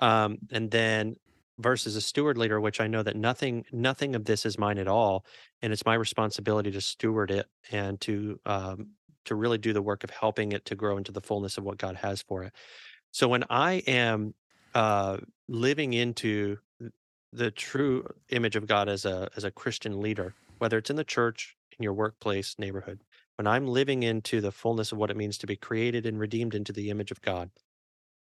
Um, 0.00 0.38
and 0.52 0.70
then 0.70 1.16
versus 1.62 1.96
a 1.96 2.00
steward 2.00 2.36
leader, 2.36 2.60
which 2.60 2.80
I 2.80 2.86
know 2.86 3.02
that 3.02 3.16
nothing 3.16 3.64
nothing 3.72 4.14
of 4.14 4.24
this 4.24 4.44
is 4.44 4.58
mine 4.58 4.78
at 4.78 4.88
all, 4.88 5.24
and 5.62 5.72
it's 5.72 5.86
my 5.86 5.94
responsibility 5.94 6.70
to 6.72 6.80
steward 6.80 7.30
it 7.30 7.46
and 7.70 8.00
to 8.02 8.40
um, 8.46 8.90
to 9.24 9.34
really 9.34 9.58
do 9.58 9.72
the 9.72 9.82
work 9.82 10.04
of 10.04 10.10
helping 10.10 10.52
it 10.52 10.64
to 10.66 10.74
grow 10.74 10.96
into 10.96 11.12
the 11.12 11.20
fullness 11.20 11.58
of 11.58 11.64
what 11.64 11.78
God 11.78 11.96
has 11.96 12.22
for 12.22 12.42
it. 12.42 12.52
So 13.12 13.28
when 13.28 13.44
I 13.50 13.74
am 13.86 14.34
uh, 14.74 15.18
living 15.48 15.92
into 15.92 16.58
the 17.32 17.50
true 17.50 18.06
image 18.30 18.56
of 18.56 18.66
God 18.66 18.88
as 18.88 19.04
a 19.04 19.30
as 19.36 19.44
a 19.44 19.50
Christian 19.50 20.00
leader, 20.00 20.34
whether 20.58 20.78
it's 20.78 20.90
in 20.90 20.96
the 20.96 21.04
church, 21.04 21.56
in 21.78 21.82
your 21.82 21.94
workplace, 21.94 22.56
neighborhood, 22.58 23.00
when 23.36 23.46
I'm 23.46 23.66
living 23.66 24.02
into 24.02 24.40
the 24.40 24.52
fullness 24.52 24.92
of 24.92 24.98
what 24.98 25.10
it 25.10 25.16
means 25.16 25.38
to 25.38 25.46
be 25.46 25.56
created 25.56 26.06
and 26.06 26.18
redeemed 26.18 26.54
into 26.54 26.72
the 26.72 26.90
image 26.90 27.10
of 27.10 27.22
God, 27.22 27.50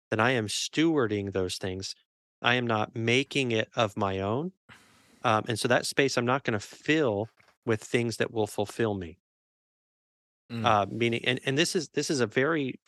then 0.09 0.19
I 0.19 0.31
am 0.31 0.47
stewarding 0.47 1.31
those 1.31 1.57
things. 1.57 1.95
I 2.41 2.55
am 2.55 2.65
not 2.65 2.95
making 2.95 3.51
it 3.51 3.69
of 3.75 3.95
my 3.97 4.19
own. 4.19 4.51
Um, 5.23 5.43
and 5.47 5.59
so 5.59 5.67
that 5.67 5.85
space 5.85 6.17
I'm 6.17 6.25
not 6.25 6.43
going 6.43 6.59
to 6.59 6.65
fill 6.65 7.29
with 7.65 7.83
things 7.83 8.17
that 8.17 8.31
will 8.31 8.47
fulfill 8.47 8.95
me. 8.95 9.17
Mm. 10.51 10.65
Uh, 10.65 10.85
meaning, 10.89 11.23
and, 11.25 11.39
and 11.45 11.57
this 11.57 11.75
is 11.75 11.89
this 11.89 12.09
is 12.09 12.19
a 12.19 12.27
very, 12.27 12.79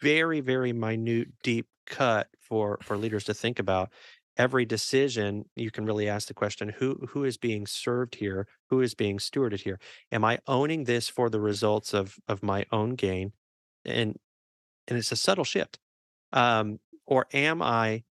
very, 0.00 0.40
very 0.40 0.72
minute, 0.72 1.28
deep 1.42 1.66
cut 1.86 2.28
for 2.40 2.78
for 2.82 2.96
leaders 2.96 3.24
to 3.24 3.34
think 3.34 3.58
about. 3.58 3.90
Every 4.38 4.64
decision, 4.64 5.44
you 5.54 5.70
can 5.70 5.84
really 5.84 6.08
ask 6.08 6.26
the 6.26 6.34
question: 6.34 6.70
Who 6.70 6.94
who 7.10 7.24
is 7.24 7.36
being 7.36 7.66
served 7.66 8.16
here? 8.16 8.48
Who 8.70 8.80
is 8.80 8.94
being 8.94 9.18
stewarded 9.18 9.60
here? 9.60 9.78
Am 10.10 10.24
I 10.24 10.40
owning 10.48 10.84
this 10.84 11.08
for 11.08 11.30
the 11.30 11.40
results 11.40 11.94
of 11.94 12.16
of 12.26 12.42
my 12.42 12.64
own 12.72 12.96
gain? 12.96 13.32
And 13.84 14.18
and 14.88 14.98
it's 14.98 15.12
a 15.12 15.16
subtle 15.16 15.44
shift. 15.44 15.78
Um, 16.32 16.80
or 17.06 17.26
am 17.32 17.62
I 17.62 18.04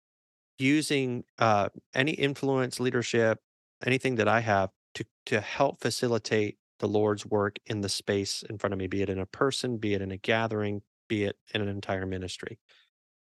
using 0.61 1.23
uh, 1.39 1.69
any 1.93 2.11
influence, 2.11 2.79
leadership, 2.79 3.39
anything 3.85 4.15
that 4.15 4.27
I 4.27 4.41
have 4.41 4.69
to 4.95 5.05
to 5.27 5.41
help 5.41 5.81
facilitate 5.81 6.57
the 6.79 6.87
Lord's 6.87 7.25
work 7.25 7.57
in 7.65 7.81
the 7.81 7.89
space 7.89 8.43
in 8.49 8.57
front 8.57 8.73
of 8.73 8.79
me, 8.79 8.87
be 8.87 9.01
it 9.01 9.09
in 9.09 9.19
a 9.19 9.25
person, 9.25 9.77
be 9.77 9.93
it 9.93 10.01
in 10.01 10.11
a 10.11 10.17
gathering, 10.17 10.81
be 11.07 11.25
it 11.25 11.37
in 11.53 11.61
an 11.61 11.67
entire 11.67 12.05
ministry. 12.05 12.59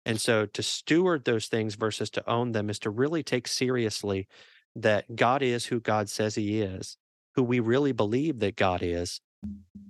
And 0.05 0.21
so 0.21 0.47
to 0.47 0.63
steward 0.63 1.25
those 1.25 1.47
things 1.47 1.75
versus 1.75 2.11
to 2.11 2.29
own 2.31 2.53
them 2.53 2.71
is 2.71 2.79
to 2.81 2.91
really 2.91 3.23
take 3.23 3.49
seriously 3.49 4.29
that 4.77 5.17
God 5.17 5.43
is 5.43 5.67
who 5.67 5.81
God 5.81 6.09
says 6.09 6.35
he 6.35 6.61
is, 6.61 6.97
who 7.35 7.43
we 7.43 7.61
really 7.61 7.93
believe 7.93 8.39
that 8.41 8.57
God 8.57 8.83
is, 8.83 9.21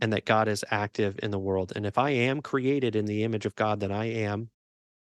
and 0.01 0.13
that 0.13 0.25
God 0.25 0.49
is 0.49 0.65
active 0.71 1.19
in 1.23 1.31
the 1.31 1.39
world. 1.39 1.73
And 1.75 1.87
if 1.87 1.99
I 1.99 2.11
am 2.11 2.41
created 2.41 2.97
in 2.97 3.07
the 3.07 3.25
image 3.25 3.47
of 3.47 3.55
God, 3.57 3.81
then 3.81 3.93
I 3.93 4.07
am, 4.07 4.51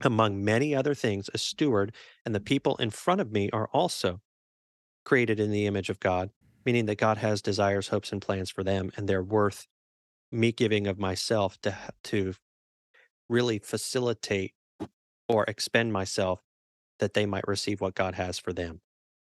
among 0.05 0.45
many 0.45 0.75
other 0.75 0.95
things, 0.95 1.31
a 1.35 1.39
steward, 1.39 1.93
and 2.25 2.35
the 2.35 2.41
people 2.41 2.77
in 2.77 2.91
front 2.91 3.21
of 3.21 3.33
me 3.33 3.51
are 3.53 3.69
also 3.73 4.21
created 5.05 5.39
in 5.41 5.51
the 5.51 5.67
image 5.67 5.91
of 5.91 6.01
God, 6.01 6.31
meaning 6.65 6.87
that 6.87 6.99
God 6.99 7.19
has 7.19 7.43
desires, 7.43 7.89
hopes, 7.89 8.13
and 8.13 8.23
plans 8.23 8.51
for 8.51 8.65
them, 8.65 8.91
and 8.97 9.09
they're 9.09 9.23
worth 9.23 9.67
me 10.33 10.53
giving 10.53 10.87
of 10.87 10.99
myself 10.99 11.61
to 11.63 11.77
to 12.05 12.35
really 13.29 13.59
facilitate 13.59 14.53
or 15.29 15.45
expend 15.45 15.93
myself 15.93 16.43
that 16.99 17.15
they 17.15 17.27
might 17.27 17.47
receive 17.49 17.81
what 17.81 17.95
God 17.95 18.15
has 18.15 18.39
for 18.39 18.53
them. 18.53 18.81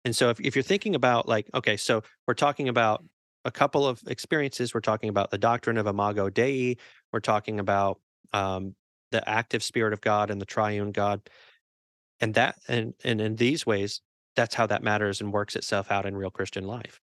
And 0.04 0.14
so 0.14 0.30
if, 0.30 0.40
if 0.40 0.54
you're 0.54 0.62
thinking 0.62 0.94
about 0.94 1.26
like, 1.26 1.48
okay, 1.54 1.76
so 1.76 2.02
we're 2.26 2.34
talking 2.34 2.68
about 2.68 3.02
a 3.44 3.50
couple 3.50 3.86
of 3.86 4.02
experiences. 4.06 4.74
We're 4.74 4.80
talking 4.80 5.08
about 5.08 5.30
the 5.30 5.38
doctrine 5.38 5.78
of 5.78 5.86
Imago 5.86 6.28
Dei. 6.28 6.76
We're 7.12 7.20
talking 7.20 7.60
about 7.60 8.00
um, 8.32 8.74
the 9.10 9.28
active 9.28 9.62
spirit 9.62 9.92
of 9.92 10.00
God 10.00 10.30
and 10.30 10.40
the 10.40 10.46
triune 10.46 10.92
God. 10.92 11.28
And 12.20 12.34
that 12.34 12.58
and 12.68 12.94
and 13.04 13.20
in 13.20 13.36
these 13.36 13.64
ways, 13.66 14.00
that's 14.36 14.54
how 14.54 14.66
that 14.66 14.82
matters 14.82 15.20
and 15.20 15.32
works 15.32 15.56
itself 15.56 15.90
out 15.90 16.06
in 16.06 16.16
real 16.16 16.30
Christian 16.30 16.64
life 16.64 17.00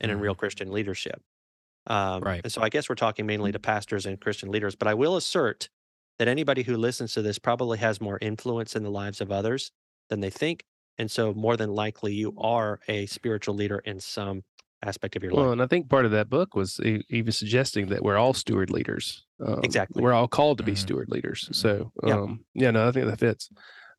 and 0.00 0.10
in 0.10 0.20
real 0.20 0.34
Christian 0.34 0.72
leadership. 0.72 1.22
Um, 1.86 2.22
Right. 2.22 2.40
And 2.42 2.52
so 2.52 2.62
I 2.62 2.68
guess 2.68 2.88
we're 2.88 2.96
talking 2.96 3.26
mainly 3.26 3.52
to 3.52 3.58
pastors 3.58 4.06
and 4.06 4.20
Christian 4.20 4.50
leaders, 4.50 4.74
but 4.74 4.88
I 4.88 4.94
will 4.94 5.16
assert 5.16 5.68
that 6.18 6.28
anybody 6.28 6.62
who 6.62 6.76
listens 6.76 7.12
to 7.14 7.22
this 7.22 7.38
probably 7.38 7.78
has 7.78 8.00
more 8.00 8.18
influence 8.20 8.74
in 8.74 8.82
the 8.82 8.90
lives 8.90 9.20
of 9.20 9.30
others 9.30 9.70
than 10.10 10.20
they 10.20 10.30
think. 10.30 10.64
And 10.98 11.10
so 11.10 11.34
more 11.34 11.56
than 11.56 11.70
likely 11.74 12.14
you 12.14 12.34
are 12.38 12.80
a 12.88 13.06
spiritual 13.06 13.54
leader 13.54 13.78
in 13.80 14.00
some 14.00 14.42
aspect 14.82 15.16
of 15.16 15.22
your 15.22 15.32
life. 15.32 15.42
Well, 15.42 15.52
and 15.52 15.62
I 15.62 15.66
think 15.66 15.88
part 15.88 16.04
of 16.04 16.10
that 16.12 16.28
book 16.28 16.54
was 16.54 16.78
e- 16.80 17.02
even 17.08 17.32
suggesting 17.32 17.88
that 17.88 18.02
we're 18.02 18.16
all 18.16 18.34
steward 18.34 18.70
leaders. 18.70 19.24
Um, 19.44 19.60
Exactly. 19.64 20.02
We're 20.02 20.12
all 20.12 20.28
called 20.28 20.58
to 20.58 20.64
be 20.64 20.72
Mhm. 20.72 20.78
steward 20.78 21.08
leaders. 21.10 21.48
So, 21.52 21.92
Yeah. 22.04 22.14
um, 22.14 22.44
yeah, 22.54 22.70
no, 22.70 22.86
I 22.88 22.92
think 22.92 23.06
that 23.06 23.18
fits. 23.18 23.50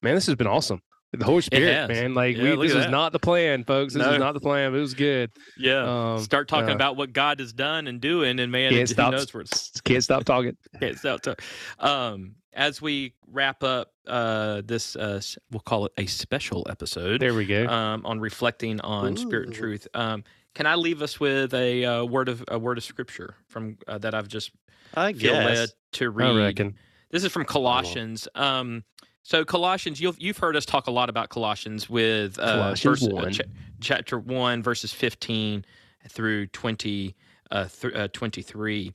Man, 0.01 0.15
this 0.15 0.25
has 0.27 0.35
been 0.35 0.47
awesome. 0.47 0.81
The 1.13 1.23
Holy 1.25 1.41
Spirit, 1.41 1.87
man. 1.87 2.13
Like, 2.13 2.35
Yeah, 2.35 2.55
we, 2.55 2.67
this 2.67 2.75
is 2.75 2.83
that. 2.83 2.91
not 2.91 3.11
the 3.13 3.19
plan, 3.19 3.63
folks. 3.63 3.93
This 3.93 4.05
No. 4.05 4.11
is 4.13 4.19
not 4.19 4.33
the 4.33 4.41
plan. 4.41 4.71
But 4.71 4.77
it 4.79 4.81
was 4.81 4.93
good. 4.93 5.31
Yeah. 5.57 6.13
Um, 6.13 6.19
Start 6.19 6.47
talking 6.49 6.67
yeah. 6.69 6.75
about 6.75 6.97
what 6.97 7.13
God 7.13 7.39
has 7.39 7.53
done 7.53 7.87
and 7.87 8.01
doing, 8.01 8.39
and 8.39 8.51
man, 8.51 8.71
Can't 8.71 8.81
it, 8.81 8.89
who 8.89 8.93
stop- 8.93 9.11
knows 9.13 9.33
where 9.33 9.41
it's 9.41 9.71
Can't 9.85 10.03
stop 10.03 10.25
talking. 10.25 10.57
can't 10.79 10.97
stop. 10.99 11.21
To, 11.21 11.35
um, 11.79 12.35
as 12.53 12.81
we 12.81 13.13
wrap 13.31 13.63
up 13.63 13.93
uh, 14.05 14.61
this, 14.65 14.95
uh, 14.95 15.21
we'll 15.51 15.61
call 15.61 15.85
it 15.85 15.93
a 15.97 16.05
special 16.07 16.65
episode 16.69 17.21
There 17.21 17.33
we 17.33 17.45
go. 17.45 17.67
um, 17.67 18.05
on 18.05 18.19
reflecting 18.19 18.81
on 18.81 19.15
spirit 19.15 19.47
and 19.47 19.55
truth. 19.55 19.87
Um, 19.93 20.23
can 20.57 20.65
I 20.65 20.73
leave 20.73 21.03
us 21.03 21.19
with 21.19 21.53
a 21.53 21.85
uh, 21.85 22.03
word 22.03 22.29
of 22.29 22.43
a 22.47 22.57
word 22.57 22.79
of 22.79 22.83
scripture 22.83 23.35
from 23.45 23.77
uh, 23.87 23.99
that 23.99 24.15
I've 24.15 24.27
just 24.27 24.49
I 24.95 25.13
feel 25.13 25.33
led 25.33 25.69
to 25.93 26.09
read? 26.09 26.31
I 26.31 26.45
reckon. 26.45 26.75
This 27.11 27.23
is 27.23 27.31
from 27.31 27.45
Colossians. 27.45 28.27
Um, 28.33 28.83
so 29.21 29.45
Colossians, 29.45 30.01
you've 30.01 30.19
you've 30.19 30.39
heard 30.39 30.55
us 30.55 30.65
talk 30.65 30.87
a 30.87 30.91
lot 30.91 31.11
about 31.11 31.29
Colossians 31.29 31.87
with 31.87 32.39
uh, 32.39 32.53
Colossians 32.53 33.01
verse- 33.01 33.07
uh, 33.07 33.15
1. 33.15 33.33
cha- 33.33 33.43
chapter 33.81 34.17
one, 34.17 34.63
verses 34.63 34.91
fifteen 34.91 35.63
through 36.09 36.47
twenty, 36.47 37.15
uh, 37.51 37.67
th- 37.67 37.93
uh, 37.93 38.07
twenty-three, 38.11 38.93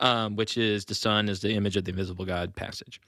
um, 0.00 0.34
which 0.34 0.58
is 0.58 0.84
the 0.84 0.96
Son 0.96 1.28
is 1.28 1.40
the 1.42 1.54
image 1.54 1.76
of 1.76 1.84
the 1.84 1.90
invisible 1.92 2.24
God 2.24 2.56
passage. 2.56 3.00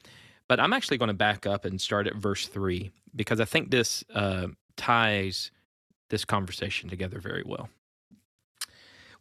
But 0.47 0.61
I'm 0.61 0.73
actually 0.73 0.99
going 0.99 1.09
to 1.09 1.15
back 1.15 1.45
up 1.45 1.65
and 1.65 1.81
start 1.81 2.07
at 2.07 2.15
verse 2.15 2.47
three 2.47 2.93
because 3.17 3.41
I 3.41 3.47
think 3.47 3.73
this 3.73 4.05
uh, 4.15 4.47
ties 4.77 5.51
this 6.09 6.25
conversation 6.25 6.89
together 6.89 7.19
very 7.19 7.43
well. 7.45 7.69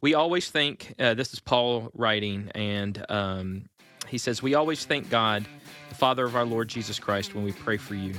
We 0.01 0.13
always 0.13 0.49
think 0.49 0.93
uh, 0.99 1.13
this 1.13 1.33
is 1.33 1.39
Paul 1.39 1.89
writing, 1.93 2.51
and 2.53 3.03
um, 3.09 3.69
he 4.07 4.17
says, 4.17 4.43
We 4.43 4.53
always 4.53 4.85
thank 4.85 5.09
God, 5.09 5.45
the 5.89 5.95
Father 5.95 6.25
of 6.25 6.35
our 6.35 6.45
Lord 6.45 6.67
Jesus 6.67 6.99
Christ, 6.99 7.33
when 7.33 7.43
we 7.43 7.53
pray 7.53 7.77
for 7.77 7.95
you, 7.95 8.13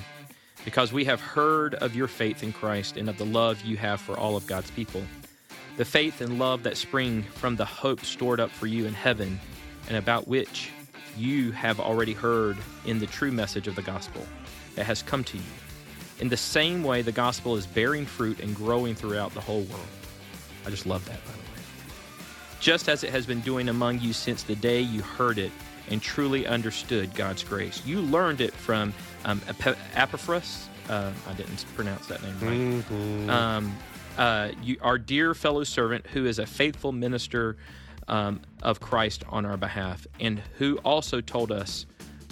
because 0.64 0.92
we 0.92 1.04
have 1.04 1.20
heard 1.20 1.74
of 1.74 1.94
your 1.94 2.08
faith 2.08 2.42
in 2.42 2.52
Christ 2.52 2.96
and 2.96 3.08
of 3.08 3.18
the 3.18 3.26
love 3.26 3.62
you 3.62 3.76
have 3.76 4.00
for 4.00 4.18
all 4.18 4.36
of 4.36 4.46
God's 4.46 4.70
people. 4.70 5.02
The 5.76 5.84
faith 5.84 6.22
and 6.22 6.38
love 6.38 6.62
that 6.62 6.78
spring 6.78 7.22
from 7.22 7.56
the 7.56 7.66
hope 7.66 8.04
stored 8.04 8.40
up 8.40 8.50
for 8.50 8.66
you 8.66 8.86
in 8.86 8.94
heaven, 8.94 9.38
and 9.88 9.98
about 9.98 10.26
which 10.26 10.70
you 11.16 11.52
have 11.52 11.78
already 11.78 12.14
heard 12.14 12.56
in 12.86 12.98
the 12.98 13.06
true 13.06 13.32
message 13.32 13.68
of 13.68 13.76
the 13.76 13.82
gospel 13.82 14.22
that 14.74 14.86
has 14.86 15.02
come 15.02 15.24
to 15.24 15.36
you. 15.36 15.44
In 16.20 16.30
the 16.30 16.36
same 16.36 16.82
way, 16.82 17.02
the 17.02 17.12
gospel 17.12 17.56
is 17.56 17.66
bearing 17.66 18.06
fruit 18.06 18.40
and 18.40 18.56
growing 18.56 18.94
throughout 18.94 19.34
the 19.34 19.40
whole 19.40 19.62
world. 19.64 19.86
I 20.64 20.70
just 20.70 20.86
love 20.86 21.04
that, 21.04 21.22
by 21.26 21.32
the 21.32 21.38
way 21.38 21.45
just 22.60 22.88
as 22.88 23.04
it 23.04 23.10
has 23.10 23.26
been 23.26 23.40
doing 23.40 23.68
among 23.68 24.00
you 24.00 24.12
since 24.12 24.42
the 24.42 24.56
day 24.56 24.80
you 24.80 25.02
heard 25.02 25.38
it 25.38 25.52
and 25.88 26.02
truly 26.02 26.46
understood 26.46 27.14
God's 27.14 27.44
grace. 27.44 27.82
You 27.86 28.00
learned 28.00 28.40
it 28.40 28.52
from 28.52 28.92
um, 29.24 29.40
Ep- 29.48 29.78
Epaphras. 29.94 30.68
Uh, 30.88 31.12
I 31.28 31.32
didn't 31.34 31.64
pronounce 31.74 32.06
that 32.06 32.22
name 32.22 32.34
right. 32.40 32.84
Mhm. 32.90 33.28
Um, 33.28 33.76
uh, 34.18 34.50
you, 34.62 34.76
our 34.80 34.98
dear 34.98 35.34
fellow 35.34 35.64
servant, 35.64 36.06
who 36.08 36.26
is 36.26 36.38
a 36.38 36.46
faithful 36.46 36.92
minister 36.92 37.56
um, 38.08 38.40
of 38.62 38.80
Christ 38.80 39.24
on 39.28 39.44
our 39.44 39.56
behalf, 39.56 40.06
and 40.20 40.40
who 40.58 40.76
also 40.78 41.20
told 41.20 41.50
us 41.52 41.86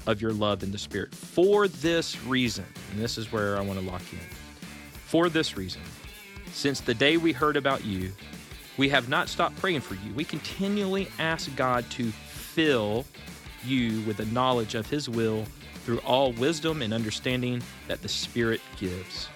of 0.07 0.21
your 0.23 0.33
love 0.33 0.63
in 0.63 0.71
the 0.71 0.79
Spirit. 0.79 1.15
For 1.15 1.67
this 1.67 2.23
reason, 2.25 2.65
and 2.93 3.01
this 3.01 3.19
is 3.19 3.33
where 3.33 3.57
I 3.57 3.61
want 3.61 3.81
to 3.81 3.85
lock 3.85 4.03
you 4.13 4.19
in. 4.19 4.25
For 5.07 5.29
this 5.29 5.57
reason, 5.57 5.83
since 6.53 6.81
the 6.81 6.95
day 6.95 7.17
we 7.17 7.33
heard 7.33 7.57
about 7.57 7.85
you, 7.85 8.13
we 8.77 8.89
have 8.89 9.09
not 9.09 9.29
stopped 9.29 9.57
praying 9.57 9.81
for 9.81 9.95
you. 9.95 10.13
We 10.15 10.25
continually 10.25 11.09
ask 11.19 11.55
God 11.57 11.89
to 11.91 12.11
fill 12.11 13.05
you 13.65 14.01
with 14.03 14.17
the 14.19 14.27
knowledge 14.27 14.75
of 14.75 14.89
His 14.89 15.09
will 15.09 15.45
through 15.85 15.99
all 15.99 16.33
wisdom 16.33 16.83
and 16.83 16.93
understanding 16.93 17.63
that 17.89 18.03
the 18.03 18.09
Spirit 18.09 18.61
gives, 18.79 19.29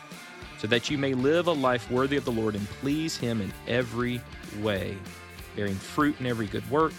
so 0.59 0.66
that 0.66 0.91
you 0.91 0.99
may 0.99 1.14
live 1.14 1.47
a 1.47 1.53
life 1.53 1.91
worthy 1.91 2.16
of 2.16 2.24
the 2.24 2.32
Lord 2.32 2.55
and 2.55 2.68
please 2.80 3.16
Him 3.16 3.41
in 3.41 3.53
every 3.66 4.20
way, 4.61 4.97
bearing 5.57 5.74
fruit 5.74 6.18
in 6.20 6.26
every 6.26 6.47
good 6.47 6.68
work, 6.70 6.95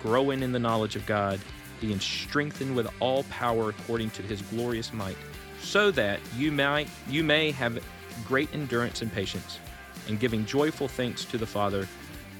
growing 0.00 0.42
in 0.42 0.52
the 0.52 0.58
knowledge 0.58 0.96
of 0.96 1.06
God, 1.06 1.40
being 1.80 2.00
strengthened 2.00 2.74
with 2.76 2.88
all 3.00 3.24
power 3.24 3.70
according 3.70 4.10
to 4.10 4.22
his 4.22 4.40
glorious 4.42 4.92
might, 4.92 5.16
so 5.60 5.90
that 5.90 6.20
you 6.36 6.52
might 6.52 6.88
you 7.08 7.24
may 7.24 7.50
have 7.50 7.82
great 8.26 8.48
endurance 8.54 9.02
and 9.02 9.12
patience, 9.12 9.58
and 10.08 10.18
giving 10.18 10.44
joyful 10.44 10.88
thanks 10.88 11.24
to 11.26 11.38
the 11.38 11.46
Father, 11.46 11.88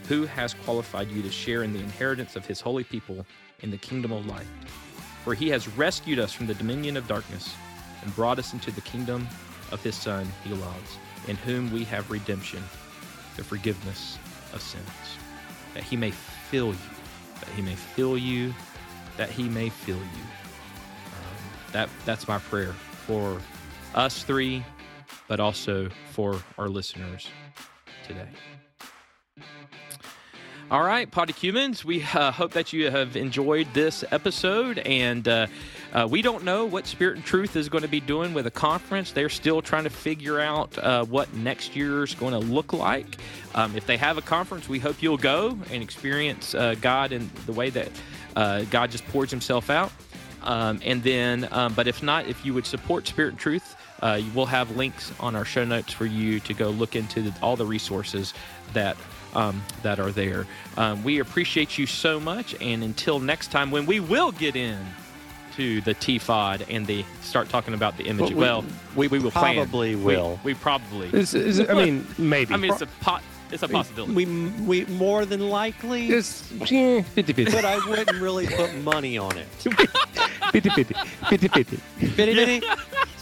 who 0.09 0.27
has 0.27 0.55
qualified 0.55 1.11
you 1.11 1.23
to 1.23 1.31
share 1.31 1.63
in 1.63 1.73
the 1.73 1.79
inheritance 1.79 2.37
of 2.37 2.47
his 2.47 2.61
holy 2.61 2.85
people 2.85 3.25
in 3.61 3.71
the 3.71 3.79
kingdom 3.79 4.13
of 4.13 4.27
light. 4.27 4.47
For 5.25 5.35
he 5.35 5.49
has 5.51 5.69
rescued 5.77 6.19
us 6.19 6.33
from 6.33 6.47
the 6.47 6.55
dominion 6.55 6.97
of 6.97 7.07
darkness 7.07 7.55
and 8.03 8.15
brought 8.17 8.39
us 8.39 8.53
into 8.53 8.71
the 8.73 8.81
kingdom 8.81 9.29
of 9.71 9.83
his 9.83 9.95
Son 9.95 10.27
he 10.45 10.51
loves, 10.51 10.99
in 11.29 11.37
whom 11.37 11.73
we 11.73 11.85
have 11.85 12.11
redemption, 12.11 12.63
the 13.37 13.45
forgiveness 13.45 14.19
of 14.53 14.61
sins, 14.61 14.85
that 15.75 15.85
he 15.85 15.97
may 15.97 16.11
fill 16.11 16.69
you, 16.69 16.91
that 17.41 17.49
he 17.51 17.63
may 17.63 17.75
fill 17.75 18.19
you, 18.19 18.53
that 19.17 19.31
he 19.31 19.49
may 19.49 19.69
fill 19.69 19.97
you. 19.97 20.25
Um, 21.13 21.73
that 21.73 21.89
that's 22.05 22.27
my 22.27 22.39
prayer 22.39 22.73
for 23.07 23.41
us 23.95 24.25
three, 24.25 24.65
but 25.29 25.39
also 25.39 25.89
for 26.11 26.43
our 26.59 26.69
listeners 26.69 27.29
today. 28.03 28.29
All 30.73 30.83
right, 30.83 31.11
Podicumens, 31.11 31.85
we 31.85 32.03
uh, 32.03 32.33
hope 32.33 32.53
that 32.53 32.73
you 32.73 32.91
have 32.91 33.15
enjoyed 33.15 33.69
this 33.75 34.05
episode. 34.11 34.79
And 34.79 35.29
uh, 35.29 35.47
uh, 35.93 36.09
we 36.11 36.23
don't 36.23 36.45
know 36.45 36.65
what 36.65 36.87
Spirit 36.87 37.17
and 37.17 37.25
Truth 37.27 37.57
is 37.57 37.69
going 37.69 37.83
to 37.83 37.89
be 37.89 38.01
doing 38.01 38.33
with 38.33 38.47
a 38.47 38.51
conference. 38.51 39.13
They're 39.13 39.29
still 39.29 39.61
trying 39.61 39.85
to 39.85 39.91
figure 39.91 40.41
out 40.41 40.79
uh, 40.79 41.05
what 41.05 41.31
next 41.35 41.77
year 41.77 42.03
is 42.05 42.15
going 42.15 42.33
to 42.33 42.39
look 42.39 42.73
like. 42.73 43.19
Um, 43.55 43.77
if 43.77 43.87
they 43.87 43.99
have 43.99 44.17
a 44.17 44.23
conference, 44.23 44.67
we 44.67 44.79
hope 44.79 45.03
you'll 45.03 45.19
go 45.19 45.59
and 45.71 45.83
experience 45.83 46.55
uh, 46.55 46.75
God 46.81 47.13
in 47.13 47.31
the 47.45 47.53
way 47.53 47.69
that 47.69 47.91
uh, 48.35 48.63
God 48.71 48.91
just 48.91 49.07
pours 49.09 49.31
Himself 49.31 49.69
out. 49.69 49.93
Um, 50.41 50.81
and 50.87 51.03
then, 51.03 51.49
um, 51.53 51.75
but 51.75 51.87
if 51.87 52.03
not, 52.03 52.27
if 52.27 52.47
you 52.47 52.55
would 52.55 52.65
support 52.65 53.07
Spirit 53.07 53.33
and 53.33 53.39
Truth, 53.39 53.77
uh, 54.03 54.21
we'll 54.35 54.47
have 54.47 54.77
links 54.77 55.13
on 55.21 55.37
our 55.37 55.45
show 55.45 55.65
notes 55.65 55.93
for 55.93 56.07
you 56.07 56.41
to 56.41 56.53
go 56.53 56.71
look 56.71 56.97
into 56.97 57.23
the, 57.23 57.35
all 57.41 57.57
the 57.57 57.65
resources 57.65 58.35
that 58.73 58.97
um, 59.35 59.63
that 59.83 59.99
are 59.99 60.11
there. 60.11 60.47
Um, 60.77 61.03
we 61.05 61.21
appreciate 61.21 61.79
you 61.79 61.87
so 61.87 62.21
much, 62.21 62.55
and 62.61 62.85
until 62.85 63.19
next 63.19 63.51
time, 63.51 63.71
when 63.71 63.87
we 63.87 64.01
will 64.01 64.33
get 64.33 64.57
in 64.57 64.79
to 65.57 65.81
the 65.83 65.95
TFOD 65.95 66.65
and 66.69 66.87
the 66.87 67.05
start 67.21 67.49
talking 67.49 67.75
about 67.75 67.97
the 67.97 68.05
image. 68.05 68.33
Well, 68.33 68.65
we, 68.97 69.09
we, 69.09 69.19
will 69.19 69.31
probably 69.31 69.93
plan. 69.93 70.05
will. 70.05 70.41
We, 70.45 70.55
we 70.55 70.59
probably. 70.59 71.09
I 71.09 71.75
mean, 71.75 72.07
maybe. 72.19 72.55
I 72.55 72.57
mean, 72.57 72.73
it's 72.73 72.83
a 72.83 72.87
pot. 72.87 73.23
It's 73.51 73.63
a 73.63 73.69
possibility. 73.69 74.15
We, 74.15 74.25
we 74.63 74.85
more 74.87 75.27
than 75.27 75.51
likely. 75.51 76.09
It's 76.09 76.41
50 76.43 77.03
50. 77.03 77.45
But 77.45 77.67
I 77.67 77.87
wouldn't 77.87 78.19
really 78.21 78.47
put 78.47 78.75
money 78.77 79.19
on 79.19 79.37
it. 79.37 79.47
50 80.53 80.71
50. 80.71 80.95
50 81.29 81.49
50. 81.49 81.77
50 81.77 82.35
50. 82.35 82.67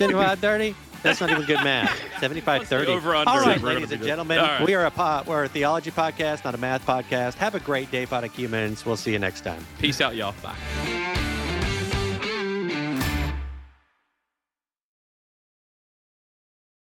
75-30? 0.01 0.75
That's 1.03 1.21
not 1.21 1.31
even 1.31 1.45
good 1.45 1.63
math. 1.65 1.99
75 2.21 2.67
30. 2.67 2.93
Over 2.93 3.15
under. 3.15 3.31
All 3.31 3.41
right, 3.41 3.61
ladies 3.61 3.91
and 3.91 4.03
gentlemen, 4.03 4.39
right. 4.39 4.65
we 4.65 4.75
are 4.75 4.85
a 4.85 4.91
po- 4.91 5.23
we're 5.27 5.45
a 5.45 5.49
theology 5.49 5.91
podcast, 5.91 6.45
not 6.45 6.55
a 6.55 6.59
math 6.59 6.85
podcast. 6.87 7.35
Have 7.35 7.55
a 7.55 7.61
great 7.61 7.91
day, 7.91 8.07
Pod 8.07 8.25
humans. 8.27 8.85
We'll 8.85 8.97
see 8.97 9.13
you 9.13 9.19
next 9.19 9.43
time. 9.43 9.65
Peace 9.79 10.01
out, 10.01 10.15
y'all. 10.15 10.35
Bye. 10.43 11.00